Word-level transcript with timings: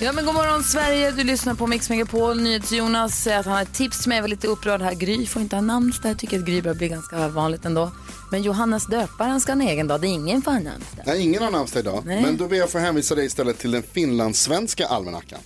Ja, 0.00 0.12
men 0.12 0.24
god 0.24 0.34
morgon 0.34 0.64
Sverige, 0.64 1.10
du 1.10 1.24
lyssnar 1.24 1.54
på 1.54 1.66
Mix 1.66 1.90
Megapol. 1.90 2.40
NyhetsJonas 2.40 3.22
säger 3.22 3.38
att 3.38 3.46
han 3.46 3.54
har 3.54 3.62
ett 3.62 3.74
tips 3.74 4.00
till 4.00 4.08
mig. 4.08 4.16
Jag 4.16 4.22
var 4.22 4.28
lite 4.28 4.46
upprörd 4.46 4.82
här. 4.82 4.94
Gry 4.94 5.26
får 5.26 5.42
inte 5.42 5.56
ha 5.56 5.60
namnsdag. 5.60 6.10
Jag 6.10 6.18
tycker 6.18 6.38
att 6.38 6.44
Gry 6.44 6.62
börjar 6.62 6.74
bli 6.74 6.88
ganska 6.88 7.28
vanligt 7.28 7.64
ändå. 7.64 7.90
Men 8.30 8.42
Johannes 8.42 8.86
döparen 8.86 9.40
ska 9.40 9.52
ha 9.52 9.62
en 9.62 9.68
egen 9.68 9.86
dag. 9.88 10.00
Det 10.00 10.06
är 10.06 10.12
ingen 10.12 10.42
för 10.42 10.50
namnsdag. 10.52 11.04
Nej, 11.06 11.20
ingen 11.20 11.42
har 11.42 11.50
namnsdag 11.50 11.80
idag. 11.80 12.02
Nej. 12.06 12.22
Men 12.22 12.36
då 12.36 12.48
ber 12.48 12.56
jag 12.56 12.70
få 12.70 12.78
hänvisa 12.78 13.14
dig 13.14 13.26
istället 13.26 13.58
till 13.58 13.70
den 13.70 13.82
finlandssvenska 13.82 14.86
almanackan. 14.86 15.38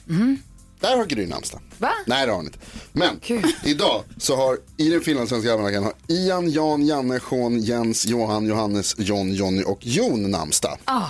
Där 0.81 0.97
har 0.97 1.05
Gry 1.05 1.27
namnsdag. 1.27 1.61
Va? 1.79 1.91
Nej, 2.07 2.27
det 2.27 2.33
har 2.33 2.37
hon 2.37 2.47
inte. 2.47 2.59
Men 2.93 3.21
Kul. 3.23 3.53
idag 3.65 4.03
så 4.19 4.37
har 4.37 4.59
i 4.77 4.91
den 4.91 5.01
finlandssvenska 5.01 5.53
almanackan 5.53 5.85
har 5.85 5.93
Ian, 6.09 6.51
Jan, 6.51 6.87
Janne, 6.87 7.21
Sean, 7.31 7.61
Jens, 7.61 8.07
Johan, 8.07 8.47
Johannes, 8.47 8.95
John, 8.99 9.35
Jonny 9.35 9.63
och 9.63 9.79
Jon 9.87 10.31
namnsdag. 10.31 10.79
Ah. 10.85 11.07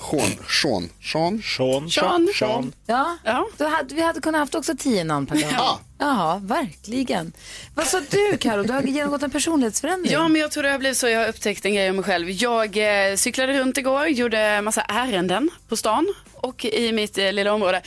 Sean, 0.00 0.30
Sean, 0.48 0.88
Sean. 1.00 1.42
Sean. 1.42 1.90
Sean. 1.90 2.28
Sean. 2.34 2.72
Ja, 2.86 3.18
Ja. 3.24 3.46
Då 3.56 3.64
hade, 3.68 3.94
vi 3.94 4.02
hade 4.02 4.20
kunnat 4.20 4.38
haft 4.38 4.54
också 4.54 4.76
tio 4.78 5.04
namn 5.04 5.26
per 5.26 5.34
dag. 5.36 5.50
Ja. 5.52 5.80
Ja, 5.98 6.40
verkligen. 6.44 7.32
Vad 7.74 7.86
sa 7.86 8.00
du 8.10 8.36
Karo? 8.36 8.62
Du 8.62 8.72
har 8.72 8.82
genomgått 8.82 9.22
en 9.22 9.30
personlighetsförändring. 9.30 10.12
Ja, 10.12 10.28
men 10.28 10.40
jag 10.40 10.50
tror 10.50 10.62
det 10.62 10.70
har 10.70 10.78
blivit 10.78 10.98
så. 10.98 11.08
Jag 11.08 11.20
har 11.20 11.28
upptäckt 11.28 11.64
en 11.64 11.74
grej 11.74 11.90
om 11.90 11.96
mig 11.96 12.04
själv. 12.04 12.30
Jag 12.30 12.76
eh, 13.10 13.16
cyklade 13.16 13.60
runt 13.60 13.78
igår, 13.78 14.06
gjorde 14.06 14.62
massa 14.62 14.80
ärenden 14.82 15.50
på 15.68 15.76
stan 15.76 16.14
och 16.34 16.64
i 16.64 16.92
mitt 16.92 17.18
eh, 17.18 17.32
lilla 17.32 17.52
område. 17.52 17.82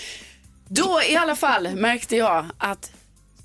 Då 0.67 1.01
i 1.09 1.15
alla 1.15 1.35
fall 1.35 1.69
märkte 1.75 2.15
jag 2.15 2.45
att 2.57 2.91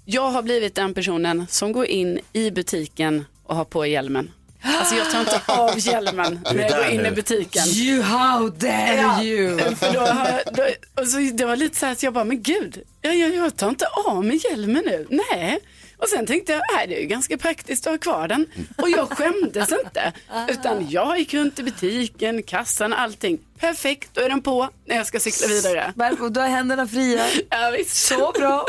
jag 0.05 0.31
har 0.31 0.43
blivit 0.43 0.75
den 0.75 0.95
personen 0.95 1.47
som 1.51 1.73
går 1.73 1.87
in 1.87 2.21
i 2.33 2.51
butiken 2.51 3.25
och 3.43 3.57
har 3.57 3.65
på 3.65 3.87
hjälmen. 3.87 4.31
Alltså 4.65 4.95
jag 4.95 5.11
tar 5.11 5.21
inte 5.21 5.41
av 5.47 5.79
hjälmen 5.79 6.41
när 6.55 6.63
jag 6.63 6.71
går 6.71 6.87
in 6.87 7.01
nu. 7.03 7.09
i 7.09 7.11
butiken. 7.11 7.63
You, 7.69 8.03
how 8.03 8.49
dare 8.49 8.97
Ja, 8.97 9.23
you? 9.23 9.59
För 9.77 9.93
då, 9.93 10.07
då, 10.53 10.63
och 11.03 11.09
så, 11.09 11.19
det 11.19 11.45
var 11.45 11.57
lite 11.57 11.79
så 11.79 11.87
här 11.87 11.93
att 11.93 12.03
jag 12.03 12.13
bara, 12.13 12.25
men 12.25 12.43
gud, 12.43 12.83
jag, 13.01 13.17
jag, 13.17 13.35
jag 13.35 13.57
tar 13.57 13.69
inte 13.69 13.87
av 13.87 14.25
mig 14.25 14.41
hjälmen 14.51 14.83
nu. 14.87 15.07
Nej. 15.11 15.59
Och 15.99 16.09
sen 16.09 16.27
tänkte 16.27 16.53
jag, 16.53 16.63
nej 16.77 16.87
det 16.87 16.97
är 16.97 17.01
ju 17.01 17.07
ganska 17.07 17.39
praktiskt 17.39 17.87
att 17.87 17.93
ha 17.93 17.99
kvar 17.99 18.29
den. 18.29 18.47
Och 18.77 18.91
jag 18.91 19.09
skämdes 19.09 19.73
inte. 19.85 20.13
Utan 20.49 20.91
jag 20.91 21.19
gick 21.19 21.35
runt 21.35 21.59
i 21.59 21.63
butiken, 21.63 22.43
kassan, 22.43 22.93
allting. 22.93 23.39
Perfekt, 23.59 24.11
då 24.13 24.21
är 24.21 24.29
den 24.29 24.43
på 24.43 24.69
när 24.85 24.97
jag 24.97 25.07
ska 25.07 25.21
cykla 25.21 25.47
vidare. 25.47 25.93
Varför? 25.97 26.29
Du 26.31 26.41
har 26.41 26.49
händerna 26.49 26.87
fria. 26.87 27.27
Ja, 27.51 27.73
visst. 27.77 27.97
Så 28.07 28.33
bra. 28.33 28.67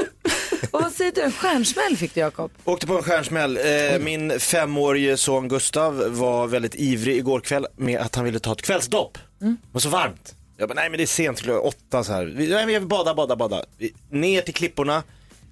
Och 0.71 0.81
vad 0.81 0.91
säger 0.91 1.11
du? 1.11 1.21
En 1.21 1.31
stjärnsmäll 1.31 1.97
fick 1.97 2.13
du 2.13 2.19
Jakob. 2.19 2.51
Åkte 2.63 2.87
på 2.87 2.97
en 2.97 3.03
stjärnsmäll. 3.03 3.57
Eh, 3.57 3.99
min 3.99 4.39
femårige 4.39 5.17
son 5.17 5.47
Gustav 5.47 6.03
var 6.17 6.47
väldigt 6.47 6.75
ivrig 6.75 7.17
igår 7.17 7.39
kväll 7.39 7.67
med 7.75 7.99
att 7.99 8.15
han 8.15 8.25
ville 8.25 8.39
ta 8.39 8.51
ett 8.51 8.61
kvällsdopp. 8.61 9.17
Det 9.39 9.55
var 9.71 9.81
så 9.81 9.89
varmt. 9.89 10.35
Jag 10.57 10.69
bara, 10.69 10.73
nej 10.73 10.89
men 10.89 10.97
det 10.97 11.03
är 11.03 11.07
sent, 11.07 11.41
klockan 11.41 11.61
åtta 11.61 12.03
så 12.03 12.13
här. 12.13 12.25
Vi, 12.25 12.47
nej, 12.47 12.65
men 12.65 12.73
jag 12.73 12.79
vill 12.79 12.89
bada, 12.89 13.13
bada, 13.13 13.35
bada. 13.35 13.63
Ner 14.09 14.41
till 14.41 14.53
klipporna. 14.53 15.03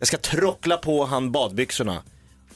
Jag 0.04 0.08
ska 0.08 0.18
trockla 0.18 0.78
på 0.78 1.06
han 1.06 1.32
badbyxorna. 1.32 2.04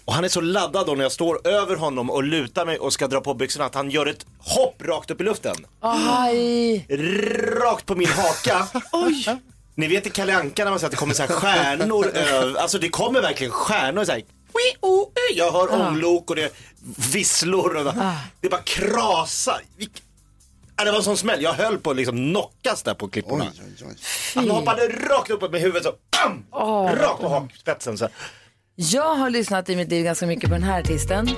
Och 0.05 0.13
han 0.13 0.23
är 0.23 0.29
så 0.29 0.41
laddad 0.41 0.87
då 0.87 0.93
när 0.95 1.03
jag 1.03 1.11
står 1.11 1.47
över 1.47 1.75
honom 1.75 2.09
och 2.09 2.23
lutar 2.23 2.65
mig 2.65 2.79
och 2.79 2.93
ska 2.93 3.07
dra 3.07 3.21
på 3.21 3.33
byxorna 3.33 3.65
att 3.65 3.75
han 3.75 3.89
gör 3.89 4.05
ett 4.05 4.25
hopp 4.39 4.81
rakt 4.81 5.11
upp 5.11 5.21
i 5.21 5.23
luften. 5.23 5.55
Aj. 5.81 6.85
Rakt 7.61 7.85
på 7.85 7.95
min 7.95 8.09
haka. 8.09 8.67
Oj. 8.91 9.25
Ni 9.75 9.87
vet 9.87 10.07
i 10.07 10.09
Kalle 10.09 10.35
Anka 10.35 10.63
när 10.63 10.71
man 10.71 10.79
säger 10.79 10.87
att 10.87 10.91
det 10.91 10.97
kommer 10.97 11.13
så 11.13 11.23
här 11.23 11.29
stjärnor 11.29 12.07
över, 12.07 12.59
alltså 12.59 12.77
det 12.77 12.89
kommer 12.89 13.21
verkligen 13.21 13.53
stjärnor 13.53 14.05
så 14.05 14.11
här. 14.11 14.23
Jag 15.35 15.51
hör 15.51 15.81
ånglok 15.81 16.29
och 16.29 16.35
det 16.35 16.43
är 16.43 16.51
visslor 17.11 17.75
och 17.75 17.93
det 18.41 18.49
bara 18.49 18.61
krasar. 18.61 19.61
Ja, 20.77 20.83
det 20.83 20.91
var 20.91 20.97
en 20.97 21.03
sån 21.03 21.17
smäll, 21.17 21.41
jag 21.41 21.53
höll 21.53 21.77
på 21.77 21.91
att 21.91 21.97
liksom 21.97 22.15
knockas 22.15 22.83
där 22.83 22.93
på 22.93 23.07
klipporna. 23.07 23.45
Oj, 23.53 23.75
oj, 23.81 23.87
oj. 23.89 23.95
Han 24.35 24.49
hoppade 24.49 24.87
rakt 24.87 25.29
uppåt 25.29 25.51
med 25.51 25.61
huvudet 25.61 25.83
så, 25.83 25.93
bam! 26.11 26.45
rakt 26.95 27.21
på 27.21 27.29
hakspetsen. 27.29 27.97
Så. 27.97 28.07
Jag 28.75 29.15
har 29.15 29.29
lyssnat 29.29 29.69
i 29.69 29.75
mitt 29.75 29.89
liv 29.89 30.03
ganska 30.05 30.25
mycket 30.25 30.49
på 30.49 30.53
den 30.55 30.63
här 30.63 30.79
artisten. 30.79 31.29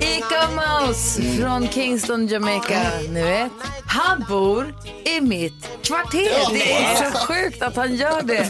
Ica 0.00 0.48
Mouse 0.50 1.22
från 1.22 1.68
Kingston, 1.68 2.26
Jamaica. 2.26 2.80
Ni 3.08 3.22
vet. 3.22 3.52
Han 3.86 4.24
bor 4.28 4.74
i 5.04 5.20
mitt 5.20 5.79
kvarter. 5.90 6.52
Det 6.52 6.72
är 6.72 7.10
så 7.10 7.18
sjukt 7.18 7.62
att 7.62 7.76
han 7.76 7.94
gör 7.96 8.22
det. 8.22 8.48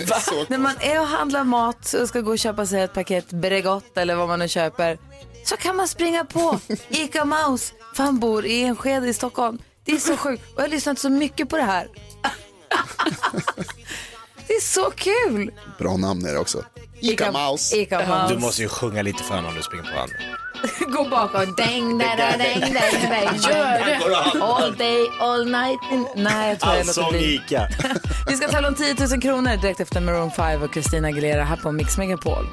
När 0.48 0.58
man 0.58 0.74
är 0.80 1.00
och 1.00 1.06
handlar 1.06 1.44
mat 1.44 1.94
och 1.94 2.08
ska 2.08 2.20
gå 2.20 2.30
och 2.30 2.38
köpa 2.38 2.66
sig 2.66 2.82
ett 2.82 2.94
paket 2.94 3.30
Bregott 3.30 3.96
eller 3.96 4.14
vad 4.14 4.28
man 4.28 4.38
nu 4.38 4.48
köper 4.48 4.98
så 5.44 5.56
kan 5.56 5.76
man 5.76 5.88
springa 5.88 6.24
på 6.24 6.60
Ica 6.88 7.24
Mouse 7.24 7.74
för 7.94 8.02
han 8.02 8.18
bor 8.18 8.46
i 8.46 8.62
Enskede 8.62 9.08
i 9.08 9.14
Stockholm. 9.14 9.58
Det 9.84 9.92
är 9.92 9.98
så 9.98 10.16
sjukt. 10.16 10.42
Och 10.42 10.54
jag 10.56 10.62
har 10.62 10.68
lyssnat 10.68 10.98
så 10.98 11.10
mycket 11.10 11.48
på 11.48 11.56
det 11.56 11.62
här. 11.62 11.88
Det 14.46 14.54
är 14.54 14.60
så 14.60 14.90
kul! 14.90 15.52
Bra 15.78 15.96
namn 15.96 16.26
är 16.26 16.32
det 16.32 16.38
också. 16.38 16.64
Ica 17.00 17.32
Mouse. 17.32 17.76
Ica 17.76 17.98
Mouse. 17.98 18.34
Du 18.34 18.40
måste 18.40 18.62
ju 18.62 18.68
sjunga 18.68 19.02
lite 19.02 19.24
för 19.24 19.34
honom 19.34 19.50
om 19.50 19.56
du 19.56 19.62
springer 19.62 19.84
på 19.84 19.98
honom. 19.98 20.10
Gå 20.92 21.08
bakåt. 21.08 21.56
Däng, 21.56 21.98
däng, 21.98 22.16
däng, 22.16 22.38
däng, 22.38 22.60
däng, 22.60 23.10
däng. 23.10 23.36
Gör 23.48 23.84
det. 23.86 24.42
All 24.42 24.76
day, 24.76 25.10
all 25.20 25.44
night. 25.44 25.80
In... 25.92 26.06
Nej, 26.16 26.48
jag 26.48 26.60
tror 26.60 26.74
jag 26.74 26.86
låter 26.86 27.10
bli. 27.10 27.34
Ica. 27.34 27.68
Vi 28.26 28.36
ska 28.36 28.48
tävla 28.48 28.68
om 28.68 28.74
10 28.74 28.94
000 29.10 29.20
kronor 29.20 29.56
direkt 29.56 29.80
efter 29.80 30.00
Maroon 30.00 30.30
5 30.30 30.62
och 30.62 30.72
Christina 30.72 31.08
Aguilera 31.08 31.44
här 31.44 31.56
på 31.56 31.72
Mix 31.72 31.98
Megapol. 31.98 32.46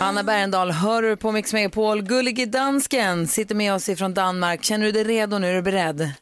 Anna 0.00 0.22
Bergendahl, 0.22 0.70
hör 0.70 1.02
du 1.02 1.16
på 1.16 1.32
Mix 1.32 1.52
Megapol. 1.52 2.02
Gullige 2.02 2.46
dansken 2.46 3.28
sitter 3.28 3.54
med 3.54 3.74
oss 3.74 3.88
ifrån 3.88 4.14
Danmark. 4.14 4.64
Känner 4.64 4.86
du 4.86 4.92
dig 4.92 5.04
redo 5.04 5.38
nu? 5.38 5.50
Är 5.50 5.54
du 5.54 5.62
beredd? 5.62 6.12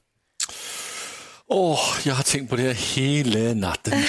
Åh, 1.50 1.80
jag 2.04 2.14
har 2.14 2.22
tänkt 2.22 2.50
på 2.50 2.56
det 2.56 2.72
hela 2.78 3.54
natten. 3.54 4.02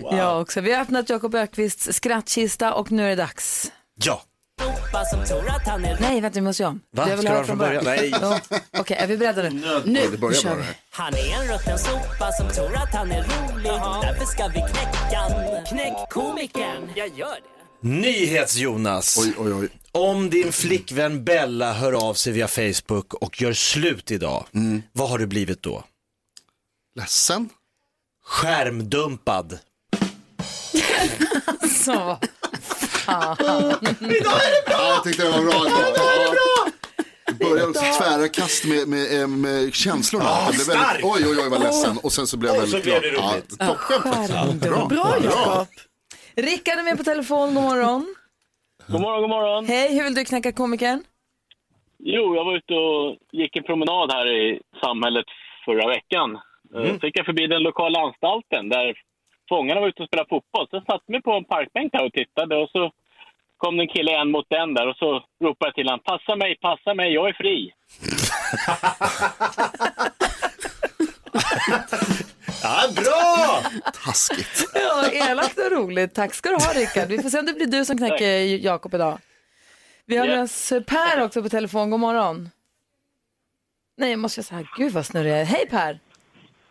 Jag 0.10 0.40
också. 0.40 0.60
Vi 0.60 0.72
har 0.72 0.80
öppnat 0.82 1.08
Jakob 1.08 1.34
Ökvists 1.34 1.88
skrattkista 1.92 2.74
och 2.74 2.92
nu 2.92 3.04
är 3.04 3.08
det 3.08 3.14
dags. 3.16 3.72
Ja. 4.04 4.22
Nej, 6.00 6.20
vänta, 6.20 6.34
vi 6.34 6.40
måste 6.40 6.62
göra 6.62 6.70
om. 6.70 6.80
Va? 6.96 7.08
Jag 7.08 7.16
vill 7.16 7.26
Ska 7.26 7.32
höra 7.34 7.40
du 7.40 7.46
från 7.46 7.58
från 7.58 7.66
början? 7.68 7.84
början. 7.84 8.40
Nej. 8.50 8.60
Okej, 8.78 8.96
är 8.96 9.06
vi 9.06 9.16
beredda 9.16 9.42
nu? 9.42 9.50
Nu, 9.50 9.82
nu 9.84 10.00
kör 10.34 10.50
bara 10.50 10.54
vi. 10.56 10.64
Han 10.90 11.14
är 11.14 11.34
en 11.42 11.48
rutten 11.52 11.78
sopa 11.78 12.32
som 12.32 12.48
tror 12.50 12.76
att 12.76 12.94
han 12.94 13.12
är 13.12 13.22
rolig. 13.22 13.72
Därför 14.02 14.24
ska 14.26 14.46
vi 14.48 14.54
knäcka 14.54 15.18
han. 15.18 15.64
Knäck 15.66 16.10
komikern. 16.10 16.90
Jag 16.94 17.08
gör 17.18 17.26
det. 17.34 17.53
Nyhets-Jonas. 17.84 19.18
Oj, 19.18 19.34
oj, 19.38 19.52
oj. 19.54 19.68
Om 19.92 20.30
din 20.30 20.52
flickvän 20.52 21.24
Bella 21.24 21.72
hör 21.72 21.92
av 22.08 22.14
sig 22.14 22.32
via 22.32 22.48
Facebook 22.48 23.14
och 23.14 23.42
gör 23.42 23.52
slut 23.52 24.10
idag, 24.10 24.46
vad 24.92 25.08
har 25.10 25.18
du 25.18 25.26
blivit 25.26 25.62
då? 25.62 25.84
Ledsen? 27.00 27.48
Skärmdumpad. 28.24 29.58
Så. 31.84 32.18
Ja, 33.06 33.36
jag 34.68 35.04
tyckte 35.04 35.22
det 35.22 35.30
var 35.30 35.42
bra. 35.42 35.66
Ja. 35.68 36.70
Det 37.26 37.34
började 37.44 37.74
så 37.74 37.80
tvära 37.98 38.28
kast 38.28 38.64
med, 38.64 38.88
med, 38.88 39.20
eh, 39.20 39.26
med 39.26 39.74
känslorna. 39.74 40.24
Ja, 40.24 40.42
jag 40.46 40.54
blev 40.54 40.64
stark. 40.64 40.78
väldigt, 40.78 41.04
oj, 41.04 41.26
oj, 41.26 41.38
oj, 41.42 41.48
vad 41.48 41.60
ledsen. 41.62 41.98
Och 41.98 42.12
sen 42.12 42.26
så 42.26 42.36
blev 42.36 42.54
jag 42.54 42.62
Och 42.62 42.68
så 42.68 42.76
väldigt 42.76 43.00
blev 43.00 43.12
glad. 43.12 43.32
det 43.32 43.34
roligt. 43.34 43.54
Ja, 43.58 43.76
toppen. 43.92 44.58
Bra. 44.58 44.86
Bra 44.86 45.16
Jakob. 45.24 45.68
Rickard 46.36 46.78
är 46.78 46.82
med 46.82 46.98
på 46.98 47.04
telefon. 47.04 47.54
God 47.54 47.62
morgon. 47.62 48.14
God 48.86 49.00
morgon, 49.00 49.20
god 49.20 49.30
morgon. 49.30 49.66
Hej, 49.66 49.94
hur 49.94 50.04
vill 50.04 50.14
du 50.14 50.24
knäcka 50.24 50.52
komikern? 50.52 51.04
Jo, 51.98 52.36
jag 52.36 52.44
var 52.44 52.56
ute 52.56 52.74
och 52.74 53.16
gick 53.32 53.56
en 53.56 53.62
promenad 53.62 54.12
här 54.12 54.26
i 54.26 54.60
samhället 54.84 55.24
förra 55.64 55.88
veckan. 55.88 56.38
Mm. 56.74 57.00
Så 57.00 57.06
gick 57.06 57.18
jag 57.18 57.26
förbi 57.26 57.46
den 57.46 57.62
lokala 57.62 57.98
anstalten 58.00 58.68
där 58.68 58.94
fångarna 59.48 59.80
var 59.80 59.88
ute 59.88 60.02
och 60.02 60.08
spelade 60.08 60.28
fotboll. 60.28 60.66
Så 60.70 60.76
jag 60.76 60.86
satte 60.86 61.12
mig 61.12 61.22
på 61.22 61.32
en 61.32 61.44
parkbänk 61.44 61.92
där 61.92 62.06
och 62.06 62.12
tittade 62.12 62.56
och 62.56 62.70
så 62.70 62.92
kom 63.56 63.76
det 63.76 63.82
en 63.82 63.88
kille 63.88 64.12
en 64.12 64.30
mot 64.30 64.52
en 64.52 64.74
där 64.74 64.88
och 64.88 64.96
så 64.96 65.24
ropade 65.44 65.68
jag 65.68 65.74
till 65.74 65.86
honom, 65.86 66.00
passa 66.04 66.36
mig, 66.36 66.56
passa 66.60 66.94
mig, 66.94 67.12
jag 67.12 67.28
är 67.28 67.32
fri. 67.32 67.72
Ja, 72.64 72.88
bra! 72.96 73.62
Taskigt. 74.04 74.64
Ja, 74.74 75.10
elakt 75.12 75.58
och 75.58 75.70
roligt. 75.70 76.14
Tack 76.14 76.34
ska 76.34 76.48
du 76.48 76.54
ha 76.54 76.72
Rickard. 76.72 77.08
Vi 77.08 77.22
får 77.22 77.30
se 77.30 77.38
om 77.38 77.46
det 77.46 77.52
blir 77.52 77.66
du 77.66 77.84
som 77.84 77.98
knäcker 77.98 78.26
Jakob 78.44 78.94
idag. 78.94 79.18
Vi 80.06 80.16
har 80.16 80.26
med 80.26 80.42
oss 80.42 80.72
Per 80.86 81.22
också 81.22 81.42
på 81.42 81.48
telefon. 81.48 81.90
God 81.90 82.00
morgon. 82.00 82.50
Nej, 83.96 84.10
jag 84.10 84.18
måste 84.18 84.42
säga, 84.42 84.64
gud 84.78 84.92
vad 84.92 85.06
snurrig 85.06 85.32
jag 85.32 85.40
är. 85.40 85.44
Hej 85.44 85.66
Per! 85.70 86.00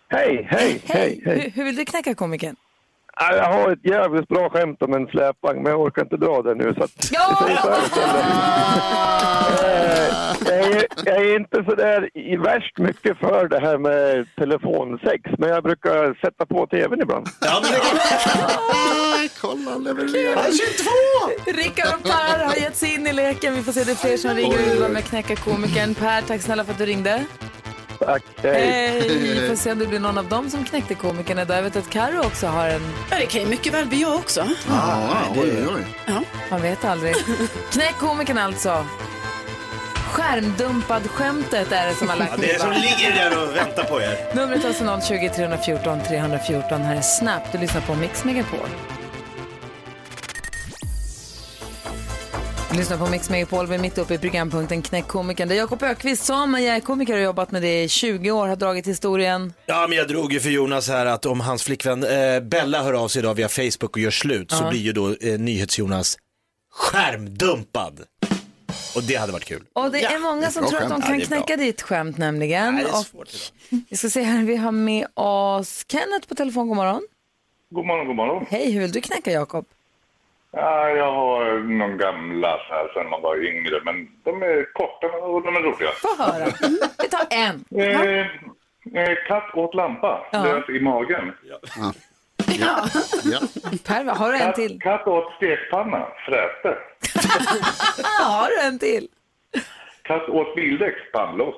Hej, 0.09 0.47
hej, 0.49 0.81
hej, 0.85 1.21
Hur, 1.25 1.31
hej. 1.35 1.51
hur 1.55 1.63
vill 1.63 1.75
du 1.75 1.85
knäcka 1.85 2.15
komikern? 2.15 2.55
Ja, 3.19 3.35
Jag 3.35 3.53
har 3.53 3.71
ett 3.71 3.85
jävligt 3.85 4.27
bra 4.27 4.49
skämt 4.49 4.81
om 4.81 4.93
en 4.93 5.07
släpvagn, 5.07 5.63
men 5.63 5.71
jag 5.71 5.81
orkar 5.81 6.01
inte 6.01 6.17
dra 6.17 6.41
det 6.41 6.55
nu. 6.55 6.73
Så 6.77 6.83
att 6.83 6.91
Ja! 7.11 7.47
så. 7.59 7.69
Eh, 9.65 10.07
jag, 10.45 10.59
är, 10.71 10.85
jag 11.05 11.15
är 11.17 11.35
inte 11.35 11.63
så 11.69 11.75
där 11.75 12.09
i 12.17 12.35
värst 12.37 12.77
mycket 12.77 13.17
för 13.17 13.47
det 13.47 13.59
här 13.59 13.77
med 13.77 14.25
telefonsex, 14.37 15.21
men 15.37 15.49
jag 15.49 15.63
brukar 15.63 16.13
sätta 16.25 16.45
på 16.45 16.67
tvn 16.67 17.01
ibland. 17.01 17.27
Ja, 17.41 17.61
men 17.63 17.71
det 17.71 17.79
Kolla, 19.41 19.71
han 19.71 19.83
levererar. 19.83 20.43
22! 21.45 21.51
Rickard 21.61 21.93
och 21.95 22.03
Per 22.03 22.45
har 22.45 22.55
gett 22.55 22.75
sig 22.75 22.93
in 22.95 23.07
i 23.07 23.13
leken. 23.13 23.55
Vi 23.55 23.63
får 23.63 23.71
se 23.71 23.83
det 23.83 23.91
är 23.91 23.95
fler 23.95 24.17
som 24.17 24.33
ringer 24.33 24.57
och 24.59 24.67
vill 24.71 24.79
vara 24.79 24.89
med 24.91 25.03
knäcka 25.03 25.35
komikern. 25.35 25.95
Per, 25.95 26.21
tack 26.21 26.41
snälla 26.41 26.63
för 26.63 26.71
att 26.71 26.77
du 26.77 26.85
ringde. 26.85 27.23
Tack, 27.99 28.23
hej. 28.43 28.71
Hej! 28.71 29.19
Vi 29.19 29.47
får 29.47 29.55
se 29.55 29.71
om 29.71 29.79
det 29.79 29.87
blir 29.87 29.99
någon 29.99 30.17
av 30.17 30.27
dem 30.27 30.49
som 30.49 30.65
knäckte 30.65 30.95
komikern 30.95 31.39
idag. 31.39 31.57
Jag 31.57 31.63
vet 31.63 31.75
att 31.75 31.89
Karo 31.89 32.19
också 32.25 32.47
har 32.47 32.67
en... 32.69 32.81
Ja, 33.11 33.17
det 33.19 33.25
kan 33.25 33.41
ju 33.41 33.47
mycket 33.47 33.73
väl 33.73 33.85
bli 33.85 34.01
jag 34.01 34.15
också. 34.15 34.47
Ja, 34.67 35.09
oj, 35.35 35.39
oj, 35.67 35.85
oj. 36.07 36.25
Man 36.51 36.61
vet 36.61 36.85
aldrig. 36.85 37.15
Knäck 37.71 37.97
komikern 37.99 38.37
alltså. 38.37 38.85
Skärmdumpad 40.11 41.09
skämtet 41.09 41.71
är 41.71 41.87
det 41.87 41.93
som 41.93 42.09
har 42.09 42.15
lagt 42.15 42.31
Ja, 42.31 42.37
det 42.37 42.51
är 42.53 42.59
mig, 42.59 42.59
som 42.59 42.71
ligger 42.71 43.15
där 43.15 43.43
och 43.43 43.55
väntar 43.55 43.83
på 43.83 44.01
er. 44.01 44.35
Numret 44.35 44.63
är 44.63 44.67
alltså 44.67 45.07
020 45.07 45.29
314 45.35 45.99
314. 46.07 46.81
Här 46.81 46.95
är 46.95 47.01
Snap. 47.01 47.51
Du 47.51 47.57
lyssnar 47.57 47.81
på 47.81 47.95
Mix 47.95 48.23
Megapol. 48.25 48.69
Du 52.73 52.79
lyssnar 52.79 52.97
på 52.97 53.07
Mix 53.07 53.29
Megapol. 53.29 53.67
Vi 53.67 53.75
är 53.75 53.79
mitt 53.79 53.97
uppe 53.97 54.13
i 54.13 54.17
programpunkten 54.17 54.81
Knäck 54.81 55.07
komikern. 55.07 55.47
Det 55.47 55.55
är 55.55 55.57
Jakob 55.57 55.83
Ökvist 55.83 56.25
som 56.25 56.53
jag 56.53 56.75
är 56.75 56.79
komiker 56.79 57.13
och 57.13 57.21
jobbat 57.21 57.51
med 57.51 57.61
det 57.61 57.83
i 57.83 57.89
20 57.89 58.31
år. 58.31 58.47
Har 58.47 58.55
dragit 58.55 58.87
historien. 58.87 59.53
Ja, 59.65 59.85
men 59.89 59.97
jag 59.97 60.07
drog 60.07 60.33
ju 60.33 60.39
för 60.39 60.49
Jonas 60.49 60.87
här 60.87 61.05
att 61.05 61.25
om 61.25 61.39
hans 61.39 61.63
flickvän 61.63 62.03
eh, 62.03 62.39
Bella 62.39 62.83
hör 62.83 62.93
av 62.93 63.07
sig 63.07 63.19
idag 63.19 63.33
via 63.33 63.49
Facebook 63.49 63.83
och 63.83 63.99
gör 63.99 64.11
slut 64.11 64.51
så 64.51 64.69
blir 64.69 64.79
ju 64.79 64.93
då 64.93 65.09
eh, 65.09 65.39
NyhetsJonas 65.39 66.17
skärmdumpad. 66.71 68.03
Och 68.95 69.03
det 69.03 69.15
hade 69.15 69.31
varit 69.31 69.45
kul. 69.45 69.63
Och 69.73 69.91
det 69.91 70.03
är 70.03 70.19
många 70.19 70.51
som 70.51 70.67
tror 70.67 70.81
att 70.81 70.89
de 70.89 71.01
kan 71.01 71.21
knäcka 71.21 71.57
ditt 71.57 71.81
skämt 71.81 72.17
nämligen. 72.17 72.75
Nej, 72.75 72.83
det 72.83 72.89
är 72.89 72.99
och 72.99 73.05
svårt. 73.05 73.29
vi 73.89 73.97
ska 73.97 74.09
se 74.09 74.21
här, 74.21 74.43
vi 74.43 74.55
har 74.55 74.71
med 74.71 75.07
oss 75.13 75.85
Kenneth 75.87 76.27
på 76.27 76.35
telefon. 76.35 76.67
God 76.67 76.77
morgon. 76.77 77.01
God 77.69 77.85
morgon, 77.85 78.07
god 78.07 78.15
morgon. 78.15 78.45
Hej, 78.49 78.71
hur 78.71 78.81
vill 78.81 78.91
du 78.91 79.01
knäcka 79.01 79.31
Jakob? 79.31 79.65
Ja, 80.55 80.89
jag 80.89 81.11
har 81.13 81.59
någon 81.59 81.97
gamla 81.97 82.57
så 82.67 82.73
här 82.73 82.91
sen 82.93 83.09
man 83.09 83.21
var 83.21 83.43
yngre, 83.45 83.81
men 83.85 84.07
de 84.23 84.43
är 84.43 84.73
korta 84.73 85.07
och 85.07 85.41
de 85.43 85.55
är 85.55 85.61
roliga. 85.61 85.89
Få 85.91 86.23
höra. 86.23 86.45
Vi 87.03 87.09
tar 87.09 87.25
en. 87.29 87.65
Eh, 87.81 88.19
eh, 89.01 89.17
katt 89.27 89.55
åt 89.55 89.75
lampa, 89.75 90.25
Ja. 90.31 90.43
lös 90.43 90.69
i 90.69 90.79
magen. 90.79 91.31
Ja. 91.43 91.59
Per, 93.85 94.05
har 94.05 94.31
du 94.31 94.37
en 94.37 94.45
Katt, 94.45 94.55
till? 94.55 94.79
katt 94.81 95.07
åt 95.07 95.33
stekpanna, 95.37 96.07
fräste. 96.25 96.77
har 98.23 98.47
du 98.49 98.59
en 98.67 98.79
till? 98.79 99.07
Katt 100.03 100.29
åt 100.29 100.55
bildäck, 100.55 101.11
pannloss. 101.13 101.55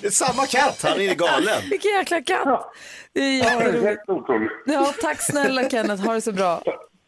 Det 0.00 0.06
är 0.06 0.10
samma 0.10 0.46
katt, 0.46 0.80
han 0.84 1.00
är 1.00 1.14
galen. 1.14 1.62
Vilken 1.70 1.90
jäkla 1.92 2.22
katt. 2.22 2.72
Det 3.12 3.20
är 3.20 3.38
Ja, 3.38 3.44
det 3.44 3.50
är 3.50 3.58
jätteroligt. 3.60 3.84
helt 3.86 4.08
otroligt. 4.08 4.52
Ja, 4.66 4.92
tack 5.02 5.20
snälla 5.22 5.70
Kenneth, 5.70 6.04
ha 6.06 6.14
det 6.14 6.20
så 6.20 6.32
bra. 6.32 6.62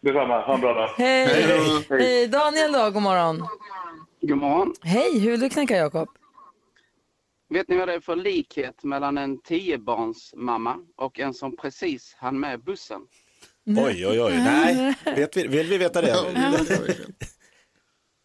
Detsamma, 0.05 0.41
ha 0.41 0.55
en 0.55 0.61
bra 0.61 0.75
dag. 0.75 0.89
Hej. 0.97 1.27
Hej. 1.27 1.87
Hej. 1.91 2.29
Daniel 2.29 2.73
då, 2.73 2.91
god 2.91 3.03
morgon. 3.03 3.49
God 4.21 4.39
morgon. 4.39 4.75
Hej, 4.83 5.19
hur 5.19 5.31
vill 5.31 5.41
du 5.41 5.49
knäcka 5.51 5.77
Jakob? 5.77 6.09
Vet 7.49 7.69
ni 7.69 7.77
vad 7.77 7.89
det 7.89 7.95
är 7.95 8.01
för 8.01 8.17
likhet 8.17 8.85
mellan 8.85 9.19
en 9.19 9.43
tiobarnsmamma 9.43 10.77
och 10.97 11.21
en 11.21 11.35
som 11.35 11.57
precis 11.57 12.15
hann 12.19 12.41
med 12.41 12.65
bussen? 12.65 13.01
Oj, 13.67 14.07
oj, 14.07 14.23
oj. 14.23 14.33
Nej, 14.37 14.95
vet 15.05 15.37
vi, 15.37 15.47
vill 15.47 15.67
vi 15.67 15.79
veta 15.79 16.03
det? 16.03 16.17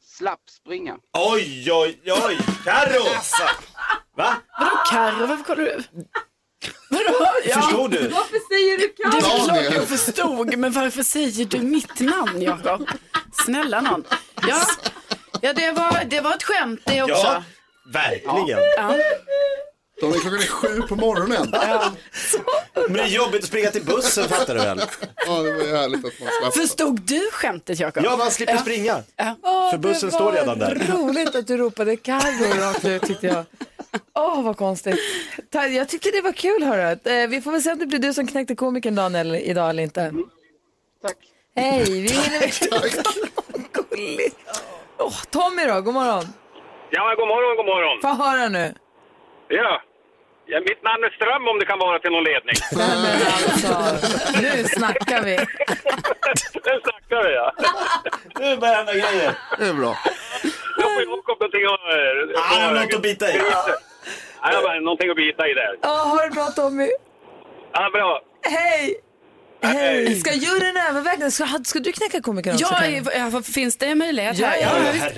Slapp 0.03 0.49
springa. 0.49 0.97
Oj, 1.33 1.71
oj, 1.71 1.99
oj. 2.05 2.37
Carro! 2.63 3.03
Va? 4.15 4.35
Vadå 4.59 4.71
Carro, 4.91 5.25
varför 5.27 5.43
kollar 5.43 5.63
du? 5.63 5.83
Vadå? 6.89 7.25
Förstod 7.53 7.91
du? 7.91 8.07
Varför 8.07 8.39
säger 8.53 8.77
du 8.77 8.93
Det 8.97 9.17
är 9.17 9.47
klart 9.47 9.73
jag 9.73 9.87
förstod, 9.87 10.57
men 10.57 10.71
varför 10.71 11.03
säger 11.03 11.45
du 11.45 11.59
mitt 11.59 11.99
namn 11.99 12.41
Jakob? 12.41 12.87
Snälla 13.45 13.81
någon. 13.81 14.03
Ja, 14.47 14.61
ja 15.41 15.53
det, 15.53 15.71
var, 15.71 16.03
det 16.09 16.21
var 16.21 16.33
ett 16.35 16.43
skämt 16.43 16.81
det 16.85 17.01
också. 17.03 17.13
Ja, 17.15 17.43
verkligen. 17.93 18.59
Ja. 18.77 18.95
Daniel, 20.01 20.21
klockan 20.21 20.39
är 20.39 20.47
sju 20.47 20.81
på 20.81 20.95
morgonen. 20.95 21.53
Men 22.73 22.93
det 22.93 23.01
är 23.01 23.07
jobbigt 23.07 23.41
att 23.43 23.47
springa 23.47 23.71
till 23.71 23.85
bussen, 23.85 24.29
fattar 24.29 24.53
du 24.55 24.59
väl? 24.61 24.81
Ja, 25.27 25.37
det 25.41 25.51
var 25.53 25.61
ju 25.63 25.75
härligt 25.75 26.05
att 26.05 26.19
man 26.19 26.29
slapp. 26.41 26.53
Förstod 26.53 27.01
du 27.01 27.29
skämtet 27.31 27.79
Jakob? 27.79 28.03
Ja, 28.05 28.17
man 28.17 28.31
slipper 28.31 28.57
springa. 28.57 29.03
Åh, 29.43 29.71
För 29.71 29.77
bussen 29.77 30.11
står 30.11 30.31
redan 30.31 30.59
där. 30.59 30.75
roligt 30.89 31.35
att 31.35 31.47
du 31.47 31.57
ropade 31.57 31.97
Carro 31.97 32.61
rakt 32.61 32.85
ut 32.85 33.01
tyckte 33.01 33.27
jag. 33.27 33.45
Åh, 34.15 34.41
vad 34.43 34.57
konstigt. 34.57 34.99
Jag 35.51 35.89
tyckte 35.89 36.11
det 36.11 36.21
var 36.21 36.31
kul, 36.31 36.63
hörru. 36.63 36.81
Eh, 37.21 37.27
Vi 37.29 37.41
får 37.41 37.51
väl 37.51 37.61
se 37.61 37.71
om 37.71 37.79
det 37.79 37.85
blir 37.85 37.99
du 37.99 38.13
som 38.13 38.27
knäckte 38.27 38.55
komikern 38.55 38.95
Daniel 38.95 39.35
idag 39.35 39.69
eller 39.69 39.83
inte. 39.83 40.13
Tack. 41.01 41.17
Hej, 41.55 41.83
vi 41.83 41.99
hinner... 42.07 42.39
Gulligt. 43.73 44.37
Åh, 44.97 45.13
Tommy 45.31 45.65
då, 45.65 45.81
god 45.81 45.93
morgon. 45.93 46.23
Ja, 46.91 47.15
god 47.17 47.27
morgon, 47.27 47.55
god 47.57 47.65
morgon. 47.65 48.01
Få 48.01 48.23
höra 48.23 48.49
nu. 48.49 48.73
Ja. 49.47 49.81
ja, 50.45 50.59
mitt 50.59 50.83
namn 50.83 51.03
är 51.03 51.09
Ström 51.15 51.47
om 51.47 51.59
det 51.59 51.65
kan 51.65 51.79
vara 51.79 51.99
till 51.99 52.11
någon 52.11 52.23
ledning. 52.23 52.55
Alltså, 53.33 54.07
nu 54.41 54.63
snackar 54.63 55.21
vi. 55.23 55.37
Nu 56.65 56.81
snackar 56.83 57.23
vi 57.27 57.33
ja. 57.35 57.53
Nu 58.39 58.57
börjar 58.57 58.75
hända 58.75 58.93
grejer. 58.93 59.33
Det 59.59 59.65
är 59.67 59.73
bra. 59.73 59.97
Då 61.05 61.11
får 61.11 61.17
Jakob 61.17 61.39
någonting 61.39 61.65
att... 61.73 61.83
eh, 61.93 62.33
jag 62.33 62.67
har 62.67 62.73
något 62.85 62.93
att 62.93 63.01
bita 63.01 63.25
i. 63.33 63.37
Ja, 64.41 64.51
jag 64.51 64.61
har 64.61 64.81
någonting 64.81 65.09
att 65.09 65.15
bita 65.15 65.47
i 65.47 65.53
där. 65.53 65.73
Ja, 65.81 65.89
ha 65.89 66.23
det 66.23 66.29
bra 66.29 66.45
Tommy. 66.45 66.89
Ja, 67.73 67.89
bra. 67.93 68.21
Hej! 68.43 68.95
Hej! 69.61 70.15
Ska 70.15 70.33
juryn 70.33 70.77
överväga? 70.89 71.31
Ska, 71.31 71.47
ska 71.65 71.79
du 71.79 71.91
knäcka 71.91 72.21
komikern 72.21 72.53
också? 72.53 72.65
Ja, 72.81 73.29
ja, 73.31 73.41
finns 73.41 73.77
det 73.77 73.95
möjlighet 73.95 74.37
Ja, 74.37 74.51
ja. 74.61 74.69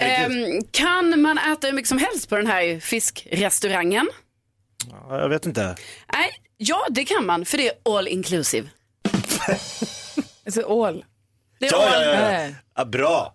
Ehm, 0.06 0.62
kan 0.72 1.22
man 1.22 1.38
äta 1.38 1.68
hur 1.68 1.74
mycket 1.74 1.90
som 1.90 1.98
helst 1.98 2.30
på 2.30 2.36
den 2.38 2.48
här 2.48 2.80
fiskrestaurangen? 2.80 4.10
Ja, 5.10 5.20
Jag 5.20 5.30
vet 5.30 5.46
inte. 5.46 5.76
Nej, 6.14 6.30
ja 6.58 6.86
det 6.90 7.06
kan 7.06 7.26
man, 7.26 7.46
för 7.46 7.58
det 7.58 7.68
är 7.68 7.98
all 7.98 8.08
inclusive. 8.08 8.68
Alltså 10.46 10.62
ål. 10.62 11.06
Det 11.60 11.66
är 11.68 11.72
Ja, 11.72 11.90
all... 11.96 12.04
ja, 12.04 12.42
ja. 12.44 12.50
Ja 12.76 12.86
bra. 12.86 13.34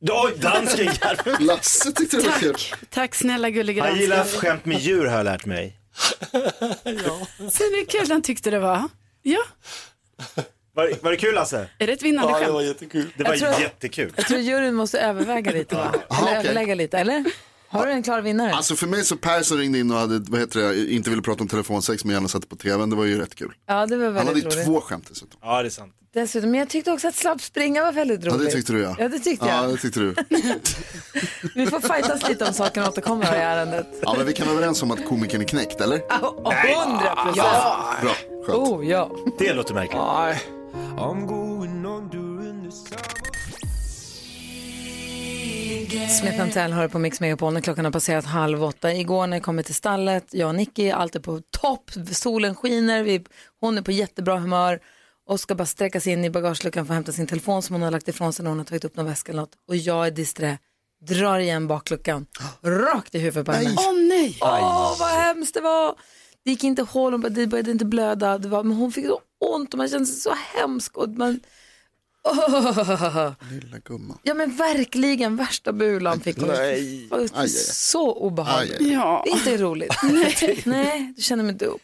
Oj, 0.00 0.32
dansken 0.36 0.86
garvar. 1.00 1.40
Lasse 1.40 1.92
tyckte 1.92 2.16
det 2.16 2.22
var 2.26 2.32
kul. 2.38 2.54
Tack, 2.54 2.80
tack 2.90 3.14
snälla 3.14 3.50
gulliga 3.50 3.84
Han 3.84 3.98
gillar 3.98 4.16
dansken. 4.16 4.40
skämt 4.40 4.64
med 4.64 4.78
djur 4.80 5.06
har 5.06 5.16
jag 5.16 5.24
lärt 5.24 5.44
mig. 5.46 5.76
Så 7.50 7.62
det 7.62 7.80
är 7.80 7.86
kul 7.86 8.10
han 8.10 8.22
tyckte 8.22 8.50
det 8.50 8.58
var. 8.58 8.88
Ja, 9.22 9.38
Var, 10.74 10.92
var 11.02 11.10
det 11.10 11.16
kul 11.16 11.34
Lasse? 11.34 11.68
är 11.78 11.86
det 11.86 11.92
ett 11.92 12.02
vinnande 12.02 12.32
Ja, 12.32 12.38
det 12.38 12.44
skämt? 12.44 12.54
var 12.54 12.62
jättekul. 12.62 13.10
Det 13.16 13.24
var 13.24 13.30
Jag 13.30 13.38
tror- 13.40 13.62
jättekul. 13.62 14.12
Jag 14.16 14.26
tror 14.26 14.40
juryn 14.40 14.74
måste 14.74 15.00
överväga 15.00 15.50
lite 15.52 15.74
va? 15.74 15.92
Eller 15.94 16.22
okej. 16.22 16.36
överlägga 16.36 16.74
lite, 16.74 16.98
eller? 16.98 17.24
Har 17.70 17.86
du 17.86 17.92
en 17.92 18.02
klar 18.02 18.20
vinnare? 18.22 18.52
Alltså 18.54 18.74
för 18.76 18.86
mig 18.86 19.04
så 19.04 19.16
Per 19.16 19.42
som 19.42 19.56
ringde 19.58 19.78
in 19.78 19.90
och 19.90 19.98
hade, 19.98 20.18
vad 20.30 20.40
heter 20.40 20.60
det, 20.60 20.92
inte 20.92 21.10
ville 21.10 21.22
prata 21.22 21.42
om 21.42 21.48
telefonsex 21.48 22.04
men 22.04 22.14
gärna 22.14 22.28
satte 22.28 22.46
på 22.46 22.56
tvn, 22.56 22.90
det 22.90 22.96
var 22.96 23.04
ju 23.04 23.18
rätt 23.20 23.34
kul. 23.34 23.52
Ja, 23.66 23.86
det 23.86 23.96
var 23.96 24.04
Han 24.06 24.14
hade 24.16 24.26
väldigt 24.26 24.44
ju 24.44 24.48
roligt. 24.56 24.66
två 24.66 24.80
skämt 24.80 25.06
dessutom. 25.08 25.40
Ja, 25.42 25.62
det 25.62 25.68
är 25.68 25.70
sant. 25.70 25.92
Dessutom, 26.14 26.50
men 26.50 26.60
jag 26.60 26.68
tyckte 26.68 26.92
också 26.92 27.08
att 27.08 27.14
slapp 27.14 27.40
springa 27.40 27.82
var 27.84 27.92
väldigt 27.92 28.24
Ja 28.24 28.30
roligt. 28.32 28.46
det 28.46 28.52
tyckte 28.56 28.72
du 28.72 28.80
ja. 28.82 28.96
Ja, 28.98 29.08
det 29.08 29.18
tyckte 29.18 29.46
Ja 29.46 29.62
jag. 29.62 29.70
det 29.70 29.76
tyckte 29.76 30.00
du. 30.00 30.14
Vi 31.54 31.66
får 31.66 31.80
fightas 31.80 32.28
lite 32.28 32.44
om 32.44 32.52
saken 32.54 32.82
och 32.82 32.88
återkomma 32.88 33.24
i 33.24 33.38
ärendet. 33.38 33.86
Ja 34.02 34.14
men 34.16 34.26
vi 34.26 34.32
kan 34.32 34.46
vara 34.46 34.56
överens 34.56 34.82
om 34.82 34.90
att 34.90 35.04
komikern 35.08 35.40
är 35.40 35.44
knäckt 35.44 35.80
eller? 35.80 36.00
Hundra 36.78 37.14
procent. 37.16 37.34
Bra, 38.02 38.14
skönt. 38.46 38.58
Oh, 38.68 38.86
ja. 38.86 39.10
Det 39.38 39.52
låter 39.52 39.74
märkligt. 39.74 40.00
Smith 45.88 46.52
Tell 46.52 46.72
hör 46.72 46.88
på 46.88 46.98
Mix 46.98 47.20
Megapol 47.20 47.52
när 47.52 47.60
klockan 47.60 47.84
har 47.84 47.92
passerat 47.92 48.24
halv 48.24 48.64
åtta. 48.64 48.94
Igår 48.94 49.26
när 49.26 49.36
jag 49.36 49.44
kom 49.44 49.62
till 49.62 49.74
stallet, 49.74 50.26
jag 50.30 50.48
och 50.48 50.54
Nicky, 50.54 50.90
allt 50.90 51.16
är 51.16 51.20
på 51.20 51.40
topp, 51.50 51.90
solen 52.12 52.54
skiner, 52.54 53.02
vi, 53.02 53.24
hon 53.60 53.78
är 53.78 53.82
på 53.82 53.92
jättebra 53.92 54.38
humör 54.38 54.80
och 55.26 55.40
ska 55.40 55.54
bara 55.54 55.66
sträcka 55.66 56.00
sig 56.00 56.12
in 56.12 56.24
i 56.24 56.30
bagageluckan 56.30 56.86
för 56.86 56.92
att 56.92 56.96
hämta 56.96 57.12
sin 57.12 57.26
telefon 57.26 57.62
som 57.62 57.74
hon 57.74 57.82
har 57.82 57.90
lagt 57.90 58.08
ifrån 58.08 58.32
sig 58.32 58.42
när 58.42 58.50
hon 58.50 58.58
har 58.58 58.64
tagit 58.64 58.84
upp 58.84 58.96
någon 58.96 59.06
väska 59.06 59.32
eller 59.32 59.42
något. 59.42 59.54
Och 59.68 59.76
jag 59.76 60.06
är 60.06 60.10
disträ, 60.10 60.58
drar 61.00 61.38
igen 61.38 61.66
bakluckan, 61.66 62.26
rakt 62.62 63.14
i 63.14 63.18
huvudet 63.18 63.46
på 63.46 63.52
henne. 63.52 63.74
Åh 63.78 63.92
nej! 64.08 64.38
Åh, 64.40 64.96
vad 64.98 65.08
hemskt 65.08 65.54
det 65.54 65.60
var. 65.60 65.94
Det 66.44 66.50
gick 66.50 66.64
inte 66.64 66.82
hål, 66.82 67.20
det 67.34 67.46
började 67.46 67.70
inte 67.70 67.84
blöda, 67.84 68.38
det 68.38 68.48
var, 68.48 68.62
men 68.62 68.76
hon 68.76 68.92
fick 68.92 69.06
så 69.06 69.20
ont 69.38 69.74
och 69.74 69.78
man 69.78 69.88
kände 69.88 70.06
sig 70.06 70.20
så 70.20 70.34
hemsk. 70.58 70.96
Och 70.96 71.08
man... 71.08 71.40
Lilla 73.50 73.78
gumman. 73.84 74.18
Ja 74.22 74.34
men 74.34 74.56
verkligen, 74.56 75.36
värsta 75.36 75.72
bulan 75.72 76.20
fick 76.20 76.38
hon. 76.38 76.48
Nej. 76.48 77.08
Aj, 77.10 77.28
aj. 77.34 77.48
Så 77.48 78.12
obehagligt. 78.12 78.80
Aj, 78.80 78.86
aj, 78.86 78.90
aj. 78.90 78.94
Ja. 78.94 79.22
Det 79.24 79.30
är 79.30 79.34
inte 79.36 79.56
roligt. 79.64 79.94
Nej. 80.02 80.62
Nej, 80.64 81.12
du 81.16 81.22
känner 81.22 81.44
mig 81.44 81.54
dum. 81.54 81.78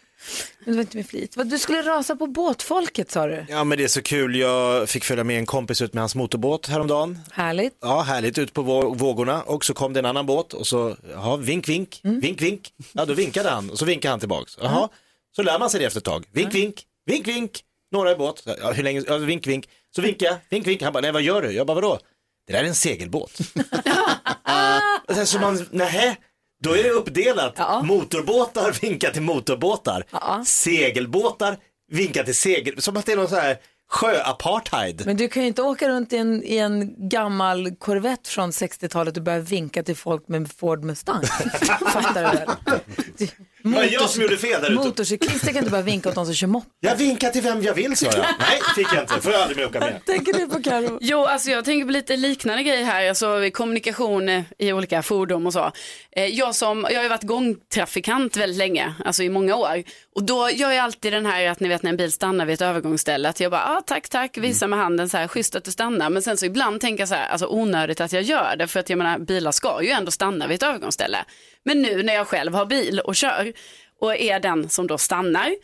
Men 0.65 0.73
det 0.73 0.77
var 0.77 0.81
inte 0.81 0.97
med 0.97 1.07
flit. 1.07 1.37
Du 1.45 1.59
skulle 1.59 1.83
rasa 1.83 2.17
på 2.17 2.27
båtfolket 2.27 3.11
sa 3.11 3.27
du. 3.27 3.47
Ja 3.49 3.65
men 3.65 3.79
det 3.79 3.85
är 3.85 3.89
så 3.89 4.03
kul, 4.03 4.37
jag 4.37 4.89
fick 4.89 5.05
följa 5.05 5.25
med 5.25 5.39
en 5.39 5.47
kompis 5.47 5.83
ut 5.83 5.95
med 5.95 6.03
hans 6.03 6.15
motorbåt 6.15 6.67
häromdagen. 6.67 7.19
Härligt. 7.33 7.77
Ja, 7.81 8.01
härligt 8.03 8.39
ut 8.39 8.53
på 8.53 8.63
vå- 8.63 8.99
vågorna 8.99 9.43
och 9.43 9.65
så 9.65 9.75
kom 9.75 9.93
det 9.93 9.99
en 9.99 10.07
annan 10.07 10.27
båt 10.27 10.53
och 10.53 10.67
så, 10.67 10.97
ja, 11.15 11.37
vink, 11.37 11.69
vink, 11.69 12.01
vink, 12.03 12.43
vink. 12.43 12.73
Ja, 12.93 13.05
då 13.05 13.15
vinkade 13.15 13.51
han 13.51 13.71
och 13.71 13.79
så 13.79 13.85
vinkade 13.85 14.11
han 14.13 14.21
tillbaks. 14.21 14.59
Jaha, 14.61 14.89
så 15.37 15.43
lär 15.43 15.59
man 15.59 15.71
sig 15.71 15.81
det 15.81 15.87
efter 15.87 16.01
ett 16.01 16.05
tag. 16.05 16.25
Vink, 16.33 16.55
vink, 16.55 16.83
vink, 17.07 17.29
vink. 17.29 17.61
Några 17.93 18.13
i 18.13 18.17
båt. 18.17 18.43
Ja, 18.63 18.73
hur 18.73 18.83
länge, 18.83 19.03
ja, 19.07 19.17
vink, 19.17 19.47
vink. 19.47 19.69
Så 19.97 20.03
vinkar 20.03 20.27
jag, 20.27 20.37
vink, 20.49 20.67
vink. 20.67 20.83
Han 20.83 20.93
bara, 20.93 21.01
nej 21.01 21.13
vad 21.13 21.23
gör 21.23 21.43
du? 21.43 21.53
Jag 21.53 21.67
bara, 21.67 21.75
vadå? 21.75 21.99
Det 22.47 22.53
där 22.53 22.61
är 22.61 22.69
en 22.69 22.75
segelbåt. 22.75 23.39
Och 25.09 25.15
sen 25.15 25.27
så 25.27 25.39
man, 25.39 25.67
nähä, 25.71 26.17
då 26.63 26.77
är 26.77 26.83
det 26.83 26.91
uppdelat. 26.91 27.85
Motorbåtar 27.85 28.73
vinkar 28.81 29.11
till 29.11 29.23
motorbåtar. 29.23 30.05
Segelbåtar 30.45 31.57
vinkar 31.93 32.25
till 32.25 32.35
segel. 32.35 32.83
Som 32.83 32.97
att 32.97 33.07
det 33.07 33.13
är 33.13 33.17
någon 33.17 33.29
så 33.29 33.37
här 33.37 33.57
sjöapartheid. 33.89 35.03
Men 35.07 35.17
du 35.17 35.29
kan 35.29 35.43
ju 35.43 35.49
inte 35.49 35.63
åka 35.63 35.89
runt 35.89 36.13
i 36.13 36.17
en, 36.17 36.43
i 36.45 36.57
en 36.57 37.09
gammal 37.09 37.71
Corvette 37.77 38.31
från 38.31 38.51
60-talet 38.51 39.17
och 39.17 39.23
börja 39.23 39.41
vinka 39.41 39.83
till 39.83 39.97
folk 39.97 40.29
med 40.29 40.53
Ford 40.53 40.85
Mustang. 40.85 41.23
Fattar 41.93 42.33
du 42.33 42.39
väl? 42.39 42.49
Det 43.65 43.71
var 43.71 43.85
jag 43.85 44.11
som 44.11 44.23
gjorde 44.23 44.37
fel 44.37 44.63
där 44.63 44.71
ute. 44.71 44.75
Motorcyklister 44.75 45.47
kan 45.49 45.57
inte 45.57 45.71
bara 45.71 45.83
vinka 45.83 46.09
åt 46.09 46.15
de 46.15 46.25
som 46.27 46.35
kör 46.35 46.47
moppe. 46.47 46.67
Jag 46.81 46.97
vinkar 46.97 47.31
till 47.31 47.43
vem 47.43 47.63
jag 47.63 47.75
vill 47.75 47.97
sa 47.97 48.07
jag. 48.07 48.17
Nej, 48.39 48.61
fick 48.77 48.87
jag 48.95 49.03
inte. 49.03 49.21
Får 49.21 49.33
jag 49.33 49.41
aldrig 49.41 49.57
mer 49.59 49.67
åka 49.67 49.81
med. 49.81 50.01
Tänker 50.07 50.33
du 50.33 50.47
på 50.47 50.63
Karo? 50.63 50.99
Jo, 51.01 51.25
alltså 51.25 51.51
jag 51.51 51.65
tänker 51.65 51.85
på 51.87 51.91
lite 51.93 52.17
liknande 52.17 52.63
grejer 52.63 52.85
här, 52.85 53.09
alltså 53.09 53.51
kommunikation 53.53 54.45
i 54.59 54.73
olika 54.73 55.03
fordon 55.03 55.47
och 55.47 55.53
så. 55.53 55.73
Eh, 56.17 56.25
Jag, 56.27 56.55
som, 56.55 56.87
jag 56.91 56.97
har 56.99 57.03
ju 57.03 57.09
varit 57.09 57.23
gångtrafikant 57.23 58.37
väldigt 58.37 58.59
länge, 58.59 58.95
alltså 59.05 59.23
i 59.23 59.29
många 59.29 59.57
år. 59.57 59.83
Och 60.15 60.23
då 60.25 60.51
gör 60.51 60.71
jag 60.71 60.85
alltid 60.85 61.13
den 61.13 61.27
här 61.27 61.49
att 61.49 61.61
ni 61.61 61.69
vet 61.69 61.83
när 61.83 61.91
en 61.91 61.97
bil 61.97 62.13
stannar 62.13 62.47
vid 62.47 62.55
ett 62.55 62.63
övergångsställe, 62.63 63.29
att 63.29 63.41
jag 63.41 63.51
bara, 63.51 63.65
ah, 63.77 63.81
tack, 63.87 64.09
tack, 64.09 64.39
visar 64.39 64.67
med 64.69 64.79
handen 64.79 65.09
så 65.09 65.17
här, 65.17 65.29
schysst 65.29 65.55
att 65.57 65.65
du 65.65 65.71
stannar. 65.71 66.11
Men 66.11 66.23
sen 66.23 66.37
så 66.37 66.47
ibland 66.47 66.81
tänker 66.81 67.03
jag 67.03 67.09
så 67.09 67.15
här, 67.15 67.29
alltså 67.29 67.47
onödigt 67.47 68.01
att 68.01 68.13
jag 68.13 68.23
gör 68.23 68.57
det, 68.57 68.67
för 68.67 68.81
att 68.81 68.91
jag 68.91 68.97
menar, 68.99 69.19
bilar 69.19 69.53
ska 69.53 69.83
ju 69.83 69.91
ändå 69.91 70.11
stanna 70.11 70.47
vid 70.47 70.55
ett 70.55 70.63
övergångsställe. 70.63 71.19
Men 71.65 71.83
nu 71.83 72.03
när 72.03 72.15
jag 72.15 72.27
själv 72.27 72.55
har 72.55 72.67
bil 72.67 73.01
och 73.01 73.17
kör 73.17 73.53
och 74.01 74.17
är 74.17 74.41
den 74.41 74.69
som 74.69 74.87
då 74.87 74.99
stannar, 74.99 75.55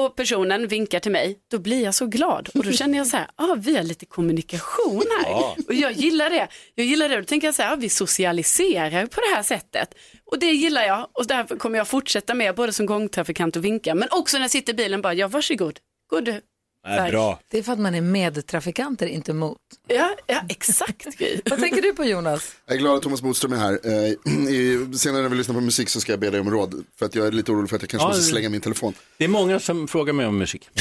och 0.00 0.16
personen 0.16 0.68
vinkar 0.68 1.00
till 1.00 1.12
mig, 1.12 1.38
då 1.50 1.58
blir 1.58 1.84
jag 1.84 1.94
så 1.94 2.06
glad. 2.06 2.48
Och 2.54 2.64
då 2.64 2.72
känner 2.72 2.98
jag 2.98 3.06
så 3.06 3.16
här, 3.16 3.26
ah, 3.36 3.54
vi 3.54 3.76
har 3.76 3.82
lite 3.82 4.06
kommunikation 4.06 5.04
här. 5.18 5.30
Ja. 5.30 5.56
Och 5.68 5.74
jag 5.74 5.92
gillar 5.92 6.30
det. 6.30 6.48
Jag 6.74 6.86
gillar 6.86 7.08
det. 7.08 7.16
Då 7.16 7.24
tänker 7.24 7.46
jag 7.46 7.54
så 7.54 7.62
här, 7.62 7.72
ah, 7.72 7.76
vi 7.76 7.88
socialiserar 7.88 9.06
på 9.06 9.20
det 9.20 9.36
här 9.36 9.42
sättet. 9.42 9.94
Och 10.24 10.38
det 10.38 10.46
gillar 10.46 10.82
jag. 10.86 11.08
Och 11.12 11.26
därför 11.26 11.56
kommer 11.56 11.78
jag 11.78 11.88
fortsätta 11.88 12.34
med, 12.34 12.54
både 12.54 12.72
som 12.72 12.86
gångtrafikant 12.86 13.56
och 13.56 13.64
vinka. 13.64 13.94
Men 13.94 14.08
också 14.10 14.36
när 14.36 14.44
jag 14.44 14.50
sitter 14.50 14.72
i 14.72 14.76
bilen, 14.76 15.02
bara, 15.02 15.14
ja 15.14 15.28
varsågod. 15.28 15.78
Gå 16.10 16.20
du. 16.20 16.40
Nej, 16.86 17.10
bra. 17.10 17.40
Det 17.50 17.58
är 17.58 17.62
för 17.62 17.72
att 17.72 17.78
man 17.78 17.94
är 17.94 18.00
medtrafikanter, 18.00 19.06
inte 19.06 19.32
mot. 19.32 19.58
Ja, 19.88 20.16
ja 20.26 20.42
exakt. 20.48 21.06
Vad 21.50 21.58
tänker 21.60 21.82
du 21.82 21.92
på 21.92 22.04
Jonas? 22.04 22.52
Jag 22.66 22.74
är 22.74 22.78
glad 22.78 22.96
att 22.96 23.02
Thomas 23.02 23.22
Bodström 23.22 23.52
är 23.52 23.56
här. 23.56 23.72
Eh, 23.72 24.92
senare 24.96 25.22
när 25.22 25.28
vi 25.28 25.36
lyssnar 25.36 25.54
på 25.54 25.60
musik 25.60 25.88
så 25.88 26.00
ska 26.00 26.12
jag 26.12 26.20
be 26.20 26.30
dig 26.30 26.40
om 26.40 26.50
råd. 26.50 26.84
För 26.98 27.06
att 27.06 27.14
jag 27.14 27.26
är 27.26 27.32
lite 27.32 27.52
orolig 27.52 27.68
för 27.68 27.76
att 27.76 27.82
jag 27.82 27.90
kanske 27.90 28.04
Ja, 28.04 28.08
måste 28.08 28.22
slänga 28.22 28.48
min 28.48 28.60
telefon. 28.60 28.94
Det 29.18 29.24
är 29.24 29.28
många 29.28 29.60
som 29.60 29.88
frågar 29.88 30.12
mig 30.12 30.26
om 30.26 30.38
musik. 30.38 30.68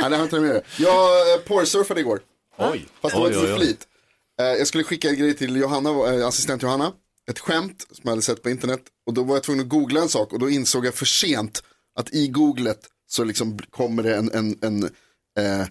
Nej, 0.00 0.10
det 0.10 0.16
har 0.16 0.22
inte 0.22 0.40
med 0.40 0.50
det. 0.50 0.62
Jag 0.76 1.34
eh, 1.34 1.40
porrsurfade 1.40 2.00
igår. 2.00 2.20
Oj. 2.58 2.86
Fast 3.02 3.14
det 3.14 3.20
var 3.20 3.26
inte 3.26 3.52
oj. 3.52 3.58
flit. 3.58 3.86
Eh, 4.40 4.46
jag 4.46 4.66
skulle 4.66 4.84
skicka 4.84 5.08
en 5.08 5.16
grej 5.18 5.34
till 5.34 5.56
Johanna, 5.56 5.90
eh, 5.90 6.26
assistent 6.26 6.62
Johanna. 6.62 6.92
Ett 7.30 7.38
skämt 7.38 7.86
som 7.90 8.00
jag 8.02 8.10
hade 8.10 8.22
sett 8.22 8.42
på 8.42 8.50
internet. 8.50 8.80
Och 9.06 9.14
då 9.14 9.22
var 9.22 9.36
jag 9.36 9.42
tvungen 9.42 9.62
att 9.64 9.68
googla 9.68 10.00
en 10.00 10.08
sak 10.08 10.32
och 10.32 10.38
då 10.38 10.50
insåg 10.50 10.86
jag 10.86 10.94
för 10.94 11.04
sent 11.06 11.62
att 11.98 12.14
i 12.14 12.28
googlet 12.28 12.80
så 13.08 13.24
liksom 13.24 13.58
kommer 13.70 14.02
det 14.02 14.16
en, 14.16 14.32
en, 14.32 14.58
en, 14.62 14.84
eh, 15.38 15.66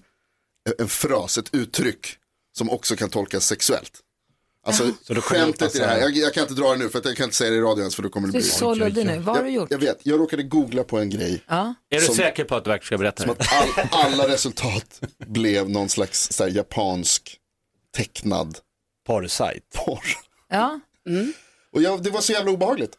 en 0.79 0.87
fras, 0.87 1.37
ett 1.37 1.49
uttryck 1.53 2.07
som 2.57 2.69
också 2.69 2.95
kan 2.95 3.09
tolkas 3.09 3.45
sexuellt. 3.45 3.91
Alltså 4.65 4.93
Så 5.03 5.13
då 5.13 5.21
skämtet 5.21 5.75
i 5.75 5.79
det 5.79 5.85
här, 5.85 5.99
jag, 5.99 6.11
jag 6.11 6.33
kan 6.33 6.43
inte 6.43 6.53
dra 6.53 6.71
det 6.71 6.77
nu 6.77 6.89
för 6.89 6.99
att 6.99 7.05
jag 7.05 7.17
kan 7.17 7.23
inte 7.23 7.35
säga 7.35 7.51
det 7.51 7.57
i 7.57 7.61
radio 7.61 7.79
ens 7.79 7.95
för 7.95 8.03
då 8.03 8.09
kommer 8.09 8.27
det 8.27 8.31
Du 8.31 8.37
är 8.37 8.41
bli 8.41 8.49
så 8.49 8.73
luddig 8.75 9.05
nu. 9.05 9.19
Vad 9.19 9.35
har 9.35 9.43
du 9.43 9.49
jag, 9.49 9.55
gjort? 9.55 9.71
jag 9.71 9.77
vet, 9.79 9.99
jag 10.03 10.19
råkade 10.19 10.43
googla 10.43 10.83
på 10.83 10.99
en 10.99 11.09
grej. 11.09 11.43
Ja. 11.47 11.73
Är 11.89 11.99
du 11.99 12.05
Som- 12.05 12.15
säker 12.15 12.43
på 12.43 12.55
att 12.55 12.63
du 12.63 12.69
verkligen 12.69 12.85
ska 12.87 12.97
berätta 12.97 13.23
Som 13.23 13.35
det? 13.37 13.43
att 13.43 13.93
all, 13.93 14.11
alla 14.13 14.27
resultat 14.33 15.01
blev 15.27 15.69
någon 15.69 15.89
slags 15.89 16.31
så 16.31 16.43
här, 16.43 16.51
japansk 16.51 17.37
tecknad 17.95 18.57
porrsajt. 19.07 19.63
Porr. 19.75 20.05
Ja. 20.49 20.79
Och 21.71 21.81
jag, 21.81 22.03
det 22.03 22.09
var 22.09 22.21
så 22.21 22.31
jävla 22.33 22.51
obehagligt. 22.51 22.97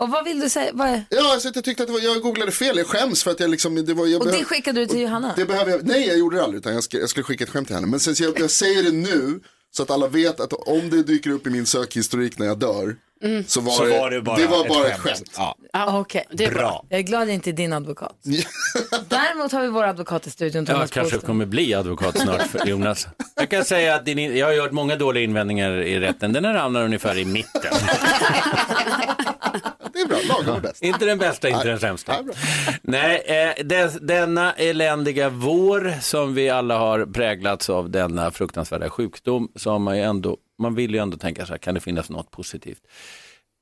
Och 0.00 0.08
vad 0.10 0.24
vill 0.24 0.40
du 0.40 0.48
säga? 0.48 0.70
Vad. 0.74 1.02
Ja, 1.10 1.32
alltså, 1.32 1.50
jag 1.54 1.64
tyckte 1.64 1.82
att 1.82 1.86
det 1.86 1.92
var, 1.92 2.00
jag 2.00 2.22
googlade 2.22 2.52
fel, 2.52 2.76
jag 2.78 2.86
skäms 2.86 3.22
för 3.24 3.30
att 3.30 3.40
jag 3.40 3.50
liksom, 3.50 3.74
det 3.86 3.94
var, 3.94 4.06
jag 4.06 4.20
Och 4.20 4.26
det 4.26 4.32
behöv- 4.32 4.44
skickade 4.44 4.80
du 4.80 4.86
till 4.86 5.00
Johanna? 5.00 5.32
det 5.36 5.44
behöver 5.44 5.70
jag, 5.70 5.86
nej 5.86 6.06
jag 6.08 6.18
gjorde 6.18 6.36
det 6.36 6.42
aldrig 6.44 6.58
utan 6.60 6.74
jag, 6.74 6.84
ska, 6.84 6.98
jag 6.98 7.08
skulle 7.10 7.24
skicka 7.24 7.44
ett 7.44 7.50
skämt 7.50 7.66
till 7.66 7.74
henne. 7.76 7.86
Men 7.86 8.00
sen, 8.00 8.14
jag, 8.18 8.40
jag 8.40 8.50
säger 8.50 8.82
det 8.82 8.92
nu 8.92 9.40
så 9.70 9.82
att 9.82 9.90
alla 9.90 10.08
vet 10.08 10.40
att 10.40 10.52
om 10.52 10.90
det 10.90 11.02
dyker 11.02 11.30
upp 11.30 11.46
i 11.46 11.50
min 11.50 11.66
sökhistorik 11.66 12.38
när 12.38 12.46
jag 12.46 12.58
dör 12.58 12.96
Mm. 13.24 13.44
så 13.44 13.60
var, 13.60 13.72
Så 13.72 13.84
det, 13.84 13.90
var 13.98 14.10
det 14.10 14.22
bara 14.22 14.36
det 14.36 14.46
var 14.46 14.68
bara 14.68 14.86
ett 14.88 14.98
skämt. 14.98 15.16
skämt. 15.18 15.30
Ja. 15.36 15.56
Ja, 15.72 15.98
okej. 15.98 16.24
Det 16.32 16.44
är 16.44 16.50
bra. 16.52 16.84
Jag 16.88 16.98
är 16.98 17.02
glad 17.02 17.28
jag 17.28 17.34
inte 17.34 17.50
är 17.50 17.52
din 17.52 17.72
advokat. 17.72 18.16
Däremot 19.08 19.52
har 19.52 19.62
vi 19.62 19.68
vår 19.68 19.84
advokat 19.84 20.26
i 20.26 20.30
studion, 20.30 20.64
Jag 20.68 20.74
Thomas 20.76 20.90
kanske 20.90 21.14
Bodström. 21.16 21.26
kommer 21.28 21.46
bli 21.46 21.74
advokat 21.74 22.18
snart 22.18 22.42
för 22.42 22.66
Jonas. 22.66 23.06
Jag 23.36 23.50
kan 23.50 23.64
säga 23.64 23.94
att 23.94 24.04
din, 24.04 24.36
jag 24.36 24.46
har 24.46 24.60
hört 24.62 24.72
många 24.72 24.96
dåliga 24.96 25.24
invändningar 25.24 25.70
i 25.72 26.00
rätten. 26.00 26.32
Den 26.32 26.44
här 26.44 26.54
hamnar 26.54 26.84
ungefär 26.84 27.18
i 27.18 27.24
mitten. 27.24 27.72
Det 29.92 29.98
är 30.00 30.06
bra, 30.08 30.18
lagom 30.28 30.56
är 30.56 30.60
bäst. 30.60 30.82
Inte 30.82 31.04
den 31.04 31.18
bästa, 31.18 31.48
inte 31.48 31.64
den 31.68 31.80
sämsta. 31.80 32.16
Nej, 32.82 33.22
eh, 33.26 33.64
des, 33.64 33.92
denna 34.00 34.52
eländiga 34.52 35.28
vår 35.28 35.94
som 36.00 36.34
vi 36.34 36.50
alla 36.50 36.78
har 36.78 37.06
präglats 37.06 37.70
av 37.70 37.90
denna 37.90 38.30
fruktansvärda 38.30 38.90
sjukdom 38.90 39.48
så 39.56 39.70
har 39.70 39.78
man 39.78 39.96
ju 39.96 40.02
ändå, 40.02 40.36
man 40.60 40.74
vill 40.74 40.94
ju 40.94 40.98
ändå 40.98 41.16
tänka 41.16 41.46
så 41.46 41.52
här, 41.52 41.58
kan 41.58 41.74
det 41.74 41.80
finnas 41.80 42.10
något 42.10 42.30
positivt? 42.30 42.82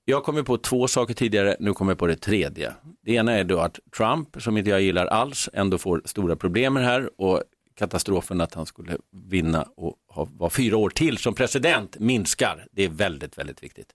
Jag 0.05 0.25
kommer 0.25 0.43
på 0.43 0.59
två 0.59 0.89
saker 0.89 1.15
tidigare, 1.15 1.57
nu 1.61 1.73
kommer 1.73 1.93
jag 1.93 1.99
på 1.99 2.07
det 2.07 2.17
tredje. 2.17 2.73
Det 3.05 3.13
ena 3.13 3.33
är 3.33 3.45
då 3.45 3.59
att 3.59 3.79
Trump, 3.97 4.43
som 4.43 4.57
inte 4.57 4.71
jag 4.71 4.83
gillar 4.83 5.07
alls, 5.07 5.49
ändå 5.53 5.79
får 5.79 6.03
stora 6.05 6.37
problem 6.37 6.75
med 6.75 6.83
det 6.83 6.87
här 6.87 7.11
och 7.21 7.43
katastrofen 7.79 8.41
att 8.41 8.55
han 8.55 8.67
skulle 8.67 8.97
vinna 9.29 9.67
och 9.77 9.95
ha, 10.09 10.29
vara 10.39 10.51
fyra 10.51 10.77
år 10.77 10.91
till 10.91 11.19
som 11.19 11.35
president 11.35 11.99
minskar. 11.99 12.67
Det 12.73 12.85
är 12.85 12.89
väldigt, 12.89 13.39
väldigt 13.39 13.63
viktigt. 13.63 13.95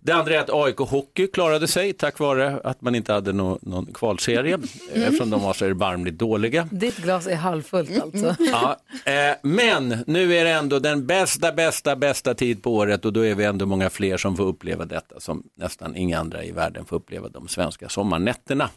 Det 0.00 0.12
andra 0.12 0.34
är 0.34 0.38
att 0.38 0.50
AIK 0.50 0.76
Hockey 0.78 1.26
klarade 1.26 1.68
sig 1.68 1.92
tack 1.92 2.18
vare 2.18 2.60
att 2.64 2.80
man 2.80 2.94
inte 2.94 3.12
hade 3.12 3.32
nå- 3.32 3.58
någon 3.62 3.86
kvalserie 3.86 4.58
eftersom 4.92 5.30
de 5.30 5.42
var 5.42 5.52
så 5.52 5.64
erbarmligt 5.64 6.18
dåliga. 6.18 6.68
Ditt 6.70 6.96
glas 6.96 7.26
är 7.26 7.36
halvfullt 7.36 8.02
alltså. 8.02 8.36
Ja, 8.38 8.76
eh, 9.12 9.36
men 9.42 10.04
nu 10.06 10.34
är 10.34 10.44
det 10.44 10.50
ändå 10.50 10.78
den 10.78 11.06
bästa, 11.06 11.52
bästa, 11.52 11.96
bästa 11.96 12.34
tid 12.34 12.62
på 12.62 12.74
året 12.74 13.04
och 13.04 13.12
då 13.12 13.26
är 13.26 13.34
vi 13.34 13.44
ändå 13.44 13.66
många 13.66 13.90
fler 13.90 14.16
som 14.16 14.36
får 14.36 14.44
uppleva 14.44 14.84
detta 14.84 15.20
som 15.20 15.42
nästan 15.56 15.96
inga 15.96 16.18
andra 16.18 16.44
i 16.44 16.50
världen 16.52 16.84
får 16.84 16.96
uppleva 16.96 17.28
de 17.28 17.48
svenska 17.48 17.88
sommarnätterna 17.88 18.70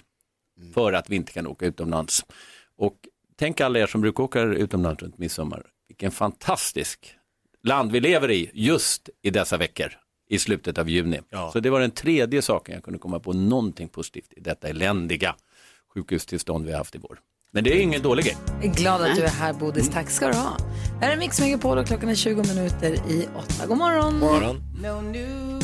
för 0.74 0.94
att 0.94 1.10
vi 1.10 1.16
inte 1.16 1.32
kan 1.32 1.48
åka 1.48 1.66
utomlands. 1.66 2.26
Och 2.78 2.96
tänk 3.40 3.62
alla 3.62 3.80
er 3.80 3.88
som 3.88 4.02
brukar 4.02 4.24
åka 4.24 4.42
utomlands 4.42 5.04
runt 5.04 5.18
midsommar, 5.18 5.66
vilken 5.88 6.12
fantastisk 6.12 7.16
land 7.64 7.92
vi 7.92 8.00
lever 8.00 8.32
i 8.32 8.52
just 8.54 9.10
i 9.22 9.30
dessa 9.30 9.58
veckor 9.58 9.92
i 10.30 10.40
slutet 10.40 10.78
av 10.78 10.90
juni. 10.90 11.20
Så 11.54 11.60
det 11.60 11.70
var 11.70 11.80
den 11.80 11.92
tredje 11.92 12.42
saken 12.42 12.76
jag 12.76 12.84
kunde 12.84 13.00
komma 13.00 13.20
på 13.20 13.34
någonting 13.34 13.88
positivt 13.88 14.34
i 14.36 14.40
detta 14.40 14.68
eländiga 14.68 15.36
sjukhustillstånd 15.94 16.66
vi 16.66 16.72
har 16.72 16.78
haft 16.78 16.96
i 16.96 16.98
vår. 16.98 17.20
Men 17.52 17.64
det 17.64 17.74
är 17.74 17.82
ingen 17.82 18.02
dålig 18.02 18.26
grej. 18.26 18.38
Jag 18.62 18.66
är 18.66 18.76
glad 18.76 19.02
att 19.02 19.16
du 19.16 19.24
är 19.24 19.28
här, 19.28 19.54
Bodis. 19.54 19.90
Tack 19.90 20.10
ska 20.10 20.28
du 20.28 20.34
ha. 20.34 20.58
Det 21.00 21.06
här 21.06 21.14
är 21.14 21.18
Mix 21.18 21.40
Megapol 21.40 21.78
och 21.78 21.88
klockan 21.88 22.10
är 22.10 22.16
20 22.16 22.36
minuter 22.36 22.94
i 22.94 23.28
åtta. 23.36 23.68
God 23.68 23.78
morgon. 23.78 24.20
Morgon. 24.20 25.55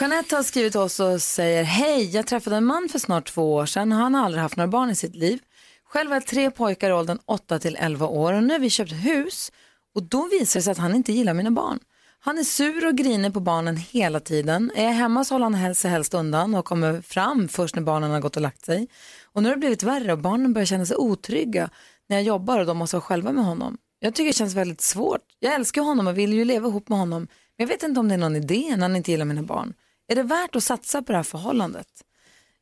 Jeanette 0.00 0.36
har 0.36 0.42
skrivit 0.42 0.72
till 0.72 0.80
oss 0.80 1.00
och 1.00 1.22
säger 1.22 1.62
Hej, 1.62 2.04
jag 2.04 2.26
träffade 2.26 2.56
en 2.56 2.64
man 2.64 2.88
för 2.92 2.98
snart 2.98 3.32
två 3.32 3.54
år 3.54 3.66
sedan 3.66 3.92
och 3.92 3.98
han 3.98 4.14
har 4.14 4.24
aldrig 4.24 4.42
haft 4.42 4.56
några 4.56 4.68
barn 4.68 4.90
i 4.90 4.94
sitt 4.94 5.14
liv. 5.14 5.38
Själv 5.84 6.10
har 6.10 6.16
jag 6.16 6.26
tre 6.26 6.50
pojkar 6.50 6.90
i 6.90 6.92
åldern 6.92 7.18
8 7.26 7.58
till 7.58 7.76
11 7.80 8.06
år 8.06 8.32
och 8.32 8.42
nu 8.42 8.52
har 8.52 8.60
vi 8.60 8.70
köpt 8.70 8.92
hus 8.92 9.52
och 9.94 10.02
då 10.02 10.28
visar 10.30 10.60
det 10.60 10.64
sig 10.64 10.70
att 10.70 10.78
han 10.78 10.94
inte 10.94 11.12
gillar 11.12 11.34
mina 11.34 11.50
barn. 11.50 11.78
Han 12.20 12.38
är 12.38 12.42
sur 12.42 12.86
och 12.86 12.94
grinig 12.94 13.34
på 13.34 13.40
barnen 13.40 13.76
hela 13.76 14.20
tiden. 14.20 14.70
Är 14.74 14.84
jag 14.84 14.92
hemma 14.92 15.24
så 15.24 15.34
håller 15.34 15.44
han 15.44 15.54
helst, 15.54 15.80
sig 15.80 15.90
helst 15.90 16.14
undan 16.14 16.54
och 16.54 16.64
kommer 16.64 17.00
fram 17.00 17.48
först 17.48 17.74
när 17.74 17.82
barnen 17.82 18.10
har 18.10 18.20
gått 18.20 18.36
och 18.36 18.42
lagt 18.42 18.64
sig. 18.64 18.88
Och 19.32 19.42
nu 19.42 19.48
har 19.48 19.56
det 19.56 19.60
blivit 19.60 19.82
värre 19.82 20.12
och 20.12 20.18
barnen 20.18 20.52
börjar 20.52 20.66
känna 20.66 20.86
sig 20.86 20.96
otrygga 20.96 21.70
när 22.08 22.16
jag 22.16 22.24
jobbar 22.24 22.58
och 22.58 22.66
de 22.66 22.76
måste 22.76 22.96
vara 22.96 23.02
själva 23.02 23.32
med 23.32 23.44
honom. 23.44 23.78
Jag 23.98 24.14
tycker 24.14 24.28
det 24.28 24.36
känns 24.36 24.54
väldigt 24.54 24.80
svårt. 24.80 25.24
Jag 25.38 25.54
älskar 25.54 25.82
honom 25.82 26.06
och 26.06 26.18
vill 26.18 26.32
ju 26.32 26.44
leva 26.44 26.68
ihop 26.68 26.88
med 26.88 26.98
honom. 26.98 27.20
Men 27.56 27.66
jag 27.66 27.66
vet 27.66 27.82
inte 27.82 28.00
om 28.00 28.08
det 28.08 28.14
är 28.14 28.18
någon 28.18 28.36
idé 28.36 28.76
när 28.76 28.82
han 28.82 28.96
inte 28.96 29.10
gillar 29.10 29.24
mina 29.24 29.42
barn. 29.42 29.74
Är 30.10 30.14
det 30.14 30.22
värt 30.22 30.56
att 30.56 30.64
satsa 30.64 31.02
på 31.02 31.12
det 31.12 31.18
här 31.18 31.22
förhållandet? 31.22 32.04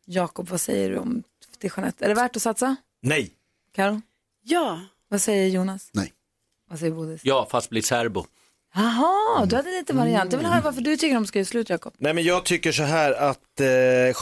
Jakob, 0.05 0.49
vad 0.49 0.61
säger 0.61 0.91
du 0.91 0.99
om 0.99 1.23
till 1.59 1.71
Jeanette? 1.77 2.05
Är 2.05 2.09
det 2.09 2.15
värt 2.15 2.37
att 2.37 2.43
satsa? 2.43 2.77
Nej. 3.01 3.31
Karo? 3.73 4.01
Ja. 4.43 4.81
Vad 5.09 5.21
säger 5.21 5.49
Jonas? 5.49 5.91
Nej. 5.93 6.13
Vad 6.71 6.79
säger 6.79 6.93
Bodis? 6.93 7.21
Ja, 7.25 7.47
fast 7.51 7.71
bli 7.71 7.83
serbo. 7.83 8.25
Jaha, 8.75 9.47
du 9.47 9.57
hade 9.57 9.71
lite 9.71 9.93
variant. 9.93 10.33
Jag 10.33 10.39
vill 10.39 10.47
höra 10.49 10.61
varför 10.61 10.81
du 10.81 10.97
tycker 10.97 11.15
de 11.15 11.27
ska 11.27 11.39
göra 11.39 11.47
slut, 11.47 11.71
Jakob. 11.71 11.95
Nej 11.99 12.15
men 12.15 12.25
jag 12.25 12.45
tycker 12.45 12.73
så 12.73 12.83
här 12.83 13.13
att 13.13 13.61
eh, 13.61 13.67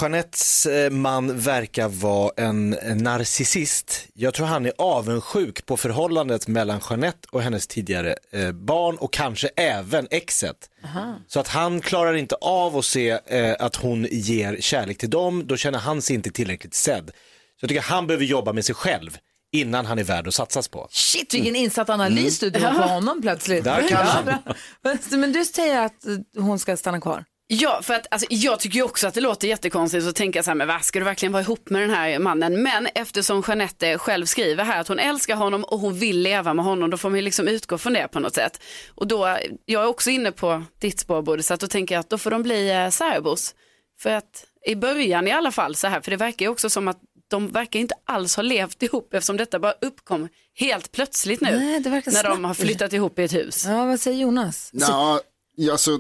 Jeanettes 0.03 0.67
eh, 0.67 0.91
man 0.91 1.39
verkar 1.39 1.89
vara 1.89 2.33
en, 2.37 2.71
narcissist. 2.97 4.09
Jag 4.15 4.35
tror 4.35 4.47
han 4.47 4.67
är 4.67 4.73
avundsjuk 4.79 5.67
på 5.67 5.77
förhållandet 5.77 6.49
mellan 6.49 6.81
Jeanette 6.91 7.29
och 7.31 7.43
hennes 7.43 7.67
tidigare 7.67 8.17
eh, 8.33 8.53
barn 8.53 8.97
och 8.97 9.13
kanske 9.13 9.49
även 9.57 10.09
exet. 10.11 10.71
Så 11.27 11.41
att 11.41 11.49
han 11.49 11.81
klarar 11.81 12.15
inte 12.15 12.35
av 12.35 12.77
att 12.77 12.85
se 12.85 13.11
eh, 13.27 13.55
att 13.59 13.77
hon 13.77 14.07
ger 14.11 14.57
kärlek 14.61 14.99
till 14.99 15.11
dem, 15.11 15.47
då 15.47 15.57
känner 15.57 15.79
han 15.79 16.03
sig 16.03 16.17
inte 16.17 16.31
tillräckligt 16.31 16.75
sedd. 16.75 17.11
Så 17.61 17.65
jag 17.65 17.69
tycker 17.69 17.83
han 17.83 18.07
behöver 18.07 18.25
jobba 18.25 18.53
med 18.53 18.65
sig 18.65 18.75
själv 18.75 19.19
innan 19.61 19.87
han 19.87 19.99
är 19.99 20.05
värd 20.05 20.29
att 20.29 20.35
satsas 20.35 20.69
på. 20.69 20.89
Shit, 20.91 21.35
vilken 21.35 21.57
insatt 21.57 21.91
analys 21.91 22.39
du 22.39 22.51
drog 22.51 22.77
på 22.77 22.83
honom 22.83 23.23
plötsligt. 23.23 23.65
Där 23.65 23.89
kan 23.89 24.07
han. 24.07 24.35
Men 25.11 25.33
du 25.33 25.45
säger 25.45 25.85
att 25.85 26.07
hon 26.37 26.59
ska 26.59 26.77
stanna 26.77 27.01
kvar? 27.01 27.25
Ja, 27.49 27.81
för 27.83 27.95
att 27.95 28.07
alltså, 28.11 28.27
jag 28.31 28.61
tycker 28.61 28.77
ju 28.77 28.83
också 28.83 29.07
att 29.07 29.15
det 29.15 29.21
låter 29.21 29.49
jättekonstigt 29.49 30.07
att 30.07 30.15
tänka 30.15 30.43
så 30.43 30.51
här, 30.51 30.55
men 30.55 30.69
vad 30.69 30.85
ska 30.85 30.99
du 30.99 31.05
verkligen 31.05 31.33
vara 31.33 31.43
ihop 31.43 31.71
med 31.71 31.83
den 31.83 31.91
här 31.91 32.19
mannen? 32.19 32.63
Men 32.63 32.89
eftersom 32.95 33.43
Jeanette 33.49 33.99
själv 33.99 34.27
skriver 34.27 34.65
här 34.65 34.81
att 34.81 34.89
hon 34.89 34.99
älskar 34.99 35.37
honom 35.37 35.65
och 35.65 35.81
hon 35.81 35.95
vill 35.95 36.21
leva 36.21 36.55
med 36.55 36.65
honom, 36.65 36.91
då 36.91 36.97
får 36.97 37.11
man 37.11 37.19
ju 37.19 37.23
liksom 37.23 37.49
utgå 37.49 37.79
från 37.79 37.93
det 37.93 38.09
på 38.09 38.21
något 38.21 38.35
sätt. 38.35 38.61
Och 38.95 39.07
då, 39.07 39.39
jag 39.65 39.83
är 39.83 39.87
också 39.87 40.11
inne 40.11 40.33
på 40.33 40.65
ditt 40.81 41.01
spår, 41.01 41.23
Bodil, 41.23 41.45
så 41.45 41.55
att 41.55 41.61
då 41.61 41.67
tänker 41.67 41.95
jag 41.95 42.01
att 42.01 42.11
då 42.11 42.19
får 42.19 42.31
de 42.31 42.43
bli 42.43 42.71
eh, 42.71 42.89
särbos. 42.89 43.55
För 44.01 44.11
att 44.11 44.45
i 44.67 44.75
början 44.75 45.29
i 45.29 45.33
alla 45.33 45.53
fall 45.53 45.75
så 45.75 45.87
här, 45.87 46.01
för 46.01 46.11
det 46.11 46.17
verkar 46.17 46.47
ju 46.47 46.51
också 46.51 46.71
som 46.71 46.89
att 46.89 46.99
de 47.29 47.49
verkar 47.49 47.81
inte 47.81 47.95
alls 48.05 48.37
ha 48.37 48.43
levt 48.43 48.83
ihop 48.83 49.15
eftersom 49.15 49.37
detta 49.37 49.59
bara 49.59 49.73
uppkom 49.81 50.29
helt 50.55 50.93
plötsligt 50.93 51.41
nu. 51.41 51.59
Nej, 51.59 51.81
det 51.81 51.91
verkar 51.91 52.13
när 52.13 52.25
de 52.25 52.45
har 52.45 52.55
flyttat 52.55 52.93
ihop 52.93 53.19
i 53.19 53.23
ett 53.23 53.35
hus. 53.35 53.65
Ja, 53.65 53.85
vad 53.85 54.01
säger 54.01 54.19
Jonas? 54.19 54.71
Ja, 54.73 55.21
alltså, 55.73 55.99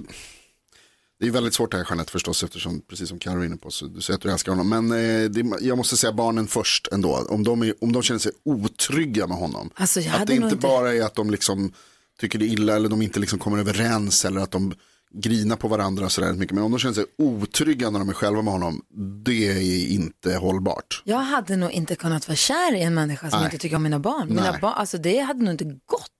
det 1.20 1.26
är 1.26 1.30
väldigt 1.30 1.54
svårt 1.54 1.70
det 1.70 1.76
här 1.76 1.86
Jeanette 1.90 2.12
förstås 2.12 2.42
eftersom, 2.44 2.80
precis 2.80 3.08
som 3.08 3.18
Carro 3.18 3.40
är 3.40 3.44
inne 3.44 3.56
på, 3.56 3.70
så 3.70 3.86
du 3.86 4.00
säger 4.00 4.16
att 4.16 4.22
du 4.22 4.30
älskar 4.30 4.52
honom. 4.52 4.68
Men 4.88 4.92
eh, 5.24 5.30
det, 5.30 5.64
jag 5.64 5.78
måste 5.78 5.96
säga 5.96 6.12
barnen 6.12 6.46
först 6.46 6.88
ändå. 6.92 7.26
Om 7.28 7.44
de, 7.44 7.62
är, 7.62 7.74
om 7.80 7.92
de 7.92 8.02
känner 8.02 8.18
sig 8.18 8.32
otrygga 8.44 9.26
med 9.26 9.36
honom. 9.36 9.70
Alltså, 9.74 10.00
jag 10.00 10.20
att 10.20 10.26
det 10.26 10.34
inte- 10.34 10.56
bara 10.56 10.94
är 10.94 11.02
att 11.02 11.14
de 11.14 11.30
liksom 11.30 11.72
tycker 12.18 12.38
det 12.38 12.44
är 12.44 12.48
illa 12.48 12.76
eller 12.76 12.88
de 12.88 13.02
inte 13.02 13.20
liksom 13.20 13.38
kommer 13.38 13.58
överens 13.58 14.24
eller 14.24 14.40
att 14.40 14.50
de 14.50 14.74
grinar 15.14 15.56
på 15.56 15.68
varandra 15.68 16.08
sådär 16.08 16.32
mycket. 16.32 16.54
Men 16.54 16.64
om 16.64 16.70
de 16.70 16.78
känner 16.78 16.94
sig 16.94 17.04
otrygga 17.18 17.90
när 17.90 17.98
de 17.98 18.08
är 18.08 18.12
själva 18.12 18.42
med 18.42 18.52
honom, 18.52 18.82
det 19.24 19.48
är 19.48 19.90
inte 19.90 20.36
hållbart. 20.36 21.02
Jag 21.04 21.18
hade 21.18 21.56
nog 21.56 21.70
inte 21.70 21.96
kunnat 21.96 22.28
vara 22.28 22.36
kär 22.36 22.74
i 22.74 22.82
en 22.82 22.94
människa 22.94 23.30
som 23.30 23.38
Nej. 23.38 23.46
inte 23.46 23.58
tycker 23.58 23.76
om 23.76 23.82
mina 23.82 23.98
barn. 23.98 24.28
Mina 24.28 24.50
Nej. 24.50 24.60
barn 24.60 24.72
alltså 24.76 24.98
det 24.98 25.18
hade 25.18 25.44
nog 25.44 25.54
inte 25.54 25.64
gått. 25.64 26.10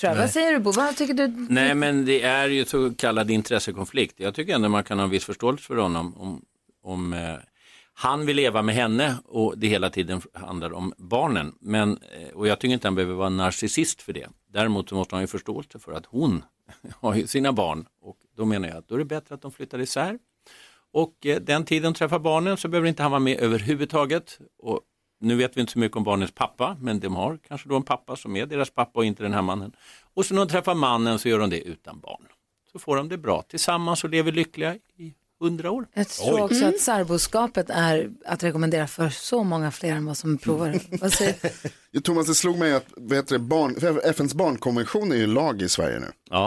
Tror 0.00 0.12
jag. 0.12 0.20
Vad 0.20 0.30
säger 0.30 0.52
du 0.52 0.58
Bo? 0.58 0.72
Vad 0.72 0.96
tycker 0.96 1.14
du? 1.14 1.46
Nej, 1.48 1.74
men 1.74 2.04
det 2.04 2.22
är 2.22 2.48
ju 2.48 2.64
så 2.64 2.94
kallad 2.94 3.30
intressekonflikt. 3.30 4.14
Jag 4.20 4.34
tycker 4.34 4.54
ändå 4.54 4.68
man 4.68 4.84
kan 4.84 4.98
ha 4.98 5.04
en 5.04 5.10
viss 5.10 5.24
förståelse 5.24 5.64
för 5.64 5.76
honom 5.76 6.16
om, 6.16 6.42
om 6.82 7.12
eh, 7.12 7.18
han 7.98 8.26
vill 8.26 8.36
leva 8.36 8.62
med 8.62 8.74
henne 8.74 9.16
och 9.24 9.58
det 9.58 9.66
hela 9.66 9.90
tiden 9.90 10.20
handlar 10.32 10.72
om 10.72 10.92
barnen. 10.96 11.54
Men, 11.60 11.98
eh, 11.98 12.28
och 12.34 12.48
jag 12.48 12.58
tycker 12.58 12.72
inte 12.72 12.86
han 12.86 12.94
behöver 12.94 13.14
vara 13.14 13.28
narcissist 13.28 14.02
för 14.02 14.12
det. 14.12 14.28
Däremot 14.48 14.88
så 14.88 14.94
måste 14.94 15.14
han 15.14 15.22
ju 15.22 15.26
förståelse 15.26 15.78
för 15.78 15.92
att 15.92 16.06
hon 16.06 16.44
har 17.00 17.14
ju 17.14 17.26
sina 17.26 17.52
barn 17.52 17.86
och 18.00 18.16
då 18.36 18.44
menar 18.44 18.68
jag 18.68 18.76
att 18.76 18.88
då 18.88 18.94
är 18.94 18.98
det 18.98 19.04
bättre 19.04 19.34
att 19.34 19.42
de 19.42 19.52
flyttar 19.52 19.78
isär. 19.78 20.18
Och 20.92 21.26
eh, 21.26 21.40
den 21.40 21.64
tiden 21.64 21.92
de 21.92 21.98
träffar 21.98 22.18
barnen 22.18 22.56
så 22.56 22.68
behöver 22.68 22.88
inte 22.88 23.02
han 23.02 23.10
vara 23.10 23.20
med 23.20 23.40
överhuvudtaget. 23.40 24.38
Och 24.58 24.80
nu 25.20 25.36
vet 25.36 25.56
vi 25.56 25.60
inte 25.60 25.72
så 25.72 25.78
mycket 25.78 25.96
om 25.96 26.04
barnens 26.04 26.32
pappa, 26.32 26.76
men 26.80 27.00
de 27.00 27.16
har 27.16 27.38
kanske 27.48 27.68
då 27.68 27.76
en 27.76 27.82
pappa 27.82 28.16
som 28.16 28.36
är 28.36 28.46
deras 28.46 28.70
pappa 28.70 28.98
och 28.98 29.04
inte 29.04 29.22
den 29.22 29.34
här 29.34 29.42
mannen. 29.42 29.72
Och 30.14 30.26
så 30.26 30.34
när 30.34 30.46
de 30.46 30.50
träffar 30.50 30.74
mannen 30.74 31.18
så 31.18 31.28
gör 31.28 31.38
de 31.38 31.50
det 31.50 31.60
utan 31.60 32.00
barn. 32.00 32.26
Så 32.72 32.78
får 32.78 32.96
de 32.96 33.08
det 33.08 33.18
bra 33.18 33.42
tillsammans 33.42 34.04
och 34.04 34.10
lever 34.10 34.32
lyckliga 34.32 34.74
i 34.74 35.14
hundra 35.40 35.70
år. 35.70 35.86
Jag 35.94 36.08
tror 36.08 36.40
också 36.40 36.64
att 36.64 36.80
särboskapet 36.80 37.70
är 37.70 38.10
att 38.26 38.42
rekommendera 38.42 38.86
för 38.86 39.08
så 39.08 39.44
många 39.44 39.70
fler 39.70 39.92
än 39.92 40.06
vad 40.06 40.16
som 40.16 40.38
provar 40.38 40.68
det. 40.68 40.80
Vad 41.00 41.12
säger 41.12 41.34
Ja, 41.90 42.00
Thomas, 42.00 42.26
det 42.26 42.34
slog 42.34 42.58
mig 42.58 42.72
att 42.74 42.86
heter 43.12 43.32
det, 43.32 43.38
barn, 43.38 43.98
FNs 44.04 44.34
barnkonvention 44.34 45.12
är 45.12 45.16
ju 45.16 45.26
lag 45.26 45.62
i 45.62 45.68
Sverige 45.68 46.00
nu. 46.00 46.06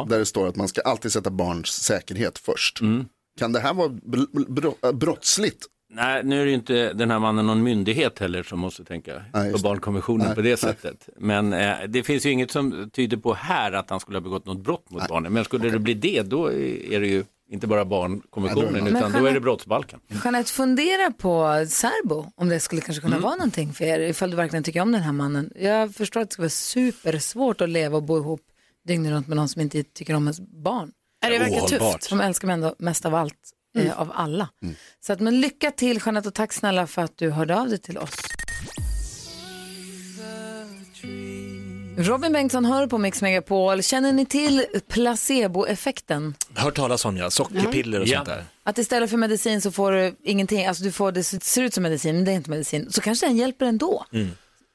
Där 0.10 0.20
det 0.20 0.26
står 0.26 0.48
att 0.48 0.56
man 0.56 0.68
ska 0.68 0.82
alltid 0.82 1.12
sätta 1.12 1.30
barns 1.30 1.68
säkerhet 1.84 2.40
först. 2.40 2.82
Mm. 2.82 3.06
Kan 3.40 3.52
det 3.54 3.60
här 3.60 3.74
vara 3.74 3.88
br- 3.90 4.74
äh, 4.86 4.92
brottsligt? 4.92 5.66
Nej, 5.94 6.24
nu 6.24 6.42
är 6.42 6.46
det 6.46 6.50
ju 6.50 6.56
inte 6.56 6.94
den 6.94 7.12
här 7.12 7.20
mannen 7.20 7.48
någon 7.48 7.64
myndighet 7.64 8.20
heller 8.20 8.44
som 8.44 8.60
måste 8.60 8.84
tänka 8.84 9.22
Nej, 9.34 9.52
på 9.54 9.58
barnkonventionen 9.60 10.26
Nej, 10.26 10.36
på 10.36 10.42
det 10.42 10.50
nej. 10.50 10.58
sättet. 10.58 11.10
Men 11.18 11.54
eh, 11.54 11.76
det 11.88 12.04
finns 12.04 12.26
ju 12.26 12.30
inget 12.32 12.52
som 12.52 12.90
tyder 12.94 13.18
på 13.18 13.34
här 13.34 13.72
att 13.72 13.90
han 13.90 14.00
skulle 14.00 14.18
ha 14.18 14.22
begått 14.24 14.46
något 14.46 14.60
brott 14.64 14.90
mot 14.90 15.08
barnen. 15.08 15.34
Men 15.34 15.44
skulle 15.46 15.70
det 15.70 15.80
bli 15.80 15.94
det, 15.94 16.22
då 16.22 16.52
är 16.54 17.00
det 17.00 17.08
ju 17.08 17.24
inte 17.50 17.68
bara 17.68 17.86
barnkonventionen 17.86 18.74
Men 18.84 18.88
utan 18.98 19.12
då 19.12 19.18
är 19.18 19.22
det 19.24 19.30
Jeanette- 19.30 19.40
brottsbalken. 19.40 20.00
Jeanette, 20.24 20.52
fundera 20.52 21.12
på 21.12 21.66
särbo, 21.70 22.32
om 22.36 22.50
det 22.50 22.60
skulle 22.60 22.82
kanske 22.82 23.02
kunna 23.02 23.16
Mm. 23.16 23.24
vara 23.24 23.36
någonting 23.36 23.74
för 23.74 23.86
er, 23.86 24.00
ifall 24.00 24.30
du 24.32 24.36
verkligen 24.38 24.64
tycker 24.64 24.82
om 24.82 24.92
den 24.92 25.02
här 25.02 25.12
mannen. 25.12 25.52
Jag 25.60 25.96
förstår 25.96 26.22
att 26.22 26.30
det 26.30 26.34
ska 26.34 26.42
vara 26.42 26.50
supersvårt 26.50 27.62
att 27.62 27.70
leva 27.70 27.98
och 27.98 28.04
bo 28.04 28.18
ihop 28.18 28.42
dygnet 28.88 29.12
runt 29.12 29.28
med 29.28 29.38
någon 29.38 29.50
som 29.50 29.62
inte 29.62 29.84
tycker 29.84 30.14
om 30.14 30.24
ens 30.24 30.40
barn. 30.40 30.92
Ja, 31.22 31.30
det 31.30 31.40
verkar 31.40 31.68
tufft. 31.68 32.04
Som 32.04 32.22
älskar 32.22 32.48
mig 32.48 32.54
ändå 32.54 32.76
mest 32.80 33.06
av 33.06 33.16
allt, 33.16 33.36
Mm. 33.76 33.88
eh, 33.88 34.00
av 34.02 34.12
alla. 34.14 34.50
Så 35.00 35.14
att, 35.14 35.20
men 35.20 35.42
lycka 35.42 35.72
till 35.72 36.00
Jeanette 36.06 36.28
och 36.28 36.34
tack 36.36 36.54
snälla 36.54 36.88
för 36.88 37.02
att 37.02 37.18
du 37.18 37.30
hörde 37.30 37.56
av 37.60 37.70
dig 37.70 37.78
till 37.78 37.98
oss. 37.98 38.16
Robin 42.00 42.34
Bengtsson 42.34 42.66
hör 42.66 42.88
på 42.88 42.98
Mix 42.98 43.22
Megapol. 43.22 43.84
Känner 43.84 44.14
ni 44.14 44.26
till 44.26 44.66
placeboeffekten? 44.88 46.36
Hört 46.56 46.76
talas 46.76 47.06
om 47.06 47.18
ja, 47.18 47.30
sockerpiller 47.30 48.00
och 48.02 48.08
Ja. 48.08 48.18
sånt 48.18 48.28
där. 48.30 48.44
Att 48.64 48.78
istället 48.78 49.10
för 49.10 49.18
medicin 49.18 49.62
så 49.62 49.72
får 49.72 49.92
du 49.92 50.16
ingenting, 50.24 50.66
alltså 50.66 50.84
du 50.84 50.92
får 50.92 51.12
det 51.12 51.24
ser 51.24 51.62
ut 51.62 51.74
som 51.74 51.84
medicin 51.84 52.16
men 52.16 52.26
det 52.26 52.32
är 52.32 52.36
inte 52.36 52.50
medicin. 52.50 52.92
Så 52.92 53.02
kanske 53.02 53.26
den 53.26 53.38
hjälper 53.38 53.66
ändå. 53.66 54.06
Mm. 54.14 54.30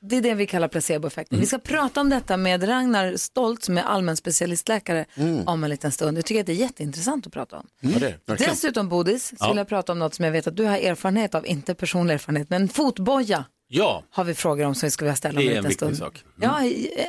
Det 0.06 0.16
är 0.16 0.20
det 0.22 0.34
vi 0.34 0.46
kallar 0.46 0.68
placeboeffekten. 0.68 1.40
Vi 1.40 1.46
ska 1.46 1.58
prata 1.58 2.00
om 2.00 2.10
detta 2.10 2.36
med 2.36 2.68
Ragnar 2.68 3.16
Stolt 3.16 3.64
som 3.64 3.78
är 3.78 3.82
allmän 3.82 4.16
specialistläkare 4.16 5.04
om 5.46 5.64
en 5.64 5.70
liten 5.70 5.92
stund. 5.92 6.18
Jag 6.18 6.24
tycker 6.24 6.40
att 6.40 6.46
det 6.46 6.52
är 6.52 6.56
jätteintressant 6.56 7.26
att 7.26 7.32
prata 7.32 7.56
om. 7.56 7.66
Ja, 7.80 7.98
det. 7.98 8.36
Dessutom 8.38 8.88
Bodis, 8.88 9.28
så 9.28 9.34
Ja. 9.40 9.48
vill 9.48 9.56
jag 9.56 9.68
prata 9.68 9.92
om 9.92 9.98
något 9.98 10.14
som 10.14 10.24
jag 10.24 10.32
vet 10.32 10.46
att 10.46 10.56
du 10.56 10.64
har 10.64 10.78
erfarenhet 10.78 11.34
av, 11.34 11.46
inte 11.46 11.74
personlig 11.74 12.14
erfarenhet, 12.14 12.50
men 12.50 12.68
fotboja 12.68 13.44
Ja, 13.76 14.02
har 14.10 14.24
vi 14.24 14.34
frågor 14.34 14.64
om 14.66 14.74
som 14.74 14.86
vi 14.86 14.90
ska 14.90 15.04
vilja 15.04 15.16
ställa 15.16 15.40
om 15.40 15.46
det 15.46 15.50
en 15.50 15.54
är 15.56 15.58
en 15.58 15.68
liten 15.68 15.88
viktig 15.88 15.96
stund. 15.96 16.14
sak. 16.14 16.24
Ja, 16.40 16.60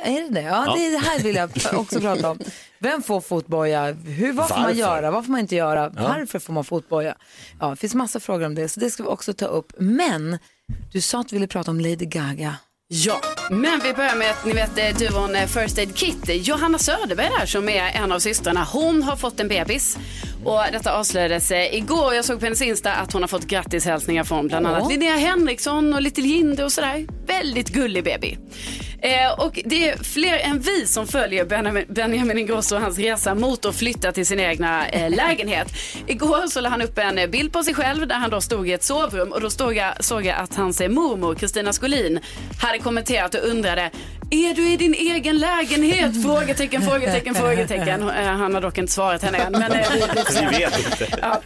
är 0.04 0.22
det 0.22 0.28
det? 0.34 0.40
Ja, 0.40 0.64
Ja. 0.66 0.90
det 0.90 0.98
här 0.98 1.18
vill 1.18 1.36
jag 1.36 1.50
också 1.72 2.00
prata 2.00 2.30
om. 2.30 2.38
Vem 2.78 3.02
får 3.02 3.20
fotboja? 3.20 3.92
Hur, 3.92 4.32
vad 4.32 4.48
får 4.48 4.56
man 4.60 4.76
göra? 4.76 5.10
Vad 5.10 5.24
får 5.24 5.32
man 5.32 5.40
inte 5.40 5.56
göra? 5.56 5.92
Ja. 5.96 6.02
Varför 6.02 6.38
får 6.38 6.52
man 6.52 6.64
fotboja? 6.64 7.14
Ja, 7.60 7.70
det 7.70 7.76
finns 7.76 7.94
massa 7.94 8.20
frågor 8.20 8.46
om 8.46 8.54
det, 8.54 8.68
så 8.68 8.80
det 8.80 8.90
ska 8.90 9.02
vi 9.02 9.08
också 9.08 9.32
ta 9.32 9.46
upp. 9.46 9.72
Men 9.78 10.38
du 10.92 11.00
sa 11.00 11.20
att 11.20 11.28
du 11.28 11.36
ville 11.36 11.46
prata 11.46 11.70
om 11.70 11.80
Lady 11.80 11.96
Gaga. 12.06 12.56
Ja, 12.88 13.20
men 13.50 13.80
vi 13.84 13.92
börjar 13.92 14.16
med 14.16 14.30
att 14.30 14.44
ni 14.44 14.52
vet 14.52 14.78
eh, 14.78 14.96
duon 15.08 15.34
eh, 15.34 15.46
First 15.46 15.78
Aid 15.78 15.96
Kit. 15.96 16.46
Johanna 16.46 16.78
Söderberg 16.78 17.30
där 17.40 17.46
som 17.46 17.68
är 17.68 17.90
en 18.02 18.12
av 18.12 18.18
systrarna. 18.18 18.64
Hon 18.72 19.02
har 19.02 19.16
fått 19.16 19.40
en 19.40 19.48
bebis. 19.48 19.98
Och 20.46 20.62
detta 20.72 20.92
avslöjades 20.92 21.50
eh, 21.50 21.74
igår. 21.74 22.14
Jag 22.14 22.24
såg 22.24 22.38
på 22.38 22.46
hennes 22.46 22.62
Insta 22.62 22.92
att 22.92 23.12
hon 23.12 23.22
har 23.22 23.28
fått 23.28 23.46
grattishälsningar 23.46 24.24
från 24.24 24.48
bland 24.48 24.66
annat. 24.66 24.90
Linnea 24.90 25.16
Henriksson 25.16 25.94
och 25.94 26.02
Little 26.02 26.24
Jinder 26.24 26.64
och 26.64 26.72
sådär. 26.72 27.06
Väldigt 27.26 27.68
gullig 27.68 28.04
baby. 28.04 28.38
Eh, 29.02 29.32
och 29.38 29.60
det 29.64 29.88
är 29.88 29.96
fler 29.96 30.38
än 30.38 30.58
vi 30.58 30.86
som 30.86 31.06
följer 31.06 31.44
Benjamin, 31.44 31.84
Benjamin 31.88 32.38
Ingrosso 32.38 32.76
och 32.76 32.82
hans 32.82 32.98
resa 32.98 33.34
mot 33.34 33.64
att 33.64 33.76
flytta 33.76 34.12
till 34.12 34.26
sin 34.26 34.40
egna 34.40 34.88
eh, 34.88 35.10
lägenhet. 35.10 35.68
Igår 36.06 36.46
så 36.46 36.60
la 36.60 36.68
han 36.68 36.82
upp 36.82 36.98
en 36.98 37.18
eh, 37.18 37.26
bild 37.26 37.52
på 37.52 37.62
sig 37.62 37.74
själv 37.74 38.06
där 38.06 38.16
han 38.16 38.30
då 38.30 38.40
stod 38.40 38.68
i 38.68 38.72
ett 38.72 38.84
sovrum 38.84 39.32
och 39.32 39.40
då 39.40 39.50
stod 39.50 39.76
jag, 39.76 40.04
såg 40.04 40.26
jag 40.26 40.36
att 40.36 40.54
hans 40.54 40.80
eh, 40.80 40.88
mormor 40.88 41.34
Kristina 41.34 41.72
Skolin 41.72 42.20
hade 42.60 42.78
kommenterat 42.78 43.34
och 43.34 43.44
undrade 43.44 43.90
är 44.30 44.54
du 44.54 44.72
i 44.72 44.76
din 44.76 44.94
egen 44.94 45.38
lägenhet? 45.38 46.22
Frågetecken, 46.24 46.82
frågetecken, 46.82 47.34
frågetecken. 47.34 48.10
Eh, 48.16 48.26
Han 48.26 48.54
har 48.54 48.60
dock 48.60 48.78
inte 48.78 48.92
svarat 48.92 49.22
henne 49.22 49.38
än. 49.38 49.52
Men, 49.52 49.72
vi, 50.50 50.58
vet 50.58 50.78
inte. 50.78 51.18
Ja. 51.22 51.40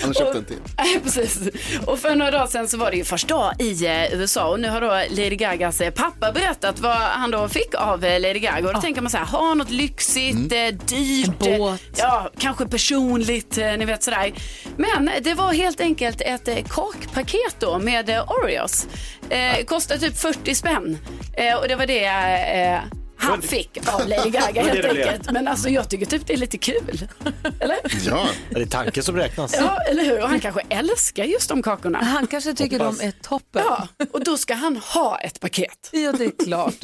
Han 0.00 0.08
har 0.08 0.14
köpt 0.14 0.36
en 0.36 0.44
till. 0.44 0.56
Precis. 1.02 1.38
Och 1.86 1.98
för 1.98 2.14
några 2.16 2.30
dagar 2.30 2.46
sedan 2.46 2.68
så 2.68 2.76
var 2.76 2.90
det 2.90 2.96
ju 2.96 3.04
första 3.04 3.34
dag 3.34 3.54
i 3.58 3.86
USA 4.12 4.48
och 4.48 4.60
nu 4.60 4.68
har 4.68 4.80
då 4.80 4.86
Lady 4.88 5.36
Gagas 5.36 5.82
pappa 5.94 6.32
berättat 6.32 6.71
berättat 6.72 6.80
vad 6.80 7.10
han 7.20 7.30
då 7.30 7.48
fick 7.48 7.74
av 7.74 8.04
eh, 8.04 8.20
Lady 8.20 8.38
Gaga. 8.38 8.68
Och 8.68 8.74
då 8.74 8.80
tänker 8.80 9.00
man 9.02 9.10
så 9.10 9.18
här, 9.18 9.24
ha 9.24 9.54
något 9.54 9.70
lyxigt, 9.70 10.52
eh, 10.52 10.86
dyrt, 10.88 11.46
En 11.46 11.58
båt. 11.58 11.80
eh, 11.80 11.88
ja, 11.98 12.30
kanske 12.38 12.66
personligt, 12.66 13.56
ni 13.56 13.84
vet 13.84 14.02
sådär. 14.02 14.32
Men 14.76 15.10
det 15.22 15.34
var 15.34 15.52
helt 15.52 15.80
enkelt 15.80 16.20
ett 16.20 16.48
kakpaket 16.68 17.56
då 17.58 17.78
med 17.78 18.10
Oreos. 18.28 18.86
Eh, 19.30 19.64
kostade 19.64 20.00
typ 20.00 20.18
40 20.18 20.54
spänn. 20.54 20.98
Eh, 21.36 21.54
och 21.56 21.68
det 21.68 21.76
var 21.76 21.86
det 21.86 22.04
eh, 22.04 22.80
han 23.16 23.42
fick 23.42 23.88
av 23.88 24.08
Lady 24.08 24.30
Gaga 24.30 24.62
helt 24.62 24.84
enkelt. 24.84 25.30
Men 25.30 25.48
alltså 25.48 25.68
jag 25.68 25.88
tycker 25.88 26.06
typ 26.06 26.26
det 26.26 26.32
är 26.32 26.36
lite 26.36 26.58
kul. 26.58 27.08
Eller? 27.60 27.78
Ja. 28.06 28.28
Det 28.50 28.60
är 28.62 28.66
tanken 28.66 29.02
som 29.02 29.16
räknas. 29.16 29.54
Ja, 29.58 29.78
eller 29.90 30.04
hur? 30.04 30.22
Och 30.22 30.28
han 30.28 30.40
kanske 30.40 30.60
älskar 30.68 31.24
just 31.24 31.48
de 31.48 31.62
kakorna. 31.62 31.98
Han 31.98 32.26
kanske 32.26 32.54
tycker 32.54 32.78
Hoppas. 32.78 32.98
de 32.98 33.06
är 33.06 33.10
toppen. 33.10 33.62
Ja, 33.66 33.88
och 34.12 34.24
då 34.24 34.36
ska 34.36 34.54
han 34.54 34.76
ha 34.76 35.18
ett 35.18 35.40
paket. 35.40 35.90
Ja, 35.92 36.12
det 36.12 36.24
är 36.24 36.44
klart. 36.44 36.74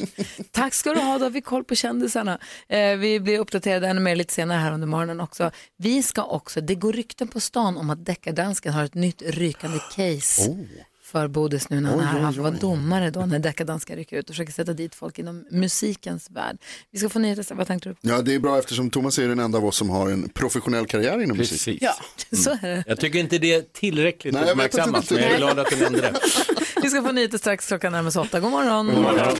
Tack 0.51 0.73
ska 0.73 0.93
du 0.93 0.99
ha, 0.99 1.17
då 1.17 1.25
har 1.25 1.29
vi 1.29 1.41
koll 1.41 1.63
på 1.63 1.75
kändisarna. 1.75 2.39
Eh, 2.69 2.95
vi 2.97 3.19
blir 3.19 3.39
uppdaterade 3.39 3.87
ännu 3.87 4.01
mer 4.01 4.15
lite 4.15 4.33
senare 4.33 4.57
här 4.57 4.71
under 4.71 4.87
morgonen 4.87 5.19
också. 5.21 5.51
Vi 5.77 6.03
ska 6.03 6.23
också, 6.23 6.61
det 6.61 6.75
går 6.75 6.93
rykten 6.93 7.27
på 7.27 7.39
stan 7.39 7.77
om 7.77 7.89
att 7.89 8.05
deckardansken 8.05 8.73
har 8.73 8.83
ett 8.83 8.93
nytt 8.93 9.21
rykande 9.25 9.79
case. 9.95 10.57
För 11.11 11.27
Bodis 11.27 11.69
nu 11.69 11.79
när 11.81 11.89
han 11.89 11.99
här. 11.99 12.19
Han 12.19 12.33
får 12.33 12.41
vara 12.41 12.53
domare 12.53 13.09
då 13.09 13.25
när 13.25 13.39
deckardansken 13.39 13.95
rycker 13.95 14.17
ut 14.17 14.29
och 14.29 14.35
försöker 14.35 14.53
sätta 14.53 14.73
dit 14.73 14.95
folk 14.95 15.19
inom 15.19 15.45
musikens 15.51 16.31
värld. 16.31 16.57
Vi 16.91 16.99
ska 16.99 17.09
få 17.09 17.19
nyheter, 17.19 17.55
vad 17.55 17.67
tänkte 17.67 17.89
du? 17.89 17.95
Ja, 18.01 18.21
det 18.21 18.35
är 18.35 18.39
bra 18.39 18.59
eftersom 18.59 18.89
Thomas 18.89 19.19
är 19.19 19.27
den 19.27 19.39
enda 19.39 19.57
av 19.57 19.65
oss 19.65 19.75
som 19.75 19.89
har 19.89 20.09
en 20.09 20.29
professionell 20.29 20.85
karriär 20.85 21.23
inom 21.23 21.37
musik. 21.37 21.79
Precis. 21.79 21.81
Ja, 21.81 22.37
så 22.37 22.49
är 22.51 22.69
det. 22.69 22.83
Jag 22.87 22.99
tycker 22.99 23.19
inte 23.19 23.37
det 23.37 23.53
är 23.53 23.61
tillräckligt 23.61 24.33
Nej, 24.33 24.51
uppmärksammat, 24.51 25.11
men 25.11 25.21
jag 25.23 25.31
är 25.31 25.37
glad 25.37 25.59
att 25.59 25.69
du 25.69 25.75
nämnde 25.75 26.01
det. 26.01 26.13
Vi 26.83 26.89
ska 26.89 27.01
få 27.01 27.11
nyheter 27.11 27.37
strax, 27.37 27.67
klockan 27.67 27.91
närmar 27.91 28.11
sig 28.11 28.21
åtta. 28.21 28.39
God 28.39 28.51
morgon. 28.51 28.85
God 28.87 29.03
morgon. 29.03 29.37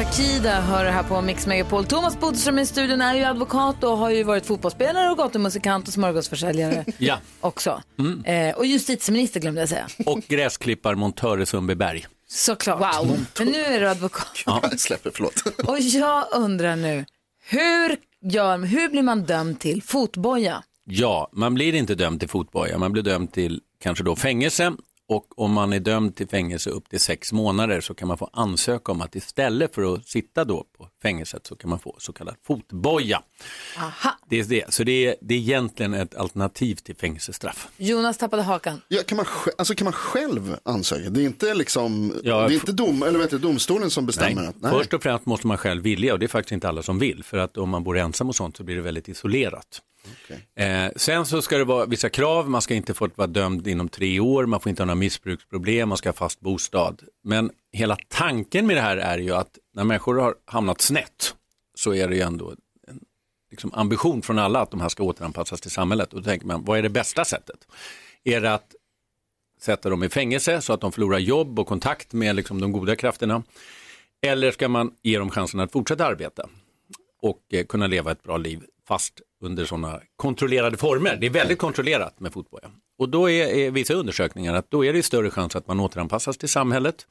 Takida 0.00 0.60
hör 0.60 0.84
det 0.84 0.90
här 0.90 1.02
på 1.02 1.20
Mix 1.20 1.46
Megapol. 1.46 1.84
Thomas 1.84 2.20
Bodström 2.20 2.58
i 2.58 2.66
studion 2.66 3.00
är 3.00 3.14
ju 3.14 3.24
advokat 3.24 3.84
och 3.84 3.98
har 3.98 4.10
ju 4.10 4.22
varit 4.22 4.46
fotbollsspelare 4.46 5.10
och 5.10 5.16
gatumusikant 5.16 5.88
och 5.88 5.94
smörgåsförsäljare 5.94 6.84
Ja, 6.98 7.18
också. 7.40 7.82
Eh, 8.24 8.56
och 8.56 8.66
justitieminister 8.66 9.40
glömde 9.40 9.60
jag 9.60 9.68
säga. 9.68 9.88
och 10.06 10.20
gräsklipparmontör 10.28 11.40
i 11.40 11.46
Sundbyberg. 11.46 12.06
Såklart. 12.28 12.80
Wow. 12.80 13.18
Men 13.38 13.48
nu 13.48 13.60
är 13.60 13.80
du 13.80 13.88
advokat. 13.88 14.42
Ja. 14.46 14.60
Jag 14.62 14.80
släpper, 14.80 15.10
förlåt. 15.14 15.42
Och 15.68 15.78
jag 15.78 16.24
undrar 16.32 16.76
nu, 16.76 17.04
hur, 17.44 17.96
gör, 18.30 18.58
hur 18.58 18.88
blir 18.88 19.02
man 19.02 19.22
dömd 19.22 19.60
till 19.60 19.82
fotboja? 19.82 20.62
Ja, 20.84 21.30
man 21.32 21.54
blir 21.54 21.74
inte 21.74 21.94
dömd 21.94 22.20
till 22.20 22.28
fotboja, 22.28 22.78
man 22.78 22.92
blir 22.92 23.02
dömd 23.02 23.32
till 23.32 23.60
kanske 23.82 24.04
då 24.04 24.16
fängelse 24.16 24.72
och 25.10 25.38
om 25.38 25.52
man 25.52 25.72
är 25.72 25.80
dömd 25.80 26.16
till 26.16 26.28
fängelse 26.28 26.70
upp 26.70 26.88
till 26.88 27.00
sex 27.00 27.32
månader 27.32 27.80
så 27.80 27.94
kan 27.94 28.08
man 28.08 28.18
få 28.18 28.30
ansöka 28.32 28.92
om 28.92 29.00
att 29.00 29.16
istället 29.16 29.74
för 29.74 29.94
att 29.94 30.08
sitta 30.08 30.44
då 30.44 30.64
på 30.78 30.88
fängelset 31.02 31.46
så 31.46 31.56
kan 31.56 31.70
man 31.70 31.78
få 31.78 31.96
så 31.98 32.12
kallad 32.12 32.34
fotboja. 32.46 33.22
Aha. 33.78 34.18
Det 34.28 34.40
är 34.40 34.44
det, 34.44 34.74
så 34.74 34.84
det 34.84 35.06
är, 35.06 35.16
det 35.20 35.34
är 35.34 35.38
egentligen 35.38 35.94
ett 35.94 36.14
alternativ 36.14 36.74
till 36.74 36.96
fängelsestraff. 36.96 37.68
Jonas 37.76 38.18
tappade 38.18 38.42
hakan. 38.42 38.80
Ja, 38.88 39.02
kan, 39.06 39.16
man, 39.16 39.26
alltså, 39.58 39.74
kan 39.74 39.84
man 39.84 39.92
själv 39.92 40.56
ansöka? 40.62 41.10
Det 41.10 41.22
är 41.22 41.26
inte, 41.26 41.54
liksom, 41.54 42.12
Ja, 42.24 42.48
det 42.48 42.52
är 42.52 42.54
inte 42.54 42.72
dom, 42.72 43.02
eller 43.02 43.18
vet 43.18 43.30
du, 43.30 43.38
domstolen 43.38 43.90
som 43.90 44.06
bestämmer? 44.06 44.42
att, 44.48 44.60
nej. 44.60 44.72
Först 44.72 44.94
och 44.94 45.02
främst 45.02 45.26
måste 45.26 45.46
man 45.46 45.58
själv 45.58 45.82
vilja 45.82 46.12
och 46.12 46.18
det 46.18 46.26
är 46.26 46.28
faktiskt 46.28 46.52
inte 46.52 46.68
alla 46.68 46.82
som 46.82 46.98
vill 46.98 47.24
för 47.24 47.38
att 47.38 47.56
om 47.56 47.68
man 47.70 47.84
bor 47.84 47.98
ensam 47.98 48.28
och 48.28 48.36
sånt 48.36 48.56
så 48.56 48.62
blir 48.62 48.76
det 48.76 48.82
väldigt 48.82 49.08
isolerat. 49.08 49.82
Eh, 50.54 50.90
sen 50.96 51.26
så 51.26 51.42
ska 51.42 51.58
det 51.58 51.64
vara 51.64 51.86
vissa 51.86 52.08
krav, 52.08 52.50
man 52.50 52.62
ska 52.62 52.74
inte 52.74 52.94
få 52.94 53.08
vara 53.14 53.28
dömd 53.28 53.66
inom 53.66 53.88
tre 53.88 54.20
år, 54.20 54.46
man 54.46 54.60
får 54.60 54.70
inte 54.70 54.82
ha 54.82 54.86
några 54.86 54.94
missbruksproblem, 54.94 55.88
man 55.88 55.98
ska 55.98 56.08
ha 56.08 56.14
fast 56.14 56.40
bostad. 56.40 57.02
Men 57.22 57.50
hela 57.72 57.96
tanken 58.08 58.66
med 58.66 58.76
det 58.76 58.80
här 58.80 58.96
är 58.96 59.18
ju 59.18 59.34
att 59.34 59.58
när 59.74 59.84
människor 59.84 60.18
har 60.18 60.34
hamnat 60.44 60.80
snett 60.80 61.34
så 61.74 61.94
är 61.94 62.08
det 62.08 62.14
ju 62.14 62.20
ändå 62.20 62.54
en 62.88 63.00
liksom, 63.50 63.74
ambition 63.74 64.22
från 64.22 64.38
alla 64.38 64.60
att 64.60 64.70
de 64.70 64.80
här 64.80 64.88
ska 64.88 65.02
återanpassas 65.02 65.60
till 65.60 65.70
samhället. 65.70 66.12
Och 66.12 66.20
då 66.22 66.24
tänker 66.24 66.46
man, 66.46 66.64
vad 66.64 66.78
är 66.78 66.82
det 66.82 66.88
bästa 66.88 67.24
sättet? 67.24 67.66
Är 68.24 68.40
det 68.40 68.54
att 68.54 68.74
sätta 69.60 69.90
dem 69.90 70.04
i 70.04 70.08
fängelse 70.08 70.60
så 70.60 70.72
att 70.72 70.80
de 70.80 70.92
förlorar 70.92 71.18
jobb 71.18 71.58
och 71.58 71.66
kontakt 71.66 72.12
med 72.12 72.36
liksom, 72.36 72.60
de 72.60 72.72
goda 72.72 72.96
krafterna? 72.96 73.42
Eller 74.22 74.50
ska 74.50 74.68
man 74.68 74.94
ge 75.02 75.18
dem 75.18 75.30
chansen 75.30 75.60
att 75.60 75.72
fortsätta 75.72 76.06
arbeta 76.06 76.48
och 77.22 77.40
eh, 77.52 77.66
kunna 77.66 77.86
leva 77.86 78.12
ett 78.12 78.22
bra 78.22 78.36
liv 78.36 78.62
fast 78.88 79.20
under 79.40 79.64
sådana 79.64 80.00
kontrollerade 80.16 80.76
former? 80.76 81.16
Det 81.20 81.26
är 81.26 81.30
väldigt 81.30 81.58
kontrollerat 81.58 82.20
med 82.20 82.32
fotboja. 82.32 82.70
Och 82.98 83.08
då 83.08 83.30
är, 83.30 83.46
är 83.46 83.70
vissa 83.70 83.94
undersökningar 83.94 84.54
att 84.54 84.70
då 84.70 84.84
är 84.84 84.92
det 84.92 85.02
större 85.02 85.30
chans 85.30 85.56
att 85.56 85.66
man 85.66 85.80
återanpassas 85.80 86.36
till 86.38 86.48
samhället 86.48 87.06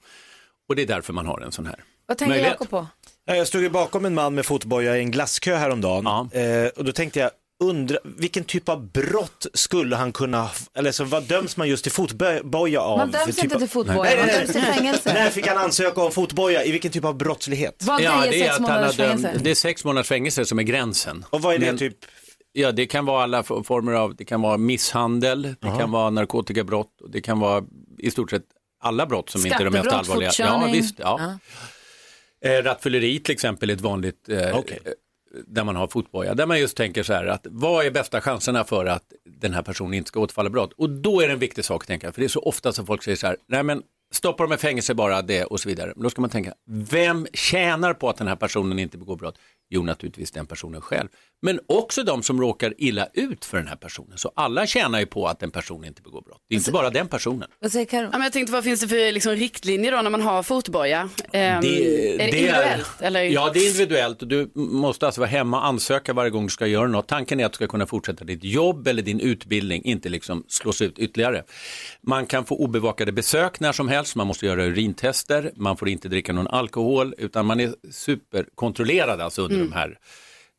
och 0.69 0.75
det 0.75 0.81
är 0.81 0.87
därför 0.87 1.13
man 1.13 1.25
har 1.25 1.41
en 1.41 1.51
sån 1.51 1.65
här 1.65 1.83
Vad 2.05 2.17
tänker 2.17 2.29
möjlighet. 2.29 2.51
Jakob 2.53 2.69
på? 2.69 2.87
Ja, 3.25 3.35
Jag 3.35 3.47
stod 3.47 3.61
ju 3.61 3.69
bakom 3.69 4.05
en 4.05 4.13
man 4.13 4.35
med 4.35 4.45
fotboja 4.45 4.97
i 4.97 4.99
en 4.99 5.11
glasskö 5.11 5.55
häromdagen 5.55 6.29
eh, 6.33 6.67
och 6.75 6.85
då 6.85 6.91
tänkte 6.91 7.19
jag, 7.19 7.31
undra, 7.60 7.98
vilken 8.04 8.43
typ 8.43 8.69
av 8.69 8.91
brott 8.91 9.45
skulle 9.54 9.95
han 9.95 10.12
kunna, 10.12 10.50
eller 10.76 10.91
så 10.91 11.04
vad 11.04 11.24
döms 11.24 11.58
man 11.58 11.67
just 11.69 11.84
till 11.84 11.91
fotboja 11.91 12.82
av? 12.82 12.98
Man 12.98 13.12
döms 13.12 13.26
typ 13.36 13.43
inte 13.43 13.56
av- 13.56 13.60
till 13.60 13.69
fotboja, 13.69 14.02
Nej, 14.04 14.15
nej, 14.15 14.26
man 14.28 14.36
döms 14.39 14.52
till 14.52 14.62
fängelse. 14.62 15.13
När 15.13 15.30
fick 15.30 15.48
han 15.48 15.58
ansöka 15.58 16.02
om 16.02 16.12
fotboja? 16.12 16.63
I 16.63 16.72
vilken 16.72 16.91
typ 16.91 17.06
av 17.06 17.17
brottslighet? 17.17 17.84
Vad 17.84 18.02
Ja, 18.02 18.22
det 18.22 18.28
är 18.28 18.32
sex 18.48 18.60
att 18.60 18.69
han 18.69 18.84
har 18.84 18.93
dömt, 18.93 19.43
det 19.43 19.52
är 19.52 19.56
sex 19.56 19.86
månaders 19.86 20.08
fängelse 20.08 20.45
som 20.45 20.60
är 20.60 20.63
gränsen. 20.63 21.26
Och 21.30 21.41
vad 21.41 21.56
är 21.56 21.60
det 21.60 21.65
Men- 21.65 21.78
typ? 21.78 21.98
Ja, 22.52 22.72
det 22.72 22.86
kan 22.86 23.06
vara 23.06 23.24
alla 23.24 23.43
former 23.43 23.91
av, 23.93 24.15
det 24.15 24.26
kan 24.26 24.41
vara 24.41 24.58
misshandel, 24.58 25.41
det 25.41 25.67
kan 25.80 25.91
vara 25.91 26.10
narkotikabrott, 26.10 26.89
det 27.12 27.22
kan 27.22 27.39
vara 27.39 27.63
i 27.98 28.12
stort 28.12 28.30
sett 28.30 28.43
alla 28.82 29.06
brott 29.06 29.30
som 29.30 29.45
inte 29.45 29.58
är 29.58 29.65
de 29.65 29.69
mest 29.74 29.88
allvarliga. 29.88 30.32
Ja, 30.39 30.69
visst. 30.74 30.95
Ja. 30.98 31.38
Eh, 32.45 32.52
rattfylleri 32.63 33.19
till 33.19 33.34
exempel 33.34 33.69
är 33.69 33.74
ett 33.74 33.82
vanligt, 33.82 34.30
eh, 34.30 34.58
Okej 34.58 34.80
där 35.47 35.63
man 35.63 35.75
har 35.75 35.87
fotboja, 35.87 36.33
där 36.33 36.45
man 36.45 36.59
just 36.59 36.77
tänker 36.77 37.03
så 37.03 37.13
här 37.13 37.25
att 37.25 37.47
vad 37.49 37.85
är 37.85 37.91
bästa 37.91 38.21
chanserna 38.21 38.63
för 38.63 38.85
att 38.85 39.13
den 39.25 39.53
här 39.53 39.61
personen 39.61 39.93
inte 39.93 40.07
ska 40.07 40.19
återfalla 40.19 40.47
i 40.47 40.51
brott? 40.51 40.73
Och 40.77 40.89
då 40.89 41.21
är 41.21 41.27
det 41.27 41.33
en 41.33 41.39
viktig 41.39 41.65
sak 41.65 41.83
att 41.83 41.87
tänka, 41.87 42.11
för 42.11 42.21
det 42.21 42.25
är 42.25 42.29
så 42.29 42.39
ofta 42.39 42.73
som 42.73 42.85
folk 42.85 43.03
säger 43.03 43.17
så 43.17 43.27
här, 43.27 43.37
nej 43.47 43.63
men 43.63 43.83
stoppa 44.11 44.43
dem 44.43 44.53
i 44.53 44.57
fängelse 44.57 44.93
bara 44.93 45.21
det 45.21 45.43
och 45.43 45.59
så 45.59 45.69
vidare. 45.69 45.93
Men 45.95 46.03
då 46.03 46.09
ska 46.09 46.21
man 46.21 46.29
tänka, 46.29 46.53
vem 46.67 47.27
tjänar 47.33 47.93
på 47.93 48.09
att 48.09 48.17
den 48.17 48.27
här 48.27 48.35
personen 48.35 48.79
inte 48.79 48.97
begår 48.97 49.15
brott? 49.15 49.37
Jo, 49.69 49.83
naturligtvis 49.83 50.31
den 50.31 50.45
personen 50.45 50.81
själv. 50.81 51.07
Men 51.41 51.60
också 51.67 52.04
de 52.04 52.23
som 52.23 52.41
råkar 52.41 52.73
illa 52.78 53.08
ut 53.13 53.45
för 53.45 53.58
den 53.58 53.67
här 53.67 53.75
personen. 53.75 54.17
Så 54.17 54.32
alla 54.36 54.67
tjänar 54.67 54.99
ju 54.99 55.06
på 55.06 55.28
att 55.28 55.43
en 55.43 55.52
person 55.52 55.86
inte 55.86 56.02
begår 56.02 56.21
brott. 56.21 56.41
Det 56.49 56.56
är 56.56 56.58
inte 56.58 56.71
bara 56.71 56.89
den 56.89 57.08
personen. 57.08 57.49
Vad 57.60 57.71
säger 57.71 57.86
Karo? 57.86 58.04
Ja, 58.04 58.10
men 58.12 58.21
jag 58.21 58.34
tänkte 58.34 58.54
vad 58.54 58.63
finns 58.63 58.82
det 58.82 58.88
för 58.88 59.12
liksom, 59.12 59.36
riktlinjer 59.36 59.91
då 59.91 60.02
när 60.02 60.10
man 60.10 60.21
har 60.21 60.43
fotboja? 60.43 61.10
Ehm, 61.32 61.62
Det- 61.62 61.67
är 61.67 62.17
det, 62.17 62.17
det 62.17 62.23
individuellt? 62.30 63.02
Eller? 63.02 63.23
Ja, 63.23 63.52
det 63.54 63.60
är 63.60 63.67
individuellt 63.67 64.21
och 64.21 64.28
du 64.28 64.52
måste 64.56 65.06
alltså 65.06 65.21
vara 65.21 65.30
hemma 65.30 65.58
och 65.60 65.65
ansöka 65.65 66.13
varje 66.13 66.30
gång 66.32 66.43
du 66.43 66.49
ska 66.49 66.67
göra 66.67 66.88
något. 66.88 67.08
Tanken 67.08 67.39
är 67.39 67.45
att 67.45 67.52
du 67.52 67.56
ska 67.56 67.67
kunna 67.67 67.86
fortsätta 67.88 68.25
ditt 68.25 68.43
jobb 68.43 68.88
eller 68.88 69.02
din 69.02 69.19
utbildning, 69.19 69.84
inte 69.86 70.10
liksom 70.10 70.43
slås 70.47 70.82
ut 70.82 70.99
ytterligare. 70.99 71.43
Man 72.02 72.25
kan 72.25 72.45
få 72.45 72.56
obevakade 72.56 73.12
besök 73.12 73.60
när 73.60 73.71
som 73.71 73.88
helst, 73.89 74.15
man 74.15 74.28
måste 74.28 74.45
göra 74.45 74.63
urintester, 74.65 75.52
man 75.56 75.78
får 75.78 75.89
inte 75.89 76.08
dricka 76.10 76.34
någon 76.34 76.47
alkohol, 76.47 77.13
utan 77.17 77.45
man 77.45 77.60
är 77.60 77.73
superkontrollerad 77.91 79.21
alltså 79.21 79.41
under 79.41 79.56
Mm. 79.56 79.69
de 79.69 79.75
här 79.75 79.97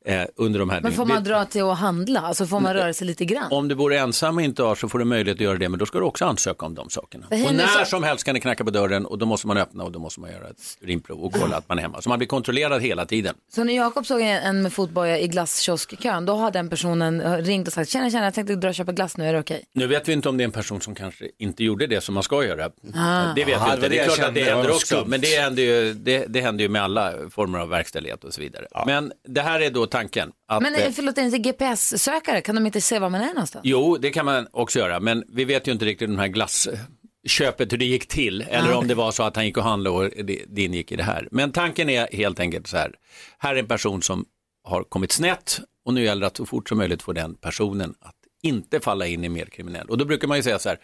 eh, 0.05 0.23
under 0.37 0.59
de 0.59 0.71
här 0.71 0.81
Men 0.81 0.93
får 0.93 1.05
man 1.07 1.25
dra 1.25 1.45
till 1.45 1.63
att 1.63 1.79
handla? 1.79 2.21
Alltså 2.21 2.47
får 2.47 2.61
man 2.61 2.75
röra 2.75 2.93
sig 2.93 3.07
lite 3.07 3.25
grann? 3.25 3.53
Om 3.53 3.69
du 3.69 3.75
bor 3.75 3.93
ensam 3.95 4.37
och 4.37 4.43
inte 4.43 4.63
har 4.63 4.75
så 4.75 4.89
får 4.89 4.99
du 4.99 5.05
möjlighet 5.05 5.37
att 5.37 5.41
göra 5.41 5.59
det, 5.59 5.69
men 5.69 5.79
då 5.79 5.87
ska 5.87 5.99
du 5.99 6.05
också 6.05 6.25
ansöka 6.25 6.67
om 6.67 6.75
de 6.75 6.91
sakerna. 6.91 7.27
Och 7.31 7.37
nu 7.39 7.53
när 7.53 7.67
så- 7.67 7.85
som 7.85 8.03
helst 8.03 8.25
kan 8.25 8.35
det 8.35 8.41
knacka 8.41 8.65
på 8.65 8.71
dörren 8.71 9.07
och 9.07 9.19
då 9.19 9.27
måste 9.27 9.47
man 9.47 9.57
öppna 9.57 9.85
och 9.85 9.93
då 9.93 9.99
måste 9.99 10.21
man 10.21 10.31
göra 10.31 10.49
ett 10.49 10.57
urinprov 10.81 11.21
och 11.25 11.33
kolla 11.33 11.57
att 11.57 11.69
man 11.69 11.79
är 11.79 11.83
hemma. 11.83 12.03
Så 12.03 12.09
man 12.09 12.19
blir 12.19 12.29
kontrollerad 12.29 12.83
hela 12.83 13.07
tiden. 13.07 13.35
Så 13.55 13.65
när 13.65 13.75
Jakob 13.77 14.07
såg 14.07 14.21
en- 14.21 14.63
med 14.63 14.73
fotboja 14.73 15.19
i 15.19 15.29
glasskioskkön, 15.29 16.27
då 16.27 16.33
har 16.37 16.51
den 16.51 16.69
personen 16.71 17.21
eh, 17.21 17.33
ringt 17.37 17.67
och 17.69 17.73
sagt, 17.75 17.91
tjena, 17.91 18.11
tjena, 18.11 18.25
jag 18.25 18.35
tänkte 18.35 18.55
dra 18.57 18.69
och 18.69 18.75
köpa 18.75 18.93
glass 18.93 19.17
nu, 19.17 19.25
är 19.27 19.33
det 19.33 19.39
okej? 19.41 19.65
Nu 19.75 19.87
vet 19.87 20.09
vi 20.09 20.13
inte 20.13 20.29
om 20.29 20.37
det 20.37 20.43
är 20.43 20.45
en 20.45 20.51
person 20.53 20.81
som 20.81 20.95
kanske 20.95 21.25
inte 21.39 21.65
gjorde 21.65 21.87
det 21.87 22.01
som 22.01 22.15
man 22.15 22.23
ska 22.23 22.45
göra. 22.45 22.65
Ah. 22.95 23.33
Det 23.37 23.45
vet 23.45 23.49
Ja, 23.53 23.65
vi 23.67 23.75
inte. 23.75 23.81
Det 23.81 23.89
det 23.89 23.95
är 23.95 23.97
jag 23.97 24.05
klart 24.07 24.19
att 24.19 24.25
kände, 24.25 24.41
det 24.41 24.47
det 24.47 24.53
händer 24.55 24.71
också. 24.71 25.05
Men 25.07 25.21
det 25.21 25.41
händer, 25.41 25.63
ju, 25.63 25.95
det, 25.95 26.25
det 26.29 26.41
händer 26.41 26.63
ju 26.63 26.69
med 26.69 26.83
alla 26.83 27.13
former 27.31 27.59
av 27.59 27.69
verkställighet 27.69 28.25
och 28.25 28.35
så 28.35 28.41
vidare. 28.41 28.67
Men 28.87 29.13
det 29.29 29.41
här 29.41 29.61
är 29.61 29.71
då 29.71 29.87
tanken. 29.91 30.33
Att, 30.49 30.63
Men 30.63 30.75
eh, 30.75 30.87
eh, 30.87 30.93
förlåt, 30.93 31.19
inte 31.19 31.39
GPS-sökare? 31.39 32.41
Kan 32.41 32.55
de 32.55 32.67
inte 32.67 32.81
se 32.81 32.99
var 32.99 33.11
man 33.11 33.21
är 33.21 33.35
någonstans? 33.35 33.63
Jo, 33.65 33.97
det 33.97 34.11
kan 34.11 34.25
man 34.25 34.47
också 34.51 34.79
göra, 34.79 35.01
men 35.01 35.25
vi 35.29 35.45
vet 35.45 35.69
ju 35.69 35.73
inte 35.73 35.85
riktigt 35.85 36.09
den 36.09 36.19
här 36.19 36.29
glassköpet 36.29 37.73
hur 37.73 37.79
det 37.79 37.85
gick 37.85 38.09
till, 38.09 38.43
eller 38.43 38.73
om 38.73 38.89
det 38.89 38.95
var 38.95 39.13
så 39.13 39.23
att 39.23 39.37
han 39.37 39.47
gick 39.47 39.57
och 39.57 39.65
handlade 39.65 39.97
och 39.97 40.25
det, 40.25 40.63
ingick 40.63 40.93
i 40.93 40.97
det 40.97 41.03
här. 41.03 41.29
Men 41.31 41.53
tanken 41.53 41.91
är 41.91 42.09
helt 42.13 42.41
enkelt 42.41 42.67
så 42.67 42.77
här, 42.77 42.95
här 43.39 43.55
är 43.55 43.59
en 43.59 43.69
person 43.69 44.03
som 44.03 44.25
har 44.65 44.85
kommit 44.85 45.13
snett 45.13 45.61
och 45.85 45.95
nu 45.95 46.05
gäller 46.05 46.21
det 46.21 46.27
att 46.27 46.37
så 46.37 46.47
fort 46.47 46.69
som 46.69 46.79
möjligt 46.79 47.03
få 47.03 47.13
den 47.13 47.35
personen 47.35 47.95
att 48.01 48.17
inte 48.43 48.81
falla 48.81 49.07
in 49.07 49.25
i 49.25 49.29
mer 49.29 49.47
kriminell. 49.47 49.87
Och 49.87 49.99
då 49.99 50.05
brukar 50.05 50.29
man 50.29 50.37
ju 50.37 50.43
säga 50.43 50.59
så 50.59 50.69
här, 50.69 50.79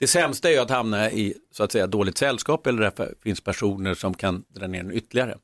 det 0.00 0.06
sämsta 0.06 0.48
är 0.48 0.52
ju 0.52 0.58
att 0.58 0.70
hamna 0.70 1.10
i 1.10 1.34
så 1.52 1.64
att 1.64 1.72
säga 1.72 1.86
dåligt 1.86 2.18
sällskap 2.18 2.66
eller 2.66 2.82
därför 2.82 3.14
finns 3.22 3.40
personer 3.40 3.94
som 3.94 4.14
kan 4.14 4.44
dra 4.48 4.66
ner 4.66 4.80
en 4.80 4.92
ytterligare. 4.92 5.38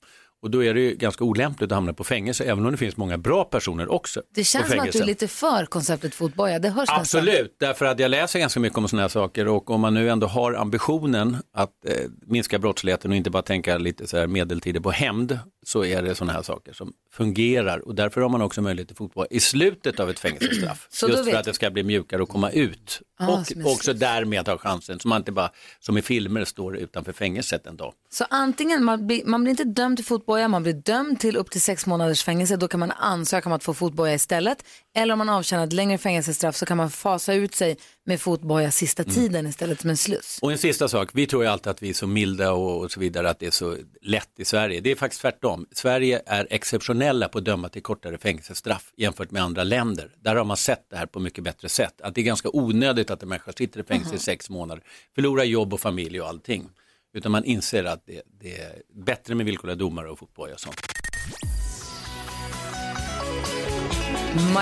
Och 0.45 0.51
då 0.51 0.65
är 0.65 0.75
det 0.75 0.81
ju 0.81 0.95
ganska 0.95 1.25
olämpligt 1.25 1.73
att 1.73 1.75
hamna 1.75 1.93
på 1.93 2.05
fängelse, 2.05 2.45
även 2.45 2.67
om 2.67 2.73
det 2.73 2.79
finns 2.79 2.97
många 2.97 3.19
bra 3.19 3.45
personer 3.45 3.93
också 3.93 4.23
Det 4.35 4.45
känns 4.45 4.71
som 4.71 4.81
att 4.81 4.93
du 4.93 4.99
är 4.99 5.07
lite 5.07 5.29
för 5.29 5.67
konceptet 5.67 6.15
fotboja. 6.15 6.59
Det 6.59 6.69
hörs 6.69 6.81
nästan. 6.81 7.01
Absolut, 7.01 7.57
därför 7.61 7.85
att 7.85 7.99
jag 7.99 8.11
läser 8.11 8.39
ganska 8.39 8.61
mycket 8.61 8.79
om 8.79 8.89
sådana 8.89 9.03
här 9.03 9.09
saker 9.09 9.49
och 9.49 9.71
om 9.71 9.81
man 9.81 9.95
nu 9.95 10.11
ändå 10.11 10.27
har 10.27 10.53
ambitionen 10.53 11.37
att 11.53 11.71
eh, 11.87 11.95
minska 12.27 12.59
brottsligheten 12.59 13.11
och 13.11 13.17
inte 13.17 13.31
bara 13.31 13.43
tänka 13.43 13.79
lite 13.79 14.07
så 14.07 14.17
här 14.17 14.27
medeltider 14.27 14.81
på 14.81 14.91
hämnd 14.91 15.39
så 15.67 15.85
är 15.85 16.03
det 16.03 16.15
sådana 16.15 16.33
här 16.33 16.43
saker 16.43 16.73
som 16.73 16.93
fungerar 17.13 17.79
och 17.79 17.95
därför 17.95 18.21
har 18.21 18.29
man 18.29 18.43
också 18.43 18.63
möjlighet 18.63 18.89
till 18.89 18.97
fotboll 18.97 19.27
i 19.31 19.41
slutet 19.41 20.01
av 20.01 20.11
ett 20.11 20.19
fängelsestraff. 20.19 20.89
Just 21.09 21.25
för 21.31 21.37
att 21.37 21.45
det 21.45 21.55
ska 21.55 21.71
bli 21.71 21.83
mjukare 21.83 22.23
att 22.23 22.29
komma 22.29 22.51
ut 22.51 23.03
Ah, 23.17 23.45
och 23.65 23.73
också 23.73 23.93
därmed 23.93 24.49
ha 24.49 24.59
chansen 24.59 25.01
så 25.01 25.09
man 25.09 25.19
inte 25.21 25.33
bara 25.33 25.51
som 25.81 25.99
i 25.99 26.03
filmer 26.03 26.45
står 26.45 26.77
utanför 26.77 27.13
fängelset 27.13 27.67
en 27.67 27.77
dag. 27.77 27.93
Så 28.11 28.25
antingen, 28.31 28.85
man 28.85 29.07
blir, 29.07 29.25
man 29.25 29.43
blir 29.45 29.51
inte 29.51 29.65
dömd 29.65 29.97
till 29.97 30.07
fotboja, 30.07 30.49
man 30.49 30.63
blir 30.63 30.73
dömd 30.73 31.21
till 31.21 31.37
upp 31.37 31.51
till 31.51 31.63
sex 31.63 31.87
månaders 31.87 32.23
fängelse, 32.25 32.57
då 32.57 32.69
kan 32.69 32.81
man 32.81 32.91
ansöka 32.91 33.49
om 33.49 33.53
att 33.53 33.65
få 33.65 33.75
fotboja 33.75 34.15
istället. 34.15 34.65
Eller 34.97 35.13
om 35.13 35.19
man 35.19 35.29
avtjänar 35.29 35.65
ett 35.67 35.73
längre 35.73 35.99
fängelsestraff 35.99 36.57
så 36.57 36.67
kan 36.67 36.77
man 36.77 36.91
fasa 36.91 37.35
ut 37.35 37.55
sig 37.55 37.77
med 38.07 38.21
fotboja 38.21 38.71
sista 38.71 39.03
Mm. 39.03 39.15
tiden 39.15 39.47
istället 39.47 39.81
som 39.81 39.91
en 39.91 39.97
sluss. 39.97 40.39
Och 40.43 40.53
en 40.53 40.59
sista 40.59 40.89
sak, 40.89 41.11
vi 41.13 41.27
tror 41.27 41.43
ju 41.45 41.49
alltid 41.51 41.67
att 41.71 41.83
vi 41.83 41.89
är 41.89 41.95
så 41.95 42.07
milda 42.07 42.53
och, 42.53 42.81
och 42.81 42.93
så 42.93 43.01
vidare, 43.01 43.31
att 43.31 43.39
det 43.39 43.47
är 43.47 43.51
så 43.51 43.77
lätt 44.03 44.31
i 44.39 44.45
Sverige. 44.45 44.81
Det 44.81 44.91
är 44.91 44.97
faktiskt 44.97 45.23
tvärtom. 45.23 45.67
Sverige 45.73 46.23
är 46.27 46.47
exceptionella 46.51 47.29
på 47.29 47.39
att 47.39 47.45
döma 47.45 47.69
till 47.69 47.83
kortare 47.83 48.19
fängelsestraff 48.19 48.93
jämfört 48.97 49.31
med 49.31 49.43
andra 49.43 49.65
länder. 49.65 50.11
Där 50.21 50.37
har 50.37 50.45
man 50.45 50.57
sett 50.57 50.87
det 50.91 50.97
här 50.97 51.07
på 51.07 51.21
mycket 51.21 51.45
bättre 51.45 51.69
sätt. 51.69 52.01
Att 52.01 52.15
det 52.15 52.21
är 52.21 52.23
ganska 52.23 52.49
onödigt 52.53 53.04
att 53.11 53.23
en 53.23 53.29
människa 53.29 53.53
sitter 53.53 53.81
i 53.81 53.83
fängelse 53.83 54.15
i 54.15 54.19
sex 54.19 54.51
månader, 54.51 54.85
förlorar 55.15 55.45
jobb 55.45 55.75
och 55.75 55.81
familj 55.81 56.21
och 56.21 56.29
allting. 56.29 56.69
Utan 57.15 57.33
man 57.33 57.45
inser 57.45 57.85
att 57.85 58.07
det, 58.07 58.23
det 58.41 58.61
är 58.61 58.83
bättre 58.95 59.35
med 59.35 59.47
villkorliga 59.47 59.77
domare 59.77 60.11
och 60.11 60.19
fotboja 60.19 60.55
och 60.55 60.61
sånt. 60.61 60.81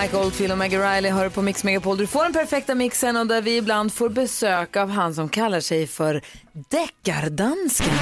Mike 0.00 0.16
Oldfield 0.16 0.52
och 0.52 0.58
Maggie 0.58 0.96
Riley 0.96 1.10
hör 1.10 1.28
på 1.28 1.42
Mix 1.42 1.64
Megapol. 1.64 1.96
Du 1.96 2.06
får 2.06 2.22
den 2.22 2.32
perfekta 2.32 2.74
mixen 2.74 3.16
och 3.16 3.26
där 3.26 3.42
vi 3.42 3.56
ibland 3.56 3.92
får 3.92 4.08
besök 4.08 4.76
av 4.76 4.88
han 4.88 5.14
som 5.14 5.28
kallar 5.28 5.60
sig 5.60 5.86
för 5.86 6.22
Deckardansken. 6.52 7.92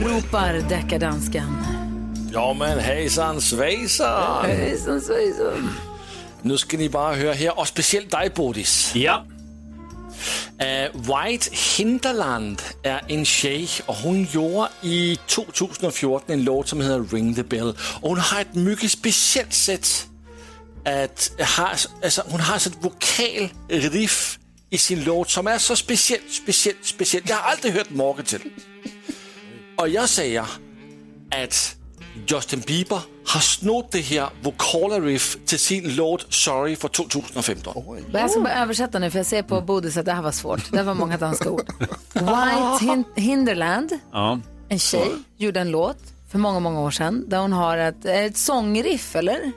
Anropar 0.00 0.52
Deckardansken. 0.68 1.56
Ja 2.32 2.52
men 2.52 2.78
hejsan 2.78 3.40
svejsan. 3.40 4.44
Hejsan 4.46 5.00
svejsan. 5.00 5.70
Nu 6.42 6.58
ska 6.58 6.76
ni 6.76 6.88
bara 6.88 7.14
höra 7.14 7.32
här, 7.32 7.58
och 7.58 7.68
speciellt 7.68 8.10
dig 8.10 8.30
Bodis. 8.30 8.92
Ja. 8.94 9.24
Uh, 10.60 11.00
White 11.00 11.50
Hinterland 11.76 12.62
är 12.82 13.02
en 13.08 13.24
tjej 13.24 13.68
och 13.86 13.94
hon 13.94 14.24
gjorde 14.24 14.68
i 14.82 15.18
2014 15.26 16.34
en 16.34 16.44
låt 16.44 16.68
som 16.68 16.80
heter 16.80 17.04
Ring 17.12 17.34
the 17.34 17.42
Bell. 17.42 17.76
Och 18.00 18.08
hon 18.08 18.18
har 18.18 18.40
ett 18.40 18.54
mycket 18.54 18.90
speciellt 18.90 19.52
sätt 19.52 20.06
att 20.84 21.30
ha, 21.56 21.70
alltså 22.04 22.22
hon 22.26 22.40
har 22.40 22.56
ett 22.56 22.76
vokalriff 22.80 24.38
i 24.70 24.78
sin 24.78 25.04
låt 25.04 25.30
som 25.30 25.46
är 25.46 25.58
så 25.58 25.76
speciellt, 25.76 26.32
speciellt, 26.32 26.84
speciellt. 26.84 27.28
Jag 27.28 27.36
har 27.36 27.52
aldrig 27.52 27.72
hört 27.72 27.90
maken 27.90 28.24
till. 28.24 28.40
Och 29.80 29.88
jag 29.88 30.08
säger 30.08 30.40
att 31.44 31.76
Justin 32.26 32.60
Bieber 32.66 33.00
har 33.26 33.40
snott 33.40 33.92
det 33.92 34.00
här 34.00 34.28
vokala 34.42 35.00
riff 35.00 35.38
till 35.46 35.58
sin 35.58 35.94
låt 35.96 36.32
Sorry 36.32 36.76
för 36.76 36.88
2015. 36.88 37.84
Jag 38.12 38.30
ska 38.30 38.40
bara 38.40 38.54
översätta 38.62 38.98
nu 38.98 39.10
för 39.10 39.18
jag 39.18 39.26
ser 39.26 39.42
på 39.42 39.60
Bodis 39.60 39.96
att 39.96 40.04
det 40.06 40.12
här 40.12 40.22
var 40.22 40.32
svårt. 40.32 40.72
Det 40.72 40.82
var 40.82 40.94
många 40.94 41.16
danska 41.18 41.50
ord. 41.50 41.62
White 42.12 42.24
Hin- 42.80 43.04
Hinderland, 43.14 43.98
Ja. 44.12 44.40
en 44.68 44.78
tjej, 44.78 45.10
gjorde 45.36 45.60
en 45.60 45.70
låt 45.70 45.98
för 46.30 46.38
många, 46.38 46.60
många 46.60 46.80
år 46.80 46.90
sedan 46.90 47.24
där 47.28 47.38
hon 47.38 47.52
har 47.52 47.76
ett, 47.78 48.04
ett 48.04 48.36
sångriff, 48.36 49.16
eller? 49.16 49.52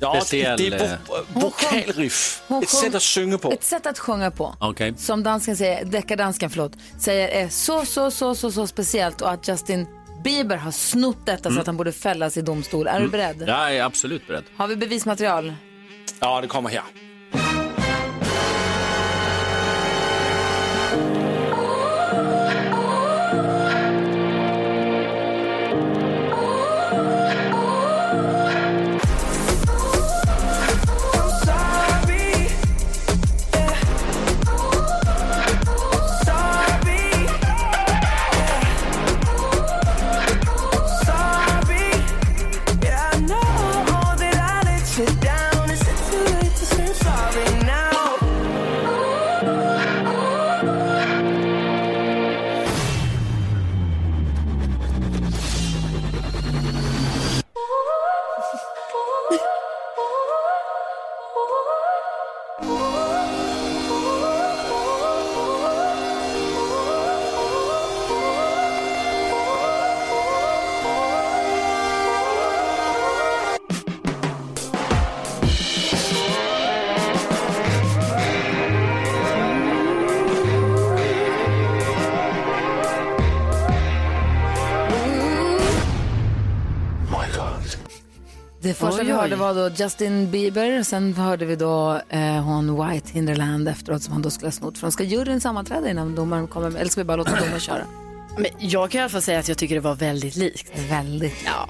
Ja, 0.00 0.12
det, 0.14 0.20
Speciell, 0.20 0.58
det 0.58 0.66
är 0.66 0.84
eh, 0.84 0.90
vo- 1.08 1.24
vokalriff. 1.40 2.42
Hon 2.48 2.62
Ett 2.62 2.68
sätt 2.68 2.94
att 2.94 3.02
sjunga 3.02 3.38
på. 3.38 3.50
Ett 3.52 3.64
sätt 3.64 3.86
att 3.86 3.98
sjunga 3.98 4.30
på. 4.30 4.54
Okej. 4.60 4.94
Som 4.96 5.22
dansken 5.22 5.56
säger, 5.56 5.84
deckardansken 5.84 6.50
förlåt, 6.50 6.72
säger 6.98 7.28
är 7.28 7.48
så, 7.48 7.84
så, 7.84 8.10
så, 8.10 8.34
så, 8.34 8.50
så 8.52 8.66
speciellt 8.66 9.20
och 9.20 9.30
att 9.30 9.48
Justin 9.48 9.86
Bieber 10.24 10.56
har 10.56 10.70
snott 10.70 11.26
detta 11.26 11.50
så 11.50 11.60
att 11.60 11.66
han 11.66 11.76
borde 11.76 11.92
fällas 11.92 12.36
i 12.36 12.42
domstol. 12.42 12.86
Är 12.86 13.00
du 13.00 13.08
beredd? 13.08 13.44
Jag 13.46 13.76
är 13.76 13.82
absolut 13.82 14.26
beredd. 14.26 14.44
Har 14.56 14.66
vi 14.68 14.76
bevismaterial? 14.76 15.54
Ja, 16.20 16.40
det 16.40 16.46
kommer 16.48 16.70
här. 16.70 16.82
Var 89.54 89.68
då 89.70 89.74
Justin 89.84 90.30
Bieber, 90.30 90.82
sen 90.82 91.14
hörde 91.14 91.44
vi 91.46 91.56
då 91.56 92.00
eh, 92.08 92.20
hon 92.20 92.86
White 92.90 93.10
Hinderland 93.12 93.68
efteråt 93.68 94.02
som 94.02 94.12
han 94.12 94.22
då 94.22 94.30
skulle 94.30 94.46
ha 94.46 94.52
snott 94.52 94.78
från. 94.78 94.92
Ska 94.92 95.04
juryn 95.04 95.40
sammanträda 95.40 95.90
innan 95.90 96.14
domaren 96.14 96.46
kommer, 96.48 96.68
eller 96.68 96.90
ska 96.90 97.00
vi 97.00 97.04
bara 97.04 97.16
låta 97.16 97.30
domaren 97.40 97.60
köra? 97.60 97.86
Men 98.38 98.46
jag 98.58 98.90
kan 98.90 98.98
i 98.98 99.02
alla 99.02 99.10
fall 99.10 99.22
säga 99.22 99.38
att 99.38 99.48
jag 99.48 99.58
tycker 99.58 99.74
det 99.74 99.80
var 99.80 99.94
väldigt 99.94 100.36
likt. 100.36 100.72
Väldigt. 100.90 101.34
Ja. 101.44 101.68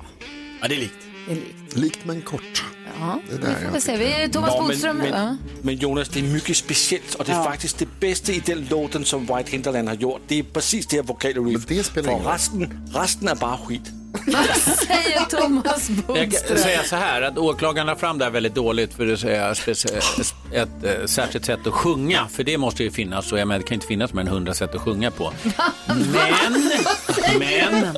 Ja, 0.61 0.69
det 0.69 0.75
är 0.75 0.79
likt. 0.79 0.95
Det 1.27 1.33
är 1.33 1.37
likt. 1.37 1.77
Likt 1.77 1.99
men 2.05 2.23
kort. 2.23 2.65
Ja, 3.01 3.21
Det 3.29 3.35
är 3.35 3.39
vi 3.39 3.47
där 3.47 3.55
får 3.65 3.73
väl 3.73 3.81
se. 3.83 3.97
Vi 3.97 4.13
är 4.13 4.29
Thomas 4.29 4.51
Nå, 4.51 4.63
Bodström. 4.63 4.97
men, 4.97 5.07
ja. 5.07 5.25
men, 5.25 5.39
men 5.63 5.77
Jonas, 5.77 6.09
det 6.09 6.21
är 6.21 6.25
mycket 6.25 6.57
speciellt 6.57 7.15
och 7.15 7.25
det 7.25 7.33
är 7.33 7.37
Ja. 7.37 7.45
faktiskt 7.45 7.79
det 7.79 7.89
bästa 8.01 8.33
i 8.33 8.43
den 8.47 8.67
låten 8.71 9.05
som 9.05 9.21
White 9.21 9.51
Hinterland 9.51 9.89
har 9.89 9.95
gjort. 9.95 10.21
Det 10.29 10.39
är 10.39 10.43
precis 10.43 10.87
det 10.87 10.97
här 10.97 11.39
ingen 11.49 11.61
För 11.61 12.31
resten, 12.33 12.89
resten 12.95 13.29
är 13.29 13.35
bara 13.35 13.57
skit. 13.59 13.93
Vad 14.27 14.47
säger 14.57 15.25
Thomas 15.41 15.89
Jag 15.91 16.07
kan 16.17 16.25
Bodström? 16.31 16.59
säga 16.59 16.83
så 16.85 16.97
här 16.97 17.23
att 17.23 17.39
åklagaren 17.39 17.87
la 17.87 17.97
fram 17.97 18.19
det 18.19 18.25
här 18.25 18.33
väldigt 18.33 18.55
dåligt 18.55 18.95
för 18.95 19.17
säga 19.17 19.53
speci- 19.55 20.33
ett 20.53 20.69
eh, 20.85 21.07
särskilt 21.07 21.45
sätt 21.45 21.67
att 21.67 21.73
sjunga. 21.73 22.29
För 22.29 22.45
det 22.45 22.59
måste 22.59 22.83
ju 22.83 22.91
finnas 22.91 23.33
och 23.33 23.39
jag 23.39 23.49
menar, 23.49 23.59
det 23.59 23.65
kan 23.67 23.75
inte 23.75 23.87
finnas 23.87 24.13
mer 24.13 24.21
än 24.23 24.29
hundra 24.29 24.55
sätt 24.55 24.75
att 24.75 24.81
sjunga 24.81 25.11
på. 25.11 25.33
Men, 25.87 26.71
men, 27.39 27.97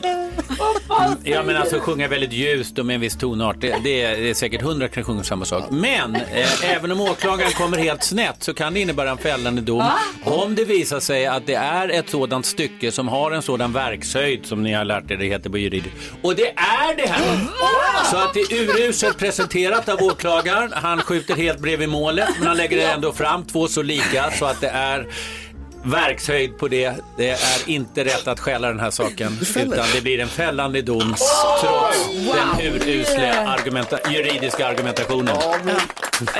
ja 1.25 1.43
men 1.43 1.57
alltså 1.57 1.81
sjunga 1.81 2.09
väldigt 2.09 2.33
ljust 2.33 2.79
och 2.79 2.87
med 2.87 2.95
en 2.95 3.01
viss 3.01 3.17
tonart. 3.17 3.57
Det, 3.61 3.77
det, 3.85 4.03
är, 4.03 4.17
det 4.17 4.31
är 4.31 4.35
säkert 4.35 4.63
hundra 4.63 4.89
kan 4.89 5.05
sjunga 5.05 5.25
samma 5.25 5.45
sak. 5.45 5.65
Men 5.71 6.17
eh, 6.17 6.75
även 6.75 6.93
om 6.93 7.01
åklagaren 7.01 7.53
kommer 7.53 7.79
helt 7.79 8.03
snett 8.03 8.37
så 8.43 8.55
kan 8.55 8.75
det 8.75 8.81
innebära 8.81 9.11
en 9.11 9.19
fällande 9.19 9.63
dom. 9.63 9.85
Om 10.25 10.55
det 10.55 10.65
visar 10.65 11.01
sig 11.01 11.27
att 11.27 11.47
det 11.47 11.55
är 11.55 11.89
ett 11.89 12.11
sådant 12.11 12.47
stycke 12.47 12.93
som 12.93 13.09
har 13.09 13.31
en 13.31 13.43
sådan 13.43 13.73
verkshöjd 13.73 14.47
som 14.47 14.63
ni 14.63 14.73
har 14.73 14.85
lärt 14.85 15.11
er 15.11 15.17
det 15.17 15.27
heter 15.27 15.51
på 15.51 15.59
juridiskt. 15.59 15.97
Och 16.23 16.35
det 16.35 16.49
är 16.57 16.97
det 16.97 17.09
här. 17.09 17.49
Så 18.11 18.17
att 18.17 18.35
det 18.35 18.41
är 18.41 18.63
uruselt 18.63 19.19
presenterat 19.19 19.89
av 19.89 20.03
åklagaren. 20.03 20.73
Han 20.73 21.01
skjuter 21.01 21.35
helt 21.35 21.59
bredvid 21.59 21.89
målet 21.89 22.29
men 22.39 22.49
han 22.49 22.57
lägger 22.57 22.95
ändå 22.95 23.13
fram 23.13 23.45
två 23.45 23.69
så 23.69 23.83
lika 23.83 24.31
så 24.31 24.45
att 24.45 24.61
det 24.61 24.69
är 24.69 25.07
verkshöjd 25.85 26.59
på 26.59 26.69
det. 26.69 26.93
Det 27.17 27.31
är 27.31 27.69
inte 27.69 28.05
rätt 28.05 28.29
att 28.29 28.41
stjäla 28.41 28.69
den 28.69 28.81
här 28.81 28.91
saken. 28.91 29.39
Utan 29.57 29.87
det 29.95 30.01
blir 30.01 30.21
en 30.21 30.29
fällande 30.29 30.83
dom 30.83 31.15
trots 31.61 32.09
den 32.35 32.61
urusla 32.73 33.57
argumenta- 33.57 34.13
juridiska 34.13 34.67
argumentationen. 34.69 35.37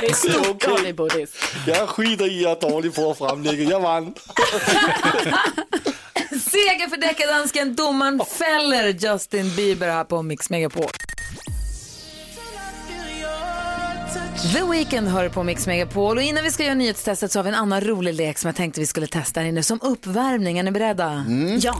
Det 0.01 0.09
är 0.09 0.13
stort 0.13 0.67
av 0.67 0.81
dig 0.83 0.93
Bodis. 0.93 1.29
Jag 1.67 1.89
skiter 1.89 2.31
i 2.31 2.45
att 2.45 2.63
är 2.63 2.69
dålig 2.69 2.99
att 2.99 3.17
framlägga. 3.17 3.69
Jag 3.69 3.79
vann. 3.79 4.03
Seger 6.29 6.89
för 6.89 6.97
deckardansken. 6.97 7.75
Domaren 7.75 8.21
fäller 8.37 8.87
Justin 8.87 9.55
Bieber 9.55 9.87
här 9.87 10.03
på 10.03 10.21
Mix 10.21 10.49
Megapol. 10.49 10.89
The 14.41 14.63
Weeknd 14.63 15.07
hör 15.07 15.29
på 15.29 15.43
Mix 15.43 15.67
Megapol 15.67 16.17
och 16.17 16.23
innan 16.23 16.43
vi 16.43 16.51
ska 16.51 16.63
göra 16.63 16.75
nyhetstestet 16.75 17.31
så 17.31 17.39
har 17.39 17.43
vi 17.43 17.49
en 17.49 17.55
annan 17.55 17.81
rolig 17.81 18.13
lek 18.13 18.37
som 18.37 18.47
jag 18.47 18.55
tänkte 18.55 18.79
vi 18.79 18.87
skulle 18.87 19.07
testa 19.07 19.39
här 19.39 19.47
inne 19.47 19.63
som 19.63 19.79
uppvärmning. 19.81 20.57
Är 20.57 20.63
ni 20.63 20.71
beredda? 20.71 21.25
Ja. 21.59 21.75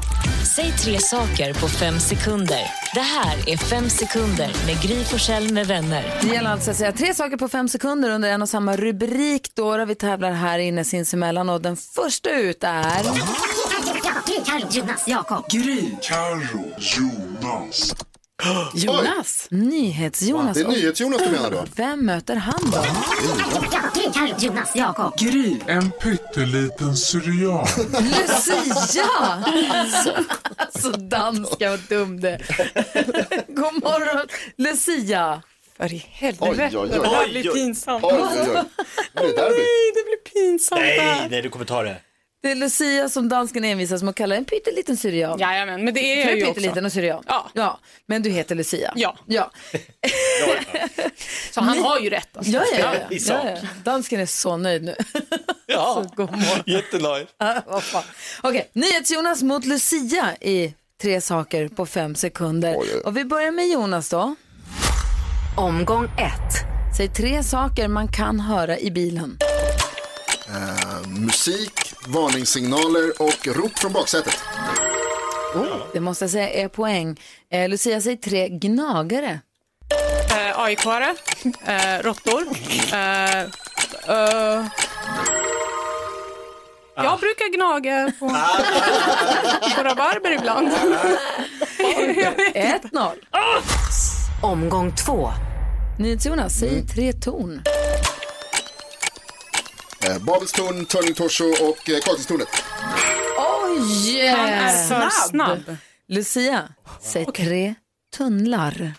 Säg 0.56 0.72
tre 0.72 1.00
saker 1.00 1.54
på 1.54 1.68
fem 1.68 2.00
sekunder. 2.00 2.62
Det 2.94 3.00
här 3.00 3.50
är 3.50 3.58
Fem 3.58 3.90
sekunder 3.90 4.52
med 4.66 4.82
Gry 4.82 5.04
Forssell 5.04 5.54
med 5.54 5.68
vänner. 5.68 6.20
Det 6.22 6.28
gäller 6.28 6.50
alltså 6.50 6.72
att 6.72 6.78
säga 6.78 6.92
tre 6.92 7.14
saker 7.14 7.38
på 7.38 7.50
fem 7.50 7.68
sekunder 7.70 8.10
under 8.10 8.30
en 8.30 8.42
och 8.42 8.50
samma 8.50 8.76
rubrik 8.76 9.56
då, 9.56 9.78
då 9.78 9.86
vi 9.86 9.96
tävlar 9.96 10.32
här 10.32 10.60
inne 10.60 10.84
sinsemellan 10.84 11.50
och 11.50 11.62
den 11.62 11.78
första 11.78 12.30
ut 12.30 12.64
är... 12.64 13.04
Carro, 14.46 14.68
Jonas, 14.72 15.08
Jakob. 15.08 15.46
Gry. 15.50 15.92
Carro. 16.02 16.74
Jonas. 16.78 17.96
Jonas. 18.74 19.48
NyhetsJonas. 19.52 20.58
Det 20.58 20.64
är 20.64 20.68
NyhetsJonas 20.68 21.22
du 21.24 21.30
menar 21.32 21.52
då? 21.52 21.66
Vem 21.76 22.06
möter 22.06 22.36
han 22.36 22.72
då? 22.72 22.86
Jonas, 24.40 24.76
Jakob. 24.76 25.18
Gry. 25.20 25.56
En 25.68 25.92
pytteliten 25.92 26.98
syrian. 26.98 27.68
Lucia! 27.92 29.06
Alltså, 29.80 30.14
alltså 30.58 30.92
danska, 30.92 31.70
vad 31.70 31.80
dum 31.80 32.22
det 32.22 32.40
God 33.48 33.84
morgon, 33.84 34.28
Lucia. 34.58 35.42
För 35.78 35.94
i 35.94 36.06
helvete. 36.10 36.46
Oj, 36.52 36.70
oj, 36.74 36.78
oj. 36.78 36.90
Det 36.90 37.08
här 37.08 37.30
blir 37.30 37.52
pinsamt. 37.52 38.04
Oj, 38.04 38.14
oj, 38.14 38.50
oj. 38.56 38.64
Det 39.14 39.20
är 39.20 39.36
derby. 39.36 39.56
Nej, 39.58 39.92
det 39.94 40.04
blir 40.06 40.34
pinsamt. 40.34 40.82
Nej, 40.82 41.28
nej, 41.32 41.42
du 41.42 41.50
kommer 41.50 41.66
ta 41.66 41.84
det. 41.84 41.98
Det 42.42 42.52
är 42.52 42.56
Lucia 42.56 43.10
som 43.10 43.30
dansken 43.30 43.64
envisas 43.64 44.04
med 44.04 44.10
att 44.10 44.16
kalla 44.16 44.36
en 44.36 44.46
pytteliten 44.46 44.98
syrian. 44.98 45.40
Jajamän, 45.40 45.86
men 45.86 45.94
det 45.94 46.00
är 46.00 46.26
jag 46.26 46.38
ju 46.38 46.46
pytteliten 46.46 46.72
också. 46.72 46.86
och 46.86 46.92
syrian. 46.92 47.24
Ja. 47.28 47.50
ja. 47.54 47.80
Men 48.06 48.22
du 48.22 48.30
heter 48.30 48.56
Lucia. 48.56 48.94
Ja. 48.96 49.18
ja. 49.26 49.52
Så 51.52 51.62
han 51.62 51.80
har 51.80 52.00
ju 52.00 52.10
rätt. 52.10 52.38
Alltså. 52.38 52.52
Ja, 52.52 52.64
ja, 52.80 52.80
ja. 52.80 52.94
I 52.94 53.16
ja, 53.16 53.20
sak. 53.20 53.46
ja. 53.46 53.68
Dansken 53.84 54.20
är 54.20 54.26
så 54.26 54.58
nöjd 54.58 54.84
nu. 54.84 54.96
Ja, 55.72 56.06
jättenöjd. 56.66 57.28
Okej, 58.42 58.70
NyhetsJonas 58.74 59.44
mot 59.44 59.66
Lucia 59.66 60.36
i 60.42 60.74
tre 61.02 61.22
saker 61.22 61.68
på 61.68 61.86
fem 61.86 62.16
sekunder. 62.16 62.76
Och 63.06 63.18
vi 63.18 63.26
börjar 63.26 63.52
med 63.52 63.68
Jonas 63.68 64.10
då. 64.10 64.36
Omgång 65.58 66.06
ett. 66.06 66.70
Säg 66.98 67.08
tre 67.08 67.44
saker 67.44 67.88
man 67.88 68.08
kan 68.08 68.40
höra 68.40 68.80
i 68.80 68.92
bilen. 68.92 69.38
Eh, 70.50 71.08
musik, 71.08 71.94
varningssignaler 72.08 73.22
och 73.22 73.48
rop 73.48 73.80
från 73.80 73.94
baksätet. 73.94 74.38
Det 75.94 76.00
måste 76.00 76.24
jag 76.24 76.32
säga 76.32 76.50
är 76.50 76.68
poäng. 76.68 77.20
Eh, 77.52 77.70
Lucia, 77.70 78.02
säg 78.02 78.18
tre 78.18 78.50
gnagare. 78.50 79.40
Eh, 80.32 80.60
AIK-are, 80.60 81.16
eh, 81.66 82.04
råttor. 82.04 82.46
Eh, 82.94 83.40
eh, 83.40 84.66
jag 86.96 87.20
brukar 87.20 87.56
gnaga 87.56 88.12
på, 88.20 88.28
på 89.76 89.84
rabarber 89.84 90.32
ibland. 90.32 90.70
1-0. 92.54 93.12
Omgång 94.42 94.96
två. 94.96 95.30
NyhetsJonas, 96.00 96.54
säg 96.60 96.88
tre 96.88 97.14
torn. 97.14 97.62
Eh, 100.06 100.18
Babelstorn, 100.20 100.86
Turning 100.86 101.14
Torso 101.14 101.46
och 101.46 101.90
eh, 101.90 102.00
Kaknästornet. 102.00 102.48
Oj! 103.38 104.28
Han 104.28 104.50
är 104.50 104.88
för 104.88 105.10
snabb. 105.30 105.76
Lucia, 106.08 106.70
säg 107.02 107.26
tre 107.26 107.76
tunnlar. 108.18 108.94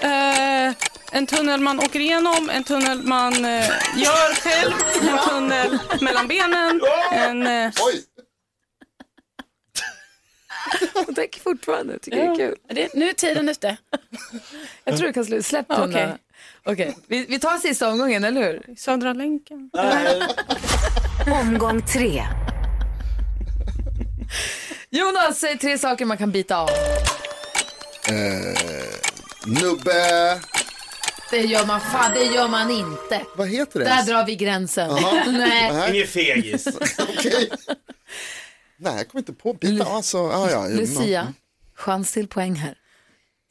Eh, 0.00 0.72
en 1.12 1.26
tunnel 1.26 1.60
man 1.60 1.80
åker 1.80 2.00
igenom, 2.00 2.50
en 2.50 2.64
tunnel 2.64 3.02
man 3.02 3.44
eh, 3.44 3.68
gör 3.96 4.34
själv, 4.34 4.72
en 5.10 5.28
tunnel 5.28 5.78
mellan 6.00 6.28
benen, 6.28 6.80
en... 7.12 7.46
Eh, 7.46 7.72
Hon 10.94 11.14
tänker 11.14 11.40
fortfarande, 11.40 11.98
tycker 11.98 12.18
det 12.18 12.24
är 12.24 12.36
kul. 12.36 12.56
Det, 12.68 12.94
nu 12.94 13.08
är 13.08 13.12
tiden 13.12 13.48
ute. 13.48 13.76
Jag 14.84 14.96
tror 14.96 15.06
du 15.06 15.12
kan 15.12 15.24
sluta. 15.24 15.42
Släpp 15.42 15.68
tunnlarna. 15.68 15.92
Okej, 15.92 16.16
vi, 17.06 17.26
vi 17.28 17.38
tar 17.38 17.58
sista 17.58 17.90
omgången, 17.90 18.24
eller 18.24 18.42
hur? 18.42 18.74
Södra 18.76 19.12
länken. 19.12 19.70
Omgång 21.26 21.82
tre. 21.82 22.24
Jonas, 24.90 25.38
säg 25.38 25.58
tre 25.58 25.78
saker 25.78 26.04
man 26.04 26.16
kan 26.18 26.30
bita 26.30 26.56
av. 26.56 26.68
Eh, 28.08 28.54
nubbe. 29.46 30.40
Det 31.30 31.40
gör 31.40 31.66
man 31.66 31.80
fan, 31.80 32.10
det 32.14 32.24
gör 32.24 32.48
man 32.48 32.70
inte. 32.70 33.20
Vad 33.36 33.48
heter 33.48 33.78
det? 33.80 33.84
Där 33.84 34.02
drar 34.02 34.26
vi 34.26 34.36
gränsen. 34.36 34.90
Nej. 35.26 35.90
Ingen 35.94 36.06
fegis. 36.06 36.66
Okej. 36.98 37.50
Nej, 38.76 38.96
jag 38.96 39.08
kommer 39.08 39.20
inte 39.20 39.32
på 39.32 39.52
bita. 39.52 39.84
Alltså, 39.84 40.18
ah, 40.18 40.50
ja. 40.50 40.68
Lucia, 40.68 41.32
chans 41.74 42.12
till 42.12 42.28
poäng 42.28 42.54
här. 42.54 42.74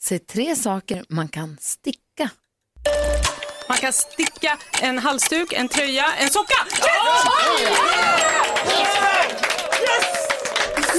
Säg 0.02 0.20
tre 0.20 0.56
saker 0.56 1.06
man 1.10 1.28
kan 1.28 1.58
sticka. 1.62 2.30
Man 3.74 3.80
kan 3.80 3.94
sticka 3.94 4.58
en 4.82 5.00
halsduk, 5.00 5.54
en 5.54 5.68
tröja, 5.68 6.06
en 6.20 6.30
socka. 6.30 6.56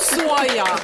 Så 0.02 0.38
ja. 0.56 0.78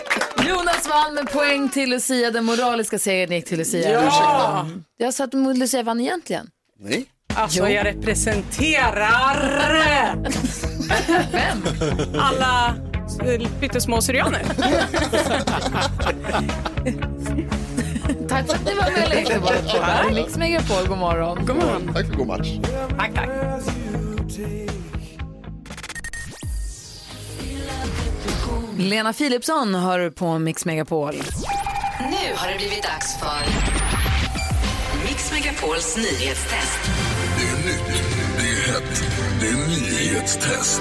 Jonas 0.48 0.88
vann 0.88 1.14
med 1.14 1.32
poäng 1.32 1.68
till 1.68 1.90
Lucia. 1.90 2.30
Den 2.30 2.44
moraliska 2.44 2.98
segern 2.98 3.32
gick 3.32 3.44
till 3.44 3.58
Lucia. 3.58 3.90
Ja. 3.90 4.68
Jag 4.96 5.14
sa 5.14 5.24
att 5.24 5.34
Lucia 5.34 5.82
vann 5.82 6.00
egentligen. 6.00 6.46
Nej. 6.78 7.06
Alltså 7.34 7.68
jag 7.68 7.86
representerar 7.86 10.16
Vem? 11.32 11.64
alla 12.20 12.74
eh, 13.24 13.48
pyttesmå 13.60 14.02
syrianer. 14.02 14.42
Tack 18.28 18.46
för 18.46 18.54
att 18.54 18.64
ni 18.64 18.74
var 18.74 18.90
med 18.90 19.04
och 19.04 19.10
lekte. 19.14 19.38
Det 19.72 19.82
här 19.82 20.08
är 20.08 20.14
Mix 20.14 20.36
Megapol. 20.36 20.86
God 20.88 20.98
morgon. 20.98 21.46
God 21.46 21.56
morgon. 21.56 21.90
Tack 21.94 22.06
för 22.06 22.14
god 22.14 22.26
match. 22.26 22.48
Tack, 22.98 23.14
tack. 23.14 23.28
Lena 28.78 29.12
Philipsson 29.12 29.74
hör 29.74 30.10
på 30.10 30.38
Mix 30.38 30.64
Megapol. 30.64 31.14
Nu 32.00 32.34
har 32.36 32.48
det 32.48 32.56
blivit 32.56 32.82
dags 32.82 33.18
för 33.18 33.46
Mix 35.08 35.32
Megapols 35.32 35.96
nyhetstest. 35.96 36.78
Det 37.38 37.46
är 37.46 37.56
nytt, 37.66 38.02
det 38.38 38.42
är 38.42 38.72
hett, 38.72 39.04
det 39.40 39.46
är 39.46 39.68
nyhetstest. 39.68 40.80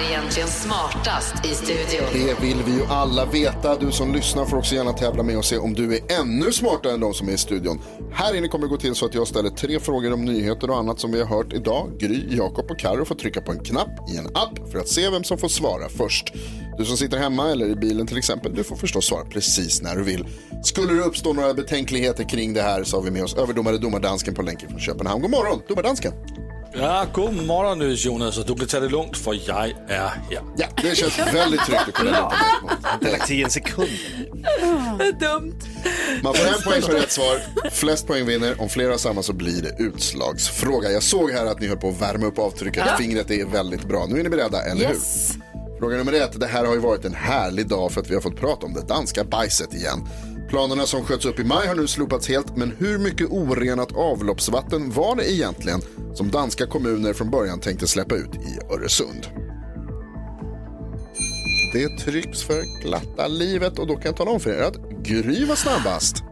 Vem 0.00 0.08
är 0.08 0.12
egentligen 0.12 0.48
smartast 0.48 1.46
i 1.46 1.48
studion? 1.48 2.06
Det 2.12 2.40
vill 2.40 2.62
vi 2.66 2.72
ju 2.72 2.84
alla 2.88 3.24
veta. 3.26 3.76
Du 3.76 3.92
som 3.92 4.12
lyssnar 4.14 4.44
får 4.44 4.56
också 4.56 4.74
gärna 4.74 4.92
tävla 4.92 5.22
med 5.22 5.38
och 5.38 5.44
se 5.44 5.58
om 5.58 5.74
du 5.74 5.96
är 5.96 6.20
ännu 6.20 6.52
smartare 6.52 6.92
än 6.92 7.00
de 7.00 7.14
som 7.14 7.28
är 7.28 7.32
i 7.32 7.38
studion. 7.38 7.80
Här 8.12 8.36
inne 8.36 8.48
kommer 8.48 8.66
det 8.66 8.70
gå 8.70 8.76
till 8.76 8.94
så 8.94 9.06
att 9.06 9.14
jag 9.14 9.28
ställer 9.28 9.50
tre 9.50 9.80
frågor 9.80 10.12
om 10.12 10.24
nyheter 10.24 10.70
och 10.70 10.76
annat 10.76 11.00
som 11.00 11.12
vi 11.12 11.20
har 11.20 11.26
hört 11.26 11.52
idag. 11.52 11.90
Gry, 11.98 12.36
Jakob 12.36 12.70
och 12.70 12.78
Karo 12.78 13.04
får 13.04 13.14
trycka 13.14 13.40
på 13.40 13.52
en 13.52 13.64
knapp 13.64 14.10
i 14.10 14.16
en 14.16 14.26
app 14.26 14.70
för 14.72 14.78
att 14.78 14.88
se 14.88 15.10
vem 15.10 15.24
som 15.24 15.38
får 15.38 15.48
svara 15.48 15.88
först. 15.88 16.32
Du 16.78 16.84
som 16.84 16.96
sitter 16.96 17.18
hemma 17.18 17.50
eller 17.50 17.66
i 17.66 17.76
bilen 17.76 18.06
till 18.06 18.18
exempel, 18.18 18.54
du 18.54 18.64
får 18.64 18.76
förstås 18.76 19.06
svara 19.06 19.24
precis 19.24 19.82
när 19.82 19.96
du 19.96 20.02
vill. 20.02 20.26
Skulle 20.62 20.92
det 20.92 21.02
uppstå 21.02 21.32
några 21.32 21.54
betänkligheter 21.54 22.24
kring 22.24 22.54
det 22.54 22.62
här 22.62 22.84
så 22.84 22.96
har 22.96 23.04
vi 23.04 23.10
med 23.10 23.24
oss 23.24 23.36
överdomare 23.36 23.78
domardansken 23.78 24.34
på 24.34 24.42
länken 24.42 24.68
från 24.68 24.80
Köpenhamn. 24.80 25.22
God 25.22 25.30
morgon, 25.30 25.60
domardansken. 25.68 26.12
Ja, 26.72 27.06
god 27.14 27.46
morgon 27.46 27.94
Jonas, 27.94 28.38
och 28.38 28.46
du 28.46 28.54
kan 28.54 28.66
ta 28.66 28.80
det 28.80 28.88
lugnt 28.88 29.16
för 29.16 29.38
jag 29.48 29.68
är 29.68 29.74
här. 29.88 30.20
Ja, 30.30 30.66
det 30.82 30.96
känns 30.96 31.18
väldigt 31.34 31.60
tryggt 31.66 31.88
att 31.88 31.94
kunna 31.94 32.10
lita 32.10 32.30
på. 32.62 32.70
Det 33.00 33.10
lagt 33.10 33.26
till 33.26 33.44
en 33.44 33.50
sekund. 33.50 33.88
Dumt. 35.20 35.54
Man 36.22 36.34
får 36.34 36.46
en 36.46 36.62
poäng 36.64 36.82
för 36.82 36.92
rätt 36.92 37.10
svar. 37.12 37.40
Flest 37.70 38.06
poäng 38.06 38.26
vinner. 38.26 38.60
Om 38.60 38.68
flera 38.68 38.90
har 38.90 38.98
samma 38.98 39.22
så 39.22 39.32
blir 39.32 39.62
det 39.62 39.82
utslagsfråga. 39.82 40.90
Jag 40.90 41.02
såg 41.02 41.30
här 41.30 41.46
att 41.46 41.60
ni 41.60 41.66
höll 41.68 41.76
på 41.78 41.88
att 41.88 42.00
värma 42.02 42.26
upp 42.26 42.38
avtrycket. 42.38 42.82
Ja. 42.86 42.96
Fingret 42.96 43.30
är 43.30 43.44
väldigt 43.44 43.84
bra. 43.84 44.06
Nu 44.08 44.18
är 44.20 44.22
ni 44.22 44.28
beredda, 44.28 44.62
eller 44.62 44.80
Yes. 44.82 45.32
hur? 45.34 45.49
Fråga 45.80 45.96
nummer 45.96 46.12
ett. 46.12 46.40
Det 46.40 46.46
här 46.46 46.64
har 46.64 46.74
ju 46.74 46.80
varit 46.80 47.04
en 47.04 47.14
härlig 47.14 47.68
dag 47.68 47.92
för 47.92 48.00
att 48.00 48.10
vi 48.10 48.14
har 48.14 48.20
fått 48.20 48.36
prata 48.36 48.66
om 48.66 48.72
det 48.72 48.88
danska 48.88 49.24
bajset 49.24 49.74
igen. 49.74 50.08
Planerna 50.48 50.86
som 50.86 51.04
sköts 51.04 51.26
upp 51.26 51.38
i 51.38 51.44
maj 51.44 51.68
har 51.68 51.74
nu 51.74 51.86
slopats 51.86 52.28
helt, 52.28 52.56
men 52.56 52.72
hur 52.78 52.98
mycket 52.98 53.30
orenat 53.30 53.92
avloppsvatten 53.92 54.90
var 54.90 55.16
det 55.16 55.32
egentligen 55.32 55.80
som 56.14 56.30
danska 56.30 56.66
kommuner 56.66 57.12
från 57.12 57.30
början 57.30 57.60
tänkte 57.60 57.86
släppa 57.86 58.14
ut 58.14 58.34
i 58.34 58.58
Öresund? 58.74 59.26
Det 61.72 61.98
trycks 61.98 62.42
för 62.42 62.82
glatta 62.82 63.28
livet 63.28 63.78
och 63.78 63.86
då 63.86 63.94
kan 63.94 64.04
jag 64.04 64.16
tala 64.16 64.30
om 64.30 64.40
för 64.40 64.50
er 64.50 64.62
att 64.62 64.76
Gry 65.02 65.44
var 65.44 65.56
snabbast. 65.56 66.24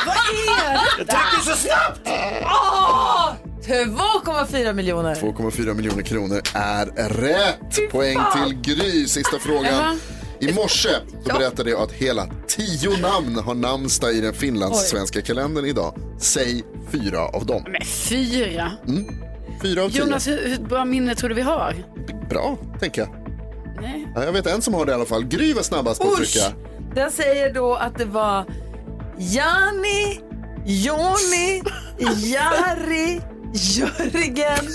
Vad 0.05 0.15
är 0.15 0.73
det? 0.73 0.81
Jag 0.97 1.07
trycker 1.07 1.51
så 1.51 1.57
snabbt! 1.57 2.01
Åh! 2.43 3.31
2,4 3.67 4.73
miljoner. 4.73 5.15
2,4 5.15 5.73
miljoner 5.73 6.03
kronor 6.03 6.41
är 6.53 6.85
rätt. 7.09 7.91
Poäng 7.91 8.19
till 8.33 8.75
Gry. 8.75 9.07
Sista 9.07 9.39
frågan. 9.39 9.99
I 10.39 10.53
morse 10.53 10.89
så 11.23 11.33
berättade 11.33 11.69
jag 11.69 11.81
att 11.81 11.91
hela 11.91 12.27
tio 12.47 12.97
namn 12.97 13.35
har 13.35 13.55
namnsdag 13.55 14.13
i 14.13 14.21
den 14.21 14.33
finlandssvenska 14.33 15.21
kalendern 15.21 15.65
idag. 15.65 15.95
Säg 16.19 16.63
fyra 16.91 17.19
av 17.19 17.45
dem. 17.45 17.63
Men 17.67 17.81
fyra. 17.85 18.71
Mm. 18.87 19.05
Fyra 19.61 19.83
av 19.83 19.89
tio. 19.89 19.99
Jonas, 20.01 20.27
hur, 20.27 20.47
hur 20.47 20.57
bra 20.57 20.85
minne 20.85 21.15
tror 21.15 21.29
du 21.29 21.35
vi 21.35 21.41
har? 21.41 21.75
Bra, 22.29 22.57
tänker 22.79 23.01
jag. 23.01 23.09
Nej. 23.81 24.07
Ja, 24.15 24.23
jag 24.23 24.31
vet 24.31 24.47
en 24.47 24.61
som 24.61 24.73
har 24.73 24.85
det 24.85 24.91
i 24.91 24.95
alla 24.95 25.05
fall. 25.05 25.25
Gry 25.25 25.53
var 25.53 25.61
snabbast 25.63 26.01
på 26.01 26.07
att 26.07 26.13
Usch. 26.19 26.33
trycka. 26.33 26.55
Den 26.95 27.11
säger 27.11 27.53
då 27.53 27.75
att 27.75 27.97
det 27.97 28.05
var 28.05 28.45
Jani, 29.17 30.21
Joni, 30.65 31.61
Jari, 31.99 33.21
Jörgen, 33.53 34.67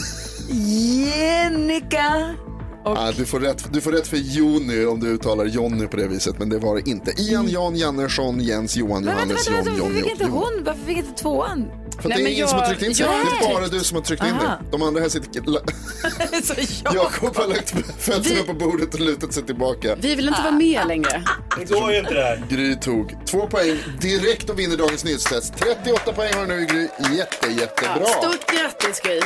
Jenica. 0.49 2.36
Ja, 2.84 3.12
du, 3.16 3.26
får 3.26 3.40
rätt, 3.40 3.72
du 3.72 3.80
får 3.80 3.92
rätt 3.92 4.06
för 4.06 4.16
Joni 4.16 4.84
om 4.84 5.00
du 5.00 5.06
uttalar 5.06 5.44
Jonny 5.44 5.86
på 5.86 5.96
det 5.96 6.08
viset, 6.08 6.38
men 6.38 6.48
det 6.48 6.58
var 6.58 6.74
det 6.76 6.90
inte. 6.90 7.12
Ian, 7.22 7.48
Jan, 7.48 7.76
Jannersson, 7.76 8.40
Jens, 8.40 8.76
Johan, 8.76 9.04
Men 9.04 9.14
Johannes, 9.14 9.48
vänta, 9.48 9.70
vänta, 9.70 9.70
John, 9.70 9.78
varför 9.78 9.98
Jonny 9.98 10.02
fick 10.02 10.12
inte 10.12 10.24
och 10.24 10.30
hon, 10.30 10.64
varför 10.64 10.86
fick 10.86 10.96
inte 10.96 11.22
tvåan? 11.22 11.70
För 12.02 12.10
att 12.10 12.16
det 12.16 12.22
är 12.22 12.26
ingen 12.26 12.48
som 12.48 12.58
har 12.58 12.66
tryckt 12.66 12.82
in 12.82 12.94
sig. 12.94 13.06
Det 13.06 13.46
är 13.46 13.54
bara 13.54 13.68
du 13.68 13.80
som 13.80 13.96
har 13.96 14.02
tryckt 14.02 14.24
in 14.24 14.32
Aha. 14.32 14.58
det. 14.62 14.70
De 14.70 14.82
andra 14.82 15.00
här 15.00 15.08
sitter... 15.08 15.42
Så 16.42 16.54
jag... 16.84 16.94
Jakob 16.94 17.36
har 17.36 17.48
lagt 17.48 17.74
fötterna 17.98 18.42
på 18.46 18.52
bordet 18.52 18.94
och 18.94 19.00
lutat 19.00 19.32
sig 19.32 19.42
tillbaka. 19.42 19.96
Vi 20.00 20.14
vill 20.14 20.28
inte 20.28 20.42
vara 20.42 20.52
med 20.52 20.86
längre. 20.86 21.24
Det 21.58 21.74
går 21.74 21.92
ju 21.92 21.98
inte 21.98 22.14
det 22.14 22.22
här. 22.22 22.44
Gry 22.48 22.76
tog 22.76 23.16
två 23.26 23.46
poäng 23.46 23.78
direkt 24.00 24.50
och 24.50 24.58
vinner 24.58 24.76
dagens 24.76 25.04
nyhetstest. 25.04 25.54
38 25.56 26.12
poäng 26.12 26.32
har 26.34 26.46
nu 26.46 26.66
Gry. 26.66 26.88
Jätte, 27.16 27.50
jättebra. 27.50 28.00
Ja, 28.00 28.06
stort 28.06 28.46
grattis 28.52 29.00
Gry. 29.00 29.20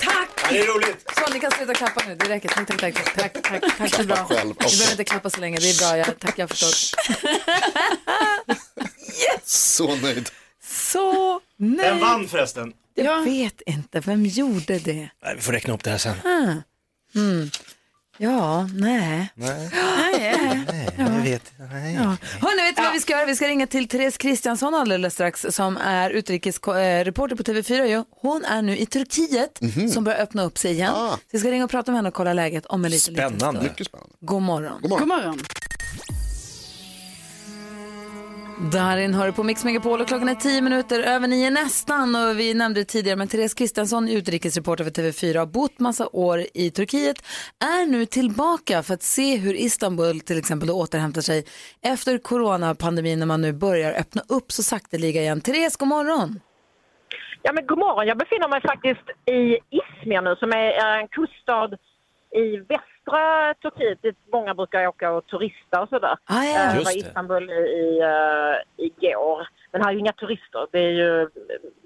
Tack! 0.00 0.35
Ja, 0.46 0.52
det 0.52 0.58
är 0.58 0.66
roligt. 0.66 1.04
Så, 1.26 1.32
ni 1.34 1.40
kan 1.40 1.50
sluta 1.50 1.74
klappa 1.74 2.02
nu, 2.08 2.14
det 2.14 2.28
räcker. 2.28 2.48
Tack, 2.48 2.66
tack, 2.66 2.80
tack. 2.80 2.94
tack, 2.94 3.14
tack, 3.14 3.42
tack, 3.42 3.78
tack 3.78 3.90
det 3.96 4.02
är 4.02 4.04
bra. 4.06 4.16
själv 4.16 4.54
Du 4.58 4.64
också. 4.64 4.76
behöver 4.78 4.92
inte 4.92 5.04
klappa 5.04 5.30
så 5.30 5.40
länge, 5.40 5.58
det 5.58 5.70
är 5.70 5.78
bra. 5.78 5.98
Jag, 5.98 6.18
tack, 6.18 6.38
jag 6.38 6.42
har 6.42 6.48
förstått. 6.48 6.94
Så 9.44 9.96
nöjd. 9.96 10.30
Så 10.64 11.40
nöjd. 11.56 11.80
Vem 11.80 11.98
vann 12.00 12.28
förresten? 12.28 12.72
Jag 12.94 13.22
vet 13.24 13.60
inte, 13.66 14.00
vem 14.00 14.26
gjorde 14.26 14.78
det? 14.78 15.08
Nej, 15.24 15.34
vi 15.36 15.40
får 15.42 15.52
räkna 15.52 15.74
upp 15.74 15.84
det 15.84 15.90
här 15.90 15.98
sen. 15.98 16.16
Ah. 16.24 16.54
Mm. 17.18 17.50
Ja, 18.18 18.62
nej. 18.74 19.28
Nej, 19.34 19.70
Nej. 19.72 20.88
jag 20.98 21.10
vet. 21.30 21.52
Nej. 21.72 21.94
Ja. 21.94 22.00
Hörrni, 22.40 22.62
vet 22.62 22.76
du 22.76 22.82
vad 22.82 22.92
vi 22.92 23.00
ska 23.00 23.12
göra? 23.12 23.26
Vi 23.26 23.36
ska 23.36 23.48
ringa 23.48 23.66
till 23.66 23.88
Therese 23.88 24.16
Kristiansson 24.16 24.74
alldeles 24.74 25.14
strax 25.14 25.46
som 25.50 25.76
är 25.76 26.10
utrikesreporter 26.10 27.36
på 27.36 27.42
TV4. 27.42 27.84
ju. 27.86 28.04
Hon 28.10 28.44
är 28.44 28.62
nu 28.62 28.76
i 28.76 28.86
Turkiet 28.86 29.60
Mhm. 29.60 29.88
som 29.88 30.04
börjar 30.04 30.18
öppna 30.18 30.42
upp 30.42 30.58
sig 30.58 30.72
igen. 30.72 30.92
Så 30.94 31.18
vi 31.30 31.38
ska 31.38 31.50
ringa 31.50 31.64
och 31.64 31.70
prata 31.70 31.90
med 31.92 31.98
henne 31.98 32.08
och 32.08 32.14
kolla 32.14 32.32
läget 32.32 32.66
om 32.66 32.84
en 32.84 32.90
liten, 32.90 33.14
liten 33.14 33.30
Spännande. 33.30 33.58
stund. 33.60 33.70
Mycket 33.72 33.86
spännande. 33.86 34.12
God 34.20 34.42
morgon. 34.42 34.80
God 34.82 35.08
morgon. 35.08 35.38
Darin 38.58 39.14
hör 39.14 39.26
du 39.26 39.32
på 39.32 39.42
Mix 39.42 39.64
Megapol 39.64 40.00
och 40.00 40.08
klockan 40.08 40.28
är 40.28 40.34
tio 40.34 40.62
minuter 40.62 41.00
över 41.00 41.28
nio 41.28 41.50
nästan. 41.50 42.14
Och 42.14 42.38
vi 42.38 42.54
nämnde 42.54 42.80
det 42.80 42.84
tidigare, 42.84 43.16
men 43.16 43.28
Therese 43.28 43.54
Kristiansson, 43.54 44.08
utrikesreporter 44.08 44.84
för 44.84 44.90
TV4, 44.90 45.38
har 45.38 45.46
bott 45.46 45.78
massa 45.78 46.08
år 46.12 46.44
i 46.54 46.70
Turkiet, 46.70 47.16
är 47.64 47.86
nu 47.86 48.06
tillbaka 48.06 48.82
för 48.82 48.94
att 48.94 49.02
se 49.02 49.36
hur 49.36 49.54
Istanbul 49.54 50.20
till 50.20 50.38
exempel 50.38 50.70
återhämtar 50.70 51.20
sig 51.20 51.44
efter 51.82 52.18
coronapandemin 52.18 53.18
när 53.18 53.26
man 53.26 53.40
nu 53.40 53.52
börjar 53.52 53.92
öppna 53.92 54.22
upp 54.28 54.52
så 54.52 54.62
sakteliga 54.62 55.20
igen. 55.20 55.40
Therese, 55.40 55.76
god 55.76 55.88
morgon. 55.88 56.40
Ja, 57.42 57.52
men 57.52 57.66
god 57.66 57.78
morgon. 57.78 58.06
Jag 58.06 58.18
befinner 58.18 58.48
mig 58.48 58.60
faktiskt 58.60 59.06
i 59.26 59.40
Izmir 59.78 60.20
nu 60.20 60.36
som 60.36 60.50
är 60.52 61.00
en 61.00 61.08
kuststad 61.08 61.70
i 62.30 62.56
västra 62.56 63.54
Turkiet 63.62 64.02
dit 64.02 64.16
många 64.32 64.54
brukar 64.54 64.86
åka 64.86 65.12
och 65.12 65.26
turista 65.26 65.82
och 65.82 65.88
sådär. 65.88 66.18
Ah, 66.24 66.42
ja. 66.44 66.64
Jag 66.64 66.74
Just 66.74 66.84
var 66.84 66.92
i. 66.92 66.98
Istanbul 66.98 67.50
i, 67.50 67.54
i, 67.54 68.00
eh, 68.00 68.84
igår. 68.86 69.48
Men 69.72 69.82
här 69.82 69.88
är 69.88 69.92
ju 69.92 69.98
inga 69.98 70.12
turister. 70.12 70.66
Det 70.72 70.78
är 70.78 70.90
ju 70.90 71.28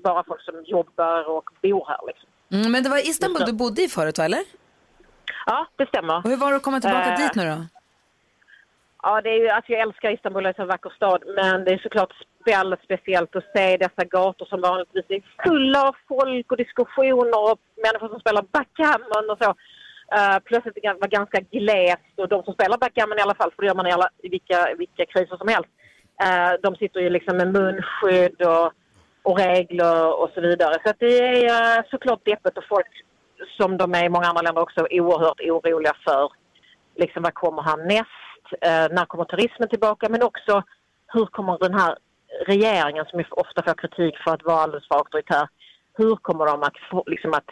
bara 0.04 0.24
folk 0.24 0.42
som 0.42 0.64
jobbar 0.64 1.30
och 1.30 1.50
bor 1.62 1.84
här 1.88 1.98
liksom. 2.06 2.28
Mm, 2.52 2.72
men 2.72 2.82
det 2.82 2.88
var 2.88 2.98
Istanbul 2.98 3.42
du 3.46 3.52
bodde 3.52 3.82
i 3.82 3.88
förut, 3.88 4.18
va, 4.18 4.24
eller? 4.24 4.40
Ja, 5.46 5.66
det 5.76 5.86
stämmer. 5.86 6.16
Och 6.16 6.30
hur 6.30 6.36
var 6.36 6.50
det 6.50 6.56
att 6.56 6.62
komma 6.62 6.80
tillbaka 6.80 7.12
Eh, 7.12 7.18
dit 7.18 7.34
nu 7.34 7.42
då? 7.44 7.66
Ja, 9.02 9.20
det 9.20 9.30
är 9.30 9.38
ju, 9.38 9.48
alltså 9.48 9.72
jag 9.72 9.80
älskar 9.80 10.10
Istanbul, 10.10 10.42
det 10.42 10.48
är 10.58 10.60
en 10.60 10.68
vacker 10.68 10.90
stad, 10.96 11.22
men 11.36 11.64
det 11.64 11.72
är 11.72 11.78
såklart 11.78 12.12
väldigt 12.44 12.82
speciellt 12.82 13.36
att 13.36 13.44
se 13.56 13.76
dessa 13.76 14.04
gator 14.04 14.46
som 14.46 14.60
vanligtvis 14.60 15.04
är 15.08 15.22
fulla 15.42 15.88
av 15.88 15.96
folk 16.08 16.52
och 16.52 16.56
diskussioner 16.56 17.50
och 17.50 17.58
människor 17.84 18.08
som 18.08 18.20
spelar 18.20 18.42
backgammon 18.42 19.30
och 19.30 19.38
så. 19.42 19.54
Eh, 20.16 20.34
uh, 20.34 20.38
plötsligt 20.44 20.74
det 20.74 20.96
var 21.00 21.08
ganska 21.08 21.40
glest 21.40 22.14
och 22.16 22.28
de 22.28 22.42
som 22.42 22.54
spelar 22.54 22.78
backgammon 22.78 23.18
i 23.18 23.22
alla 23.22 23.34
fall, 23.34 23.50
för 23.50 23.62
det 23.62 23.66
gör 23.66 23.74
man 23.74 23.86
i, 23.86 23.92
alla, 23.92 24.08
i 24.22 24.28
vilka, 24.28 24.74
vilka 24.78 25.06
kriser 25.06 25.36
som 25.36 25.48
helst, 25.48 25.70
uh, 26.26 26.52
de 26.62 26.76
sitter 26.76 27.00
ju 27.00 27.10
liksom 27.10 27.36
med 27.36 27.52
munskydd 27.52 28.42
och, 28.42 28.72
och 29.22 29.38
regler 29.38 30.20
och 30.20 30.30
så 30.34 30.40
vidare. 30.40 30.74
Så 30.84 30.90
att 30.90 30.98
det 30.98 31.18
är 31.18 31.44
uh, 31.44 31.84
såklart 31.90 32.24
deppigt 32.24 32.58
och 32.58 32.68
folk, 32.68 32.92
som 33.56 33.76
de 33.76 33.94
är 33.94 34.04
i 34.04 34.08
många 34.08 34.26
andra 34.26 34.42
länder 34.42 34.62
också, 34.62 34.86
oerhört 34.90 35.40
oroliga 35.40 35.94
för 36.04 36.32
liksom 36.96 37.22
vad 37.22 37.34
kommer 37.34 37.62
härnäst, 37.62 38.26
Uh, 38.50 38.86
när 38.96 39.04
kommer 39.04 39.24
turismen 39.24 39.68
tillbaka? 39.68 40.08
Men 40.08 40.22
också 40.22 40.62
hur 41.12 41.26
kommer 41.26 41.58
den 41.58 41.74
här 41.74 41.96
regeringen 42.46 43.04
som 43.04 43.24
ofta 43.30 43.62
får 43.62 43.74
kritik 43.74 44.14
för 44.24 44.30
att 44.34 44.44
vara 44.44 44.60
alldeles 44.62 44.88
för 44.88 44.94
auktoritär, 44.94 45.48
hur 45.94 46.16
kommer 46.16 46.46
de 46.46 46.62
att, 46.62 47.06
liksom 47.06 47.34
att 47.34 47.50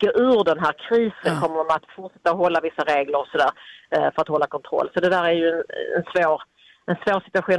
gå 0.00 0.08
ur 0.08 0.44
den 0.44 0.58
här 0.58 0.74
krisen? 0.88 1.40
Kommer 1.40 1.56
de 1.56 1.74
att 1.74 1.84
fortsätta 1.96 2.30
hålla 2.30 2.60
vissa 2.60 2.82
regler 2.82 3.18
och 3.18 3.28
sådär 3.32 3.50
eh, 3.90 4.08
för 4.14 4.22
att 4.22 4.28
hålla 4.28 4.46
kontroll? 4.46 4.90
Så 4.94 5.00
det 5.00 5.08
där 5.08 5.24
är 5.24 5.32
ju 5.32 5.48
en, 5.48 5.62
en 5.96 6.04
svår 6.12 6.42
en 6.88 6.96
svår 7.04 7.20
situation, 7.20 7.54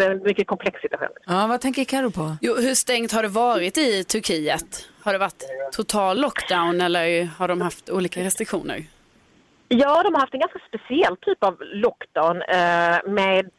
en 0.00 0.22
mycket 0.22 0.46
komplex 0.46 0.80
situation. 0.80 1.08
Ja, 1.26 1.46
vad 1.46 1.60
tänker 1.60 1.84
Karo 1.84 2.10
på? 2.10 2.36
Jo, 2.40 2.54
hur 2.54 2.74
stängt 2.74 3.12
har 3.12 3.22
det 3.22 3.28
varit 3.28 3.78
i 3.78 4.04
Turkiet? 4.04 4.88
Har 5.02 5.12
det 5.12 5.18
varit 5.18 5.44
total 5.72 6.20
lockdown 6.20 6.80
eller 6.80 7.24
har 7.24 7.48
de 7.48 7.60
haft 7.60 7.90
olika 7.90 8.20
restriktioner? 8.20 8.84
Ja, 9.68 10.02
de 10.02 10.14
har 10.14 10.20
haft 10.20 10.34
en 10.34 10.40
ganska 10.40 10.58
speciell 10.68 11.16
typ 11.16 11.44
av 11.44 11.56
lockdown 11.60 12.42
eh, 12.42 13.12
med, 13.12 13.50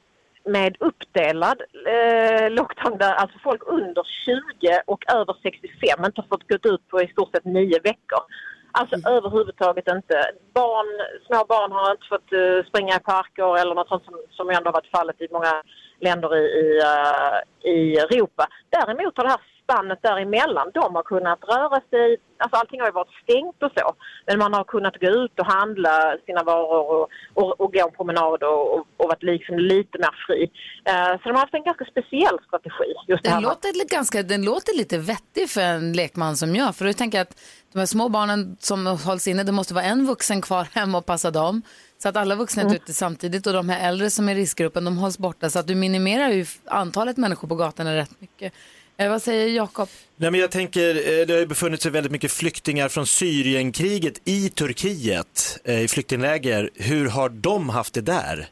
med 0.46 0.78
uppdelad 0.80 1.62
eh, 1.88 2.50
lockdown 2.50 2.98
där 2.98 3.14
alltså 3.14 3.38
folk 3.44 3.62
under 3.66 4.04
20 4.26 4.82
och 4.86 5.14
över 5.14 5.36
65 5.44 6.06
inte 6.06 6.22
har 6.22 6.28
fått 6.28 6.48
gå 6.48 6.70
ut 6.74 6.88
på 6.88 7.02
i 7.02 7.08
stort 7.08 7.32
sett 7.32 7.46
nio 7.46 7.80
veckor. 7.80 8.24
Alltså 8.72 9.10
överhuvudtaget 9.10 9.88
inte. 9.88 10.32
Barn, 10.54 10.90
små 11.28 11.46
barn 11.46 11.72
har 11.72 11.92
inte 11.92 12.08
fått 12.10 12.34
eh, 12.34 12.68
springa 12.70 12.96
i 12.96 13.00
parker 13.00 13.58
eller 13.62 13.76
något 13.76 13.88
sånt 13.88 14.06
som, 14.06 14.16
som 14.30 14.50
ändå 14.50 14.68
har 14.68 14.74
varit 14.80 14.96
fallet 14.98 15.22
i 15.22 15.28
många 15.32 15.54
länder 16.00 16.38
i, 16.38 16.44
i, 16.64 16.80
eh, 16.92 17.72
i 17.74 17.98
Europa. 17.98 18.48
Däremot 18.70 19.18
har 19.18 19.24
det 19.24 19.30
här 19.30 19.53
spannet 19.64 20.00
däremellan, 20.02 20.72
de 20.74 20.96
har 20.96 21.04
kunnat 21.04 21.40
röra 21.54 21.80
sig, 21.90 22.18
alltså 22.38 22.56
allting 22.60 22.80
har 22.82 22.88
ju 22.88 22.94
varit 23.02 23.16
stängt 23.24 23.64
och 23.66 23.72
så, 23.78 23.94
men 24.28 24.40
man 24.40 24.54
har 24.54 24.64
kunnat 24.64 24.98
gå 25.04 25.08
ut 25.08 25.40
och 25.40 25.46
handla 25.46 26.18
sina 26.26 26.44
varor 26.44 26.86
och, 26.94 27.10
och, 27.34 27.62
och 27.62 27.74
gå 27.74 27.80
en 27.88 27.96
promenad 27.96 28.44
och, 28.44 28.74
och, 28.74 28.84
och 28.98 29.08
varit 29.12 29.24
liksom 29.24 29.58
lite 29.60 29.98
mer 30.04 30.16
fri. 30.28 30.42
Eh, 30.86 31.12
så 31.20 31.24
de 31.24 31.30
har 31.30 31.40
haft 31.46 31.54
en 31.54 31.64
ganska 31.64 31.86
speciell 31.86 32.38
strategi. 32.48 32.90
Just 33.08 33.24
Den 33.24 33.42
låter, 33.42 33.74
lite 33.74 33.96
ganska, 33.96 34.24
den 34.24 34.46
låter 34.46 34.78
lite 34.78 34.98
vettig 34.98 35.50
för 35.50 35.62
en 35.62 35.94
lekman 35.94 36.38
som 36.38 36.56
jag. 36.56 36.76
För 36.76 36.86
du 36.86 36.94
tänker 36.94 37.22
att 37.22 37.34
de 37.74 37.80
här 37.80 37.86
små 37.86 38.10
barnen 38.10 38.58
som 38.60 38.88
hålls 38.88 39.28
inne, 39.28 39.44
det 39.44 39.52
måste 39.52 39.74
vara 39.74 39.86
en 39.86 40.06
vuxen 40.06 40.42
kvar 40.42 40.68
hemma 40.74 40.98
och 40.98 41.06
passa 41.06 41.32
dem. 41.32 41.62
Så 41.98 42.10
att 42.10 42.18
alla 42.18 42.36
vuxna 42.36 42.62
är 42.62 42.66
Mm. 42.66 42.76
ute 42.76 42.94
samtidigt 42.94 43.48
och 43.48 43.54
de 43.54 43.70
här 43.70 43.90
äldre 43.90 44.10
som 44.10 44.30
är 44.30 44.36
i 44.36 44.40
riskgruppen, 44.40 44.86
de 44.86 44.98
hålls 44.98 45.18
borta. 45.18 45.50
Så 45.50 45.60
att 45.60 45.68
du 45.68 45.76
minimerar 45.76 46.30
ju 46.30 46.46
antalet 46.66 47.18
människor 47.18 47.48
på 47.48 47.56
gatorna 47.56 47.96
rätt 47.96 48.22
mycket. 48.22 48.54
Eh, 48.98 49.10
vad 49.10 49.22
säger 49.22 49.48
Jakob? 49.48 49.88
Nej, 50.16 50.32
men 50.32 50.40
jag 50.40 50.52
tänker, 50.52 50.90
eh, 50.90 51.26
det 51.28 51.34
har 51.34 51.40
ju 51.40 51.46
befunnit 51.46 51.82
sig 51.82 51.92
väldigt 51.92 52.12
mycket 52.12 52.32
flyktingar 52.32 52.90
från 52.90 53.06
Syrienkriget 53.06 54.28
i 54.28 54.50
Turkiet, 54.50 55.60
eh, 55.66 55.82
i 55.82 55.88
flyktingläger. 55.88 56.70
Hur 56.76 57.10
har 57.10 57.30
de 57.30 57.70
haft 57.70 57.94
det 57.94 58.02
där? 58.02 58.48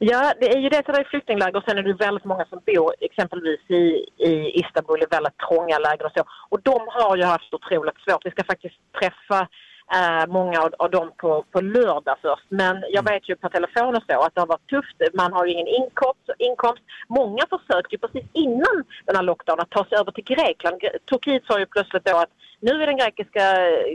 Ja, 0.00 0.34
det 0.40 0.48
är 0.52 0.58
ju 0.58 0.68
det 0.68 0.78
att 0.78 0.86
det 0.86 0.92
är 0.92 1.04
flyktingläger 1.04 1.56
och 1.56 1.64
sen 1.68 1.78
är 1.78 1.82
det 1.82 1.92
väldigt 1.92 2.24
många 2.24 2.44
som 2.44 2.60
bor 2.66 2.94
exempelvis 3.00 3.60
i, 3.68 3.82
i 4.28 4.60
Istanbul 4.60 5.02
i 5.02 5.06
väldigt 5.10 5.38
trånga 5.48 5.78
läger 5.78 6.06
och 6.06 6.12
så. 6.16 6.24
Och 6.48 6.60
de 6.62 6.80
har 6.88 7.16
ju 7.16 7.22
haft 7.22 7.54
otroligt 7.54 8.00
svårt. 8.04 8.26
Vi 8.26 8.30
ska 8.30 8.44
faktiskt 8.44 8.78
träffa 9.00 9.48
eh, 9.96 10.26
många 10.28 10.60
av, 10.62 10.74
av 10.78 10.90
dem 10.90 11.12
på, 11.16 11.44
på 11.52 11.60
lördag 11.60 12.16
först. 12.22 12.46
Men 12.48 12.84
jag 12.90 13.02
vet 13.10 13.28
ju 13.28 13.36
på 13.36 13.48
telefon 13.48 13.96
och 13.96 14.02
så 14.08 14.20
att 14.20 14.34
det 14.34 14.40
har 14.40 14.46
varit 14.46 14.70
tufft. 14.70 14.96
Man 15.14 15.32
har 15.32 15.46
ju 15.46 15.52
ingen 15.52 15.66
inkomst. 15.66 16.30
inkomst. 16.38 16.82
Många 17.08 17.42
försökte 17.50 17.94
ju 17.94 17.98
precis 17.98 18.24
innan 18.32 18.84
den 19.04 19.16
här 19.16 19.22
lockdownen 19.22 19.62
att 19.62 19.70
ta 19.70 19.84
sig 19.84 19.98
över 19.98 20.12
till 20.12 20.24
Grekland. 20.24 20.76
Gre- 20.82 20.98
Turkiet 21.10 21.44
sa 21.46 21.58
ju 21.58 21.66
plötsligt 21.66 22.04
då 22.04 22.16
att 22.16 22.30
nu 22.60 22.82
är 22.82 22.86
den 22.86 22.96
grekiska 22.96 23.44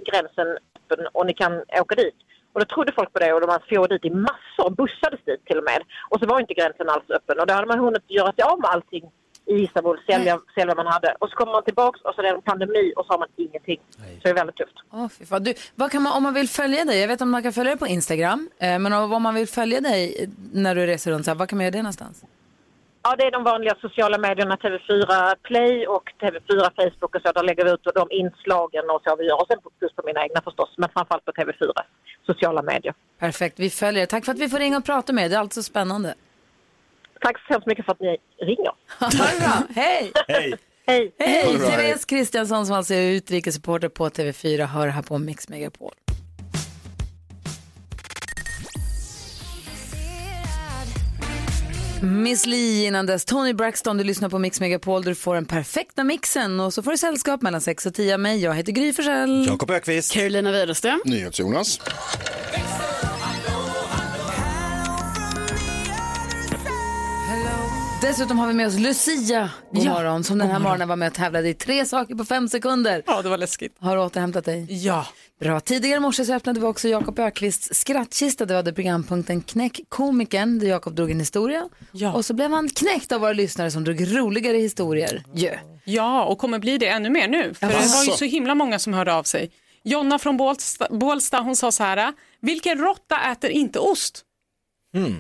gränsen 0.06 0.58
öppen 0.76 1.08
och 1.12 1.26
ni 1.26 1.34
kan 1.34 1.54
åka 1.82 1.96
dit. 1.96 2.16
Och 2.54 2.60
då 2.60 2.66
trodde 2.66 2.92
folk 2.92 3.14
på 3.14 3.20
det 3.20 3.34
och 3.34 3.42
de 3.42 3.60
for 3.70 3.88
dit 3.88 4.06
i 4.06 4.10
massor, 4.10 4.70
bussades 4.70 5.20
dit 5.26 5.46
till 5.46 5.58
och 5.58 5.64
med. 5.64 5.82
Och 6.10 6.20
så 6.20 6.26
var 6.28 6.40
inte 6.40 6.54
gränsen 6.54 6.90
alls 6.90 7.10
öppen 7.10 7.40
och 7.40 7.48
då 7.48 7.54
hade 7.54 7.68
man 7.68 7.80
hunnit 7.80 8.04
göra 8.08 8.34
sig 8.34 8.44
av 8.44 8.60
med 8.60 8.70
allting 8.70 9.12
i 9.46 9.54
Istanbul, 9.64 10.00
sälja, 10.08 10.40
sälja 10.56 10.76
vad 10.76 10.86
man 10.86 10.94
hade. 10.94 11.16
Och 11.20 11.30
så 11.30 11.36
kommer 11.36 11.52
man 11.52 11.64
tillbaks 11.64 12.02
och 12.02 12.16
så 12.16 12.22
är 12.22 12.24
det 12.24 12.30
en 12.30 12.42
pandemi 12.42 12.94
och 12.96 13.06
så 13.06 13.14
har 13.14 13.20
man 13.20 13.28
ingenting. 13.36 13.80
Så 13.96 14.24
det 14.24 14.30
är 14.30 14.34
väldigt 14.34 14.56
tufft. 14.56 14.76
Åh, 14.92 15.08
fy 15.10 15.26
fan. 15.26 15.44
Du, 15.44 15.54
vad 15.76 15.92
kan 15.92 16.02
man, 16.02 16.18
om 16.18 16.24
man 16.24 16.34
vill 16.34 16.50
följa 16.50 16.86
dig, 16.86 17.00
jag 17.00 17.08
vet 17.08 17.22
att 17.22 17.28
man 17.28 17.44
kan 17.44 17.54
följa 17.54 17.72
dig 17.72 17.80
på 17.80 17.88
Instagram, 17.88 18.50
eh, 18.60 18.80
men 18.80 18.94
om 18.94 19.14
om 19.14 19.24
man 19.24 19.36
vill 19.36 19.48
följa 19.48 19.82
dig 19.82 20.30
när 20.54 20.76
du 20.76 20.86
reser 20.86 21.12
runt, 21.12 21.26
så 21.26 21.32
här, 21.32 21.36
var 21.36 21.46
kan 21.46 21.58
man 21.58 21.66
göra 21.66 21.72
det 21.72 21.82
någonstans? 21.82 22.24
Ja, 23.06 23.16
det 23.16 23.24
är 23.24 23.32
de 23.32 23.44
vanliga 23.44 23.76
sociala 23.82 24.18
medierna, 24.18 24.56
TV4 24.56 25.36
Play 25.44 25.88
och 25.88 26.12
TV4 26.22 26.70
Facebook 26.76 27.16
och 27.16 27.22
så. 27.26 27.32
Där 27.32 27.44
lägger 27.44 27.66
vi 27.66 27.72
ut 27.72 27.88
de 27.96 28.08
inslagen 28.12 28.90
och 28.90 29.02
så 29.04 29.16
vi 29.16 29.26
gör. 29.26 29.42
Och 29.42 29.48
sen 29.48 29.58
plus 29.80 29.94
på 29.94 30.02
mina 30.06 30.24
egna 30.24 30.42
förstås, 30.42 30.74
men 30.78 30.90
framförallt 30.94 31.26
på 31.26 31.32
TV4 31.32 31.72
sociala 32.26 32.62
medier. 32.62 32.94
Perfekt, 33.20 33.60
vi 33.60 33.70
följer. 33.70 34.06
Tack 34.06 34.26
för 34.26 34.32
att 34.32 34.40
vi 34.40 34.50
får 34.50 34.60
ringa 34.60 34.78
och 34.78 34.86
prata 34.86 35.14
med 35.14 35.24
dig, 35.24 35.30
det 35.30 35.36
är 35.36 35.40
alltid 35.40 35.54
så 35.54 35.64
spännande. 35.64 36.14
Tack 37.24 37.38
så 37.48 37.54
hemskt 37.54 37.68
mycket 37.68 37.86
för 37.86 37.92
att 37.92 38.00
ni 38.00 38.18
ringer. 38.42 38.72
Bra, 39.00 39.64
hej! 39.76 40.12
Hej! 40.28 40.54
Hej! 40.88 41.16
Hej! 41.20 41.60
Therese 41.60 42.06
Kristiansson 42.06 42.66
som 42.66 42.76
alltså 42.76 42.94
är 42.94 43.12
utrikesreporter 43.12 43.90
på 43.90 44.10
TV4 44.10 44.66
hör 44.66 44.88
här 44.88 45.02
på 45.02 45.18
Mix 45.18 45.50
Megapol. 45.50 45.94
Miss 52.02 52.46
Li 52.46 52.86
innan 52.86 53.06
dess, 53.06 53.26
Tony 53.26 53.54
Braxton, 53.54 53.98
du 53.98 54.04
lyssnar 54.04 54.30
på 54.30 54.40
Mix 54.40 54.60
Megapol 54.60 55.04
du 55.04 55.16
får 55.16 55.36
den 55.36 55.46
perfekta 55.46 56.04
mixen 56.04 56.60
och 56.60 56.74
så 56.74 56.84
får 56.84 56.92
du 56.92 56.98
sällskap 56.98 57.42
mellan 57.42 57.62
6 57.62 57.86
och 57.86 57.94
10 57.94 58.14
av 58.14 58.20
mig. 58.20 58.40
Jag 58.44 58.54
heter 58.54 58.72
Gry 58.72 58.94
Forssell. 58.94 59.46
Jakob 59.48 59.72
Ökvist. 59.72 60.12
Carolina 60.14 60.52
Widerström. 60.52 61.02
NyhetsJonas. 61.06 61.80
Dessutom 68.04 68.40
har 68.40 68.48
vi 68.48 68.54
med 68.54 68.68
oss 68.68 68.80
Lucia, 68.80 69.50
god 69.72 69.84
Ja, 69.86 69.94
morgon, 69.94 70.24
som 70.24 70.38
den 70.38 70.52
här 70.52 70.60
morgonen 70.60 70.88
var 70.88 70.96
med 70.96 71.08
och 71.08 71.14
tävlade 71.14 71.50
i 71.50 71.54
tre 71.54 71.86
saker 71.86 72.16
på 72.16 72.26
fem 72.26 72.50
sekunder. 72.50 73.04
Ja, 73.06 73.22
det 73.22 73.30
var 73.30 73.38
läskigt. 73.38 73.76
Har 73.80 73.96
du 73.96 74.02
återhämtat 74.02 74.46
dig? 74.46 74.86
Ja. 74.86 75.08
Bra. 75.40 75.60
Tidigare 75.60 75.98
i 75.98 76.00
morse 76.00 76.26
så 76.26 76.34
öppnade 76.34 76.60
vi 76.60 76.66
också 76.66 76.88
Jakob 76.88 77.20
Ökvists 77.20 77.70
skrattkista. 77.80 78.46
Det 78.46 78.54
var 78.54 78.64
det 78.64 78.74
programpunkten 78.74 79.42
Knäck 79.42 79.80
komikern 79.90 80.60
där 80.60 80.68
Jakob 80.68 80.96
drog 80.96 81.12
en 81.12 81.20
historia. 81.20 81.70
Och 82.14 82.26
så 82.26 82.34
blev 82.34 82.52
han 82.52 82.70
knäckt 82.70 83.12
av 83.12 83.22
våra 83.22 83.34
lyssnare 83.34 83.72
som 83.72 83.84
drog 83.84 84.18
roligare 84.18 84.58
historier. 84.58 85.24
Yeah. 85.36 85.60
Ja, 85.84 86.24
och 86.24 86.38
kommer 86.38 86.60
bli 86.60 86.78
det 86.78 86.88
ännu 86.88 87.10
mer 87.10 87.28
nu. 87.28 87.54
För 87.54 87.68
Ja, 87.68 87.72
det 87.72 87.76
var 87.76 87.82
ju 87.84 87.88
alltså. 87.90 88.18
så 88.18 88.26
himla 88.26 88.56
många 88.56 88.80
som 88.80 88.94
hörde 88.94 89.14
av 89.14 89.24
sig. 89.24 89.52
Jonna 89.84 90.20
från 90.20 90.38
Bålsta, 90.38 90.88
Bålsta 90.92 91.40
hon 91.40 91.56
sa 91.56 91.72
så 91.72 91.84
här, 91.84 92.14
vilken 92.42 92.78
råtta 92.78 93.32
äter 93.32 93.50
inte 93.50 93.80
ost? 93.80 94.22
Hmm. 94.94 95.18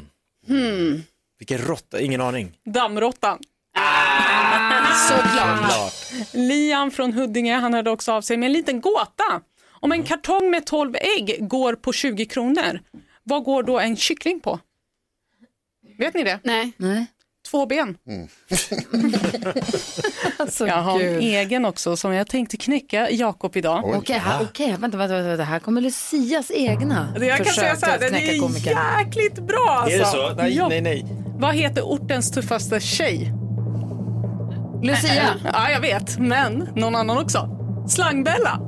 Hmm. 0.48 1.04
Vilken 1.40 1.58
råtta, 1.58 2.00
ingen 2.02 2.22
aning. 2.22 2.52
Dammråttan. 2.66 3.40
Såklart. 5.10 5.94
Liam 6.34 6.92
från 6.92 7.14
Huddinge, 7.14 7.54
han 7.56 7.74
hörde 7.74 7.92
också 7.92 8.12
av 8.12 8.22
sig 8.22 8.38
med 8.38 8.48
en 8.48 8.54
liten 8.54 8.82
gåta. 8.82 9.42
Om 9.72 9.92
en 9.92 10.04
kartong 10.04 10.52
med 10.52 10.66
12 10.66 10.96
ägg 10.96 11.38
går 11.48 11.76
på 11.76 11.94
20 11.94 12.26
kronor, 12.26 12.80
vad 13.24 13.44
går 13.44 13.64
då 13.64 13.80
en 13.80 13.96
kyckling 13.98 14.40
på? 14.40 14.60
Vet 15.98 16.14
ni 16.14 16.24
det? 16.24 16.40
Nej. 16.44 16.72
Nej. 16.78 17.06
Två 17.52 17.66
ben. 17.66 17.98
Alltså, 20.38 20.68
jag 20.68 20.76
har 20.76 21.02
en 21.02 21.20
egen 21.20 21.66
också 21.66 21.98
som 21.98 22.14
jag 22.14 22.28
tänkte 22.28 22.58
knäcka 22.58 23.10
Jakob 23.10 23.58
idag. 23.58 23.96
Okej, 23.96 24.18
här, 24.18 24.44
okej, 24.44 24.76
vänta, 24.80 24.98
vänta, 24.98 25.22
vänta, 25.22 25.44
här 25.44 25.60
kommer 25.60 25.82
Lucias 25.82 26.52
egna 26.52 27.14
Jag 27.22 27.38
kan 27.38 27.46
säga 27.46 27.76
så 27.76 27.86
här, 27.86 28.00
den 28.00 28.16
är 28.16 29.00
jäkligt 29.00 29.40
bra 29.40 29.70
alltså. 29.70 29.96
Är 29.96 30.00
det 30.00 30.06
så? 30.06 30.34
Nej, 30.36 30.56
Ja. 30.56 30.68
nej, 30.70 30.82
nej. 30.82 31.23
Vad 31.40 31.56
heter 31.56 31.82
ortens 31.82 32.32
tuffaste 32.32 32.80
tjej? 32.80 33.34
Lucia. 34.84 35.36
Ja, 35.54 35.70
jag 35.70 35.80
vet, 35.82 36.18
men 36.20 36.70
någon 36.76 36.96
annan 36.96 37.18
också. 37.18 37.50
Slangbella. 37.90 38.60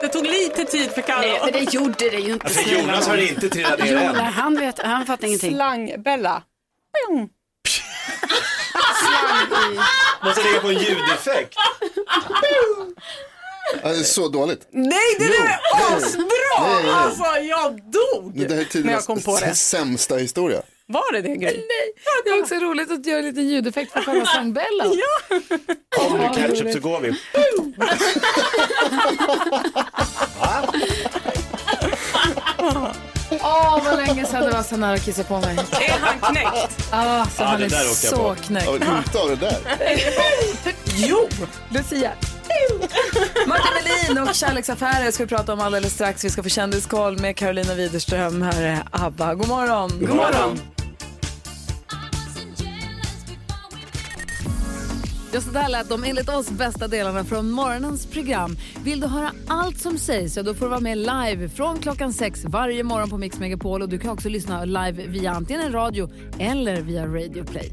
Det 0.00 0.08
tog 0.08 0.26
lite 0.26 0.64
tid 0.64 0.90
för 0.90 1.02
Carro. 1.02 1.20
Nej, 1.20 1.40
men 1.44 1.52
det 1.52 1.74
gjorde 1.74 2.10
det 2.10 2.16
ju 2.16 2.32
inte. 2.32 2.48
För 2.48 2.70
Jonas 2.70 3.08
har 3.08 3.16
inte 3.16 3.48
trillat 3.48 3.78
ner 3.78 3.96
än. 3.96 4.06
Jonas, 4.06 4.34
han, 4.34 4.56
vet, 4.56 4.78
han 4.78 5.06
fattar 5.06 5.26
ingenting. 5.26 5.50
Slangbella. 5.54 6.42
Pjong. 7.08 7.28
Måste 10.24 10.42
lägga 10.42 10.60
på 10.60 10.68
en 10.68 10.74
ljudeffekt. 10.78 11.54
Är 13.82 13.94
så 14.02 14.28
dåligt. 14.28 14.66
Nej, 14.70 14.98
det 15.18 15.24
Jo, 15.24 15.32
är 15.32 15.44
nej. 15.44 15.58
asbra! 15.96 16.24
Nej, 16.60 16.82
nej. 16.84 16.92
Alltså, 16.92 17.24
jag 17.42 17.72
dog 17.92 18.36
Men 18.36 18.48
det 18.48 18.54
här 18.54 18.76
är 18.76 18.84
när 18.84 18.92
jag 18.92 19.04
kom 19.04 19.20
på 19.22 19.30
det. 19.30 19.36
tidernas 19.38 19.60
sämsta 19.60 20.16
historia. 20.16 20.62
Var 20.86 21.12
det 21.12 21.20
det, 21.22 21.28
Gry? 21.36 21.56
Nej, 21.56 21.92
det 22.24 22.30
är 22.30 22.40
också 22.42 22.54
roligt 22.54 22.90
att 22.90 23.06
göra 23.06 23.18
en 23.18 23.24
liten 23.24 23.48
ljudeffekt 23.48 23.92
för 23.92 24.00
själva 24.02 24.26
slangbällan. 24.26 24.92
Ja. 25.98 26.06
Om 26.06 26.18
du 26.18 26.40
ketchup 26.40 26.72
så 26.72 26.80
går 26.80 27.00
vi. 27.00 27.12
Åh, 33.42 33.84
vad 33.84 33.96
länge 33.96 34.26
sedan 34.26 34.42
det 34.42 34.50
var 34.50 34.62
så 34.62 34.76
nära 34.76 34.94
att 34.94 35.04
kissa 35.04 35.24
på 35.24 35.40
mig. 35.40 35.56
Är 35.56 35.98
han 36.00 36.32
knäckt? 36.32 36.88
Ah, 36.92 37.24
så 37.24 37.42
Ja, 37.42 37.46
han 37.46 37.60
det 37.60 37.66
är 37.66 37.70
där 37.70 37.84
så 37.94 38.34
knäckt. 38.46 38.68
Inte 38.68 39.18
av 39.18 39.28
det 39.28 39.36
där. 39.36 39.58
Jo! 40.96 41.28
Lucia. 41.70 42.12
Martin 43.46 43.72
Melin 43.74 44.28
och 44.28 44.34
kärleksaffärer 44.34 45.10
ska 45.10 45.24
vi 45.24 45.28
prata 45.28 45.52
om 45.52 45.60
alldeles 45.60 45.94
strax. 45.94 46.24
Vi 46.24 46.30
ska 46.30 46.42
få 46.42 46.48
kändiskoll 46.48 47.20
med 47.20 47.36
Carolina 47.36 47.74
Widerström. 47.74 48.42
Här 48.42 48.62
är 48.62 48.82
ABBA. 48.90 49.34
God 49.34 49.48
morgon. 49.48 49.90
God 50.00 50.16
morgon. 50.16 50.60
Ja, 55.32 55.40
så 55.40 55.50
där 55.50 55.68
lät 55.68 55.88
de 55.88 56.04
enligt 56.04 56.28
oss 56.28 56.50
bästa 56.50 56.88
delarna 56.88 57.24
från 57.24 57.50
morgonens 57.50 58.06
program. 58.06 58.56
Vill 58.84 59.00
du 59.00 59.06
höra 59.06 59.32
allt 59.46 59.78
som 59.78 59.98
sägs 59.98 60.34
så 60.34 60.42
då 60.42 60.54
får 60.54 60.66
du 60.66 60.70
vara 60.70 60.80
med 60.80 60.98
live 60.98 61.48
från 61.48 61.78
klockan 61.78 62.12
sex 62.12 62.44
varje 62.44 62.82
morgon 62.82 63.10
på 63.10 63.18
Mix 63.18 63.38
Megapol. 63.38 63.82
Och 63.82 63.88
du 63.88 63.98
kan 63.98 64.10
också 64.10 64.28
lyssna 64.28 64.64
live 64.64 65.06
via 65.06 65.30
antingen 65.30 65.62
en 65.62 65.72
radio 65.72 66.10
eller 66.38 66.82
via 66.82 67.06
Radio 67.06 67.44
Play. 67.44 67.72